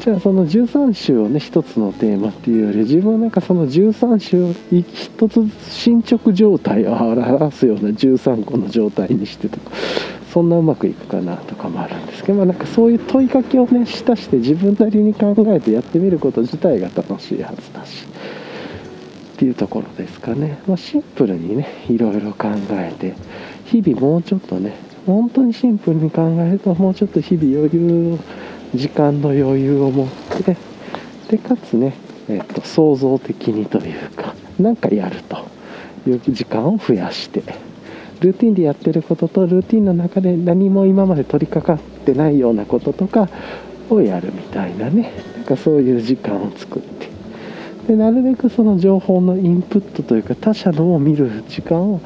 [0.00, 9.72] じゃあその13週をね一つのテーマっていうより自分はなんかその13週を一つ進捗状態を表すような13個の状態にしてとか。
[10.32, 18.04] そんなうまくいくかなとかもあるんですけど、まあ、なんかそういう問いかけをねしたして自分なりに考えてやってみること自体が楽しいはずだし
[19.34, 23.14] っていうところですかね、まあ、シンプルにねいろいろ考えて
[23.64, 24.76] 日々もうちょっとね
[25.06, 28.18] 本当にシンプルに考えるともうちょっと日々余裕を
[28.74, 30.08] 時間の余裕を持っ
[30.42, 30.56] て
[31.30, 31.94] でかつね、
[32.28, 35.46] えっと、創造的にというか何かやると
[36.06, 37.42] いう時間を増やして
[38.20, 43.28] ルーティンでやってることとルーティンの中で何も今まで取り掛かってないようなこととか
[43.90, 45.12] をやるみたいなね。
[45.36, 47.08] なんかそういう時間を作って。
[47.88, 52.00] でなるべくその情報のインプットというか他者のを見る時間を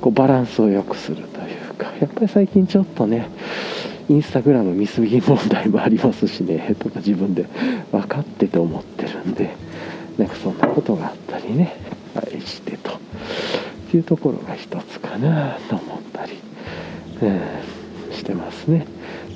[0.00, 1.24] こうバランスを良くするとい
[1.70, 1.92] うか。
[2.00, 3.28] やっぱり最近ちょっとね
[4.08, 6.74] インスタグラム見過ぎ問題もありますしね。
[6.78, 7.46] とか自分で
[7.92, 9.68] 分かってて思ってるんで。
[10.18, 11.76] なんかそんなことがあったりね、
[12.14, 12.98] はい、してと。
[13.88, 16.38] っていうところが一つかなと思ったり、
[17.22, 18.86] うん、してますね。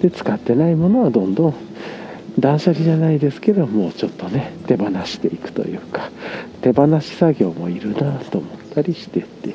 [0.02, 1.54] で使ってないものはどんどん
[2.38, 6.10] 断捨離じゃないですけどもうちょっとね手放していくというか
[6.60, 9.54] 手放し作業もいるなと思ったりしてって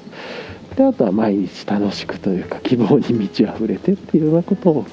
[0.76, 4.86] であとは毎日楽しくというか希望に満ち溢れてっていうようなことを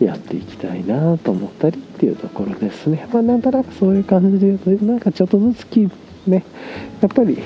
[0.00, 3.08] やっていきたいなと思ったりっていうところですね。
[3.12, 5.90] まあなんとなくそういう感じで言うとなんかちょっとずつ
[6.26, 6.44] ね
[7.00, 7.38] やっぱり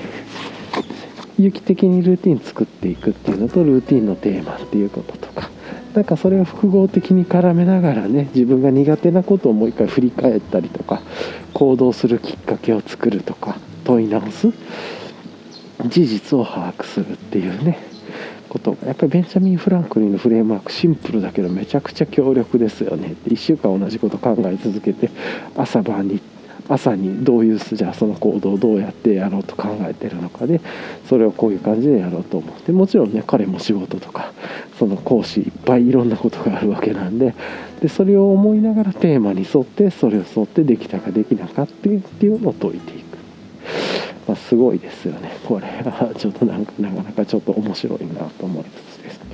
[1.39, 5.49] 有機的にルーティン作っていくっていうのとルーティンのテーマっていうこととか
[5.93, 11.01] なんかそれを複合的に絡めながらね自分が苦手なことをもう一回振り返ったりとか
[11.53, 14.51] 行動するきっかけを作るとか問い直す
[15.87, 17.79] 事実を把握するっていうね
[18.49, 18.75] こと。
[18.85, 25.09] やっぱりベンジャミン・フランクリンのフレームワークシンプルだけどめちゃくちゃ強力ですよね1週間同じこと考え続けて
[25.55, 26.19] 朝晩に
[26.69, 30.61] 朝にどういうじゃあその行動をどうやってやろうと考えてるのかで
[31.07, 32.71] それをこういう感じでやろうと思って。
[32.71, 34.31] もちろんね彼も仕事とか
[34.77, 37.33] その講師いっぱいいろんなことがあるわけなんで。
[37.81, 43.17] でそれを思いながらテーマに沿ってそれを沿ってできたかできなかっていうのを解いていく。
[44.27, 45.31] まあ、すごいですよね。
[45.45, 46.11] これは。
[46.17, 49.25] ちょっとなんかなかなかちょっと面白いなと思いつつですけ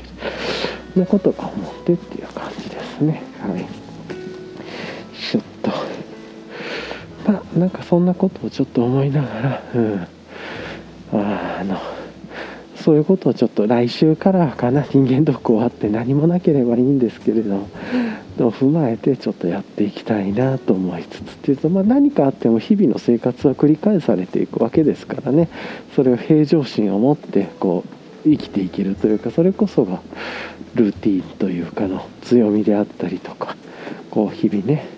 [0.95, 1.01] ど。
[1.01, 3.23] なことか思ってっていう感じですね。
[3.41, 3.65] はい。
[5.31, 5.94] ちょっと。
[7.26, 10.07] まあなんかそんなことをちょっと思いながらうん。
[11.14, 11.80] あの
[12.76, 25.49] そういうことをちょっと来週からかな人間ドック終わって何もなければいいんですけれどを踏まえてちょっとやっていきたいなと思いつつっていうと、まあ、何かあっても日々の生活は繰り返されていくわけですからね。
[25.95, 27.85] それを平常心を持ってこ
[28.26, 30.02] う生きていけるというかそれこそが
[30.73, 33.56] ルーティンというかの強みであったりとか
[34.11, 34.95] こう日々ね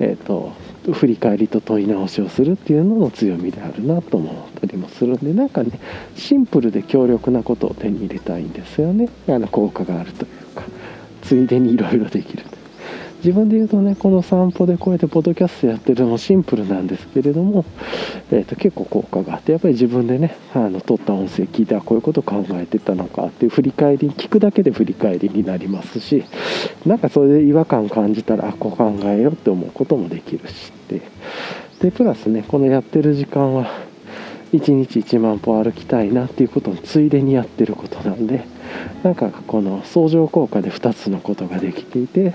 [0.00, 0.52] えーと、
[0.92, 5.78] 振り返りと問い直しをするっていうのの強みであるなと思ったりもするんでなんかね
[6.16, 9.08] シンプルで強力なことを手に入れたいんですよね。
[9.28, 10.64] あの効果があるというか。
[11.28, 12.44] ついでにいろいろできる
[13.18, 17.64] 自分で言うとねこの散歩でこうやってポッドキャストやってるのもシンプルなんですけれども、
[18.30, 26.24] えー、と結構効果があってやっぱり自分でねあの撮った音声聞いてあこういうこと考えてたのかっていう振り返り聞くだけで振り返りになりますし
[26.86, 31.02] なんかそれで違和感感じたらあこう考えようって思うこともできるしって。
[31.80, 33.87] でプラスねこのやってる時間は
[34.52, 38.46] 1日1万歩歩きたいなっていうことをついでにやってることなんで
[39.02, 42.34] なんかこの相乗効果で2つのことができていて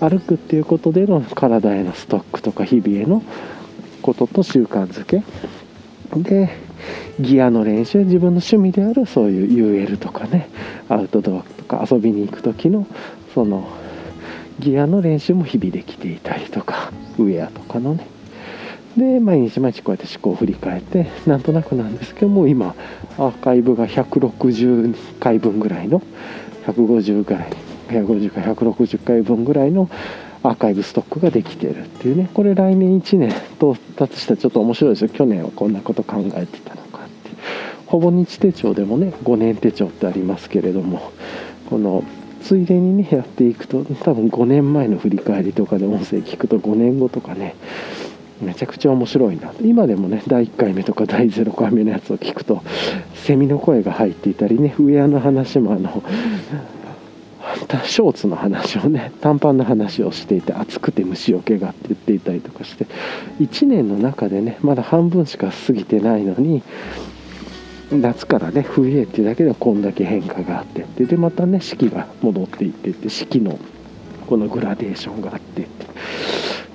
[0.00, 3.22] 歩くっていうことでの体へのストックとか日々への
[4.02, 5.22] ことと習慣づけ。
[6.16, 6.50] で
[7.20, 10.48] ギアの練習自分の趣味であるそういう UL とかね
[10.88, 12.86] アウトドアとか遊びに行く時の
[13.34, 13.68] その
[14.58, 18.06] ギアの練習も日々できていたりとかウェアとかのね
[18.96, 22.74] で毎日毎日こうやって思考を振り返ってなんとなくなんですけども今
[23.18, 26.02] アーカイブが160回分ぐらいの
[26.66, 27.52] 150ぐらい
[27.88, 29.88] 150か160回分ぐらいの
[30.42, 35.08] アーカイブストックができてるっていうねこれ来年1年到達したらちょっと面白いですよ。
[35.10, 37.30] 去年はこんなこと考えてたのかって
[37.86, 41.12] ほぼ日手帳でもね5年手帳ってありますけれども
[41.68, 42.04] この
[42.42, 47.54] ついでにねやっていくと多分5年前の振り返りとかで音声聞くと5年後とかね
[48.40, 49.52] めちゃくちゃ面白いな。
[49.62, 52.62] 今でもね第1回目とか第0回目のやつを聞くと
[53.14, 56.02] セミの声が入っていたりねウェアの話もあの
[57.84, 62.86] ショーツの話をね短パンの話をしていて暑くて虫よけがって言っていたりとかして
[63.40, 66.62] 1年の中でねまだ半分しか過ぎてないのに
[67.90, 73.58] 夏からね冬へっていうだけでこんだけ変化があってってでまたね四季が戻っていってって四季の
[74.26, 75.86] このグラデーションがあってって。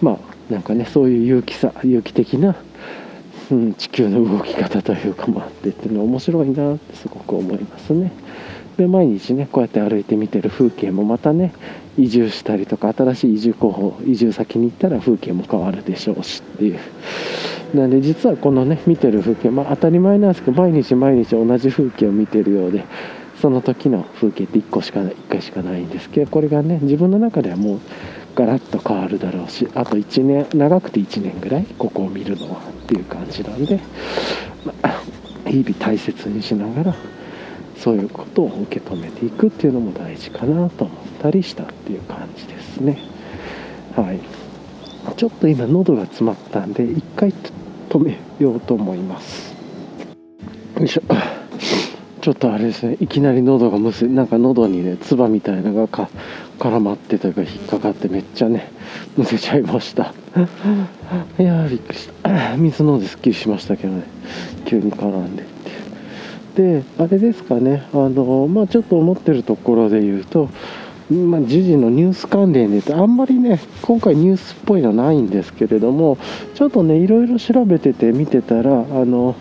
[0.02, 2.56] まあなんかねそういう有機さ有機的な、
[3.52, 8.12] うん、地球の動き方というかもあってっていうの面白いなってすごく思いますね。
[8.78, 11.54] で毎日ねこうやって歩いて見てる風景もまたね
[11.98, 16.80] 移住したりとか新しい移住候補移住先に行ったら風景も変わるでしょうしっていう
[17.74, 22.84] なんで実はこのね見てる風景まあ当たり前なんですけど毎日毎日同じ風景を見てるようで
[23.42, 27.80] その時の風景って1個しかない1回しかないんですけどこれがね自分の中ではもう
[28.36, 33.80] ガラッと変わるだろうしあと1年長くて1年ぐらいここを見るのはっていう感じなんで、
[34.66, 35.02] まあ、
[35.46, 36.96] 日々大切にしながら
[37.78, 43.00] そういうことを受け止めていくっていうのも大事かなと思ったりしたっていう感じですね。
[43.96, 44.20] はい。
[45.16, 47.32] ちょっと今喉が詰まったんで一回
[47.90, 49.56] 止めようと思います。
[50.80, 51.02] よいしょ。
[52.22, 52.98] ちょっとあれですね。
[53.00, 56.10] いきなり喉がむすなんか喉にね唾みたいなのがか
[56.60, 58.72] 絡まってというか引っかかってめっちゃね
[59.18, 60.14] むせちゃいました。
[61.40, 62.58] いやびっくりした。
[62.58, 64.04] 水飲んですっきりしましたけどね。
[64.66, 65.46] 急に絡んでっ
[66.56, 66.82] ていう。
[66.82, 67.84] であれですかね。
[67.94, 70.50] あのまあちょっと思ってるところで言うと
[71.12, 76.18] まあ、時事のニュース関連で言うとあんまりね今回ニュースっぽいのないんですけれども
[76.56, 79.36] ちょっとねいろいろ調べてて見てたらあの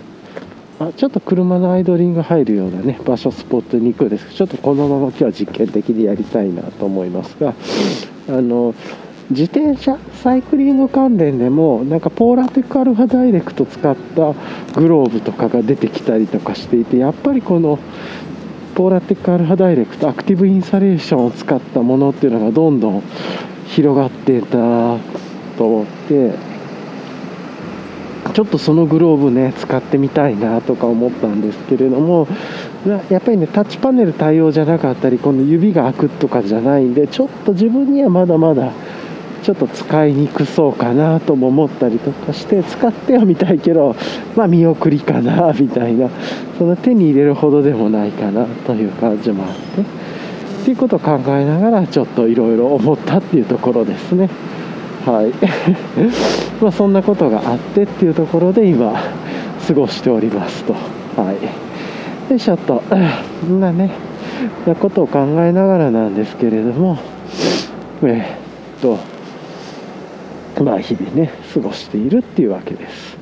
[0.80, 4.24] あちょっと車のアイドリング入るようなね場所スポットに行くんです。
[4.24, 7.54] けどちょっとこのまま今日は実験的にやりたいなと思いますが
[8.28, 8.74] あの
[9.30, 14.34] 自転車サイクリング関連でもなんかポーラテックアルファダイレクト使った
[14.78, 17.78] グローブとかが出てきたりとかしていてやっぱりこの
[18.74, 23.02] ポーラテックアルファダイレクトアクティブインサレーションを使ったものっていうのがどんどん
[23.68, 24.48] 広がってた
[25.56, 26.53] と思って
[28.34, 32.26] ちょっとそのグローブね使ってみたいなとか思ったんですけれども
[33.08, 38.72] やっぱりねタッチパネル対応じゃなかったりこの指が開くとかじゃないんでちょっと自分にはまだまだ
[39.44, 43.94] ちょっと使いにくそうかなとも思ったりとかして使ってはみたいけど
[44.34, 46.10] まあ見送りかなみたいな
[46.58, 54.30] その手に入れるほどでもないかなという感じもあってっていうことを考えながらちょっといろいろ思ったっていうところですね。
[55.06, 55.32] はい。
[56.62, 58.94] まあそんなことがあってっていうところで今
[59.66, 60.72] 過ごしておりますと。
[60.72, 61.64] はい。
[62.28, 62.82] でちょっと
[63.46, 63.90] そんなね
[64.66, 66.98] なことを考えながらなんですけれども
[68.02, 68.36] え
[68.78, 68.98] っと
[70.62, 73.18] まあ日々ね過ごしているっていうわけです。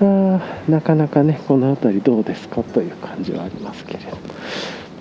[0.00, 4.16] あなかなかねこの辺りどうですかという感じはありますけれど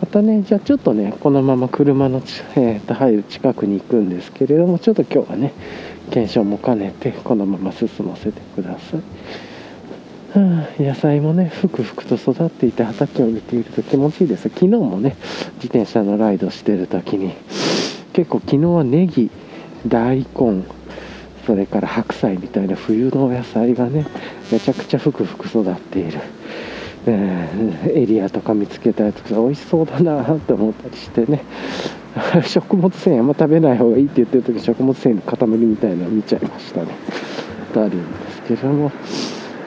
[0.02, 2.22] またねじゃあちょっとねこのまま車の、
[2.56, 5.54] えー、と入る近くに行くんですけれどもちょっと今日はね
[6.14, 8.98] 検証も兼ねてこのまま進ませてくださ
[10.36, 14.44] い、はあ、野菜もねふくふくと育っていて畑を見ていると気持ちいいです。
[14.44, 15.16] 昨日もね
[15.56, 17.34] 自転車のライドしてる時に
[18.14, 19.32] 結構昨日はネギ
[19.88, 20.64] 大根
[21.48, 24.06] それから白菜みたいな冬のお野菜がね
[24.52, 26.20] めちゃくちゃふくふく育っている、
[27.08, 31.44] えー、エリアとか見つけたやつが美味しそうだなって思ったりしてね。
[32.46, 36.88] 食物繊維あんま食べない方がいいって言ってる時食物繊維の塊みたいなの見ちゃいましたね。
[37.74, 38.92] とあるんですけども、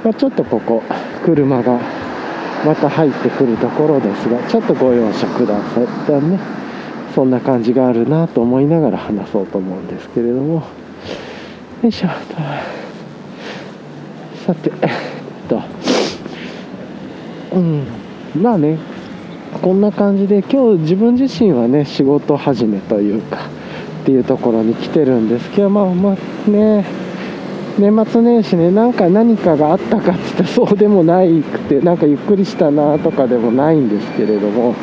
[0.04, 0.82] まあ、ちょっとここ
[1.24, 1.78] 車が
[2.64, 6.38] また入ってくるところですがちょっとご容赦ください一旦ね。
[7.14, 10.62] そんな感じがあるなと思いながら話そうと思うんですけれども。
[11.82, 12.08] よいしょ。
[14.46, 14.90] さてえっ
[15.48, 15.62] と。
[17.54, 17.86] うん。
[18.40, 18.95] まあね。
[19.58, 23.48] こんな感じで今日自分自身はね仕事始めというか
[24.02, 26.84] っていうところに来てるんですけどまあまあね
[27.78, 34.74] 年末年始ねなんか何かがあったかっつってそうでもないくてなんかゆっくりしたなとかでもないんですけれども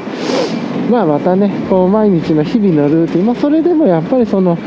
[0.91, 4.57] まあまたねこう毎日の日々のルーティンまあそれでもやっぱりその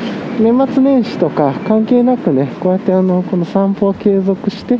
[0.40, 4.78] 年末年始とか関係なくねこうやってあのこの散歩を継続して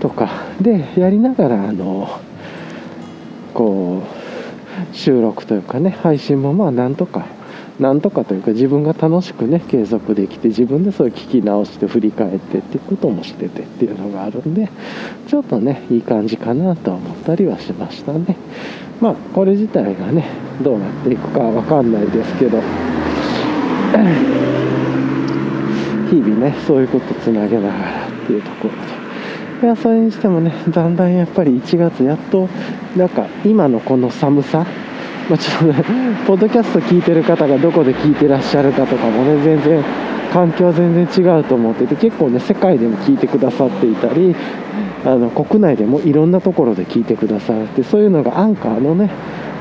[0.00, 2.20] とかでやりながらあの
[3.54, 4.17] こう
[4.92, 7.26] 収録というかね配信もまあなんとか
[7.78, 14.68] なんとかというか自分が楽しくね継続できて自分でそういう聞き直して振り返ってっていうこともしててっていうのがあるんで
[15.28, 18.36] ちょっとねいい感じかなと思ったりはしましたね。
[19.00, 20.28] まあこれ自体がね
[20.60, 22.60] どうなっていくかわかんないですけど
[26.10, 28.97] 日々ねそういうことつなげながらっていうところで。
[29.60, 32.48] いやそれにしてもねだんだんやっぱり1月やっと
[32.96, 34.64] なんか今のこの寒さ？
[35.28, 35.84] まあ、ちょっとね
[36.26, 39.84] ポッドキャスト聞いてる方がどこで聞いてらっしゃるかとかもね全然
[40.32, 44.34] 環境は全然違うと思ってて結構ね世界でも聞いてくださっていたり
[45.04, 49.10] あの国内でもいろんなところで聞いてくださってそういうのがアンカーのね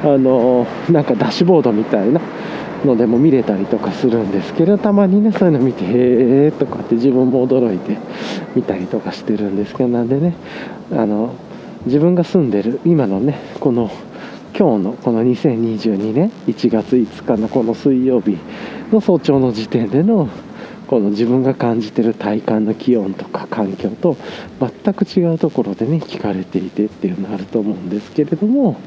[0.04, 2.22] あのなんかダッシュボードみたいな
[2.86, 5.88] のでも見れたりとかするんですけどたまにねそういうの見てへ
[6.48, 7.98] えとかって自分も驚いて
[8.56, 10.36] 見たりとかしてるんですけどなんでね
[10.92, 11.34] あの
[11.86, 13.90] 自分が住んでる今のねこの
[14.58, 18.38] 今日のこの2022年1月5日のこの水曜日
[18.92, 20.30] の早朝の時点での
[20.88, 24.18] この自分が感じてる体感の気温とか環境と
[24.60, 28.78] 全く違うところでね聞かれていてっていうのあると思うんですけれども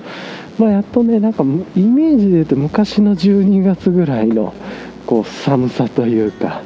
[0.61, 1.47] まあ、やっとねなんかイ
[1.81, 4.53] メージで言うと昔の12月ぐらいの
[5.07, 6.63] こう寒さというか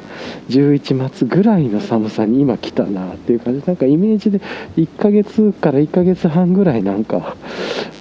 [0.49, 4.39] 11月ぐらいの寒さに今来たなっていう感じなんかイメージで
[4.75, 7.37] 1ヶ月から1ヶ月半ぐらいなんか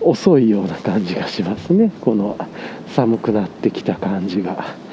[0.01, 2.37] 遅いような感じがしますねこの
[2.89, 4.84] 寒くなってきた感じが。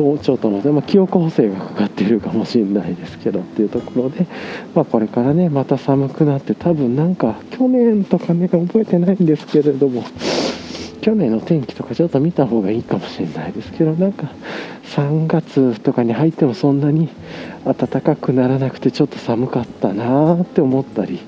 [0.00, 4.26] とちょっとので、まあ、記憶補正がかかっているかもしれないですけどっていうところで、
[4.74, 10.04] まあ、これからねまた寒くなって多分なんか去年とかね覚えてないんですけれども
[11.02, 14.30] 去年の天気とかちょっと見た方がいいかもしれないですけどなんか
[14.84, 17.10] 3月とかに入ってもそんなに
[17.64, 21.20] 暖かくならなくてちょっと寒かったなーって思ったり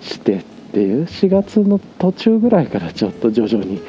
[0.00, 3.82] してっていう4月の途中ぐらいからちょっと徐々に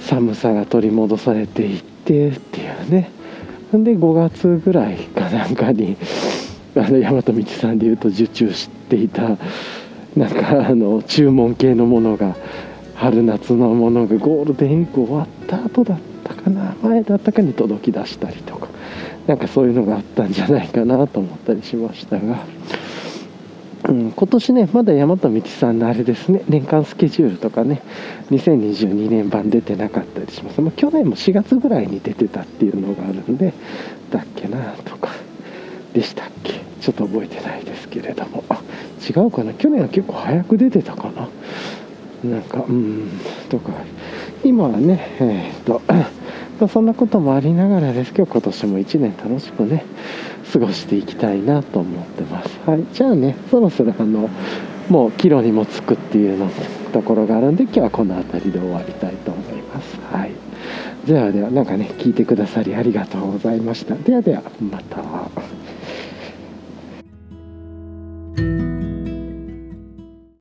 [0.00, 3.10] 寒さが取り戻されていってっていうね。
[3.76, 5.96] んで5月ぐらいかなんかに
[6.74, 9.36] あの大和道さんでいうと受注していた
[10.16, 12.34] なんかあの注文系のものが
[12.96, 16.74] 春夏のものがゴールデンウィーク終わった後だったかな。
[16.82, 18.66] 前だったかに届き出したりとか
[19.28, 22.44] なんかそういうのがあったんじゃないかなと思ったりしましたが、
[23.88, 27.82] うん、今年ねまだ大和道さんのあれですね年間スケジュールとかね
[28.30, 33.54] 2022年版出てなかったりします、まあ、去年も4月ぐらいに出てたっていうのがあるんで
[34.10, 35.10] だっけなとか
[35.92, 36.60] でしたっけ。
[36.80, 38.44] ちょっと覚えてないですけれども。
[38.48, 38.62] あ
[39.08, 39.52] 違うかな。
[39.54, 41.28] 去年は結構早く出てたかな。
[42.24, 43.10] なんかうん
[43.48, 43.72] とか。
[44.42, 45.80] 今はねえー、っ
[46.58, 48.12] と そんなこともありながらです。
[48.12, 49.84] けど今年も1年楽しくね
[50.52, 54.28] 過ごしていきたいなと思ってます、はい、じゃあねそろそろあの
[54.88, 56.50] もう帰路にもつくっていうの
[56.92, 60.32] ところがあるんで今日はこの辺りで終わりたいと思います、はい、
[61.06, 63.94] ではでは何かね聞いてくださりありがとうございました。
[63.94, 65.00] ではではまた。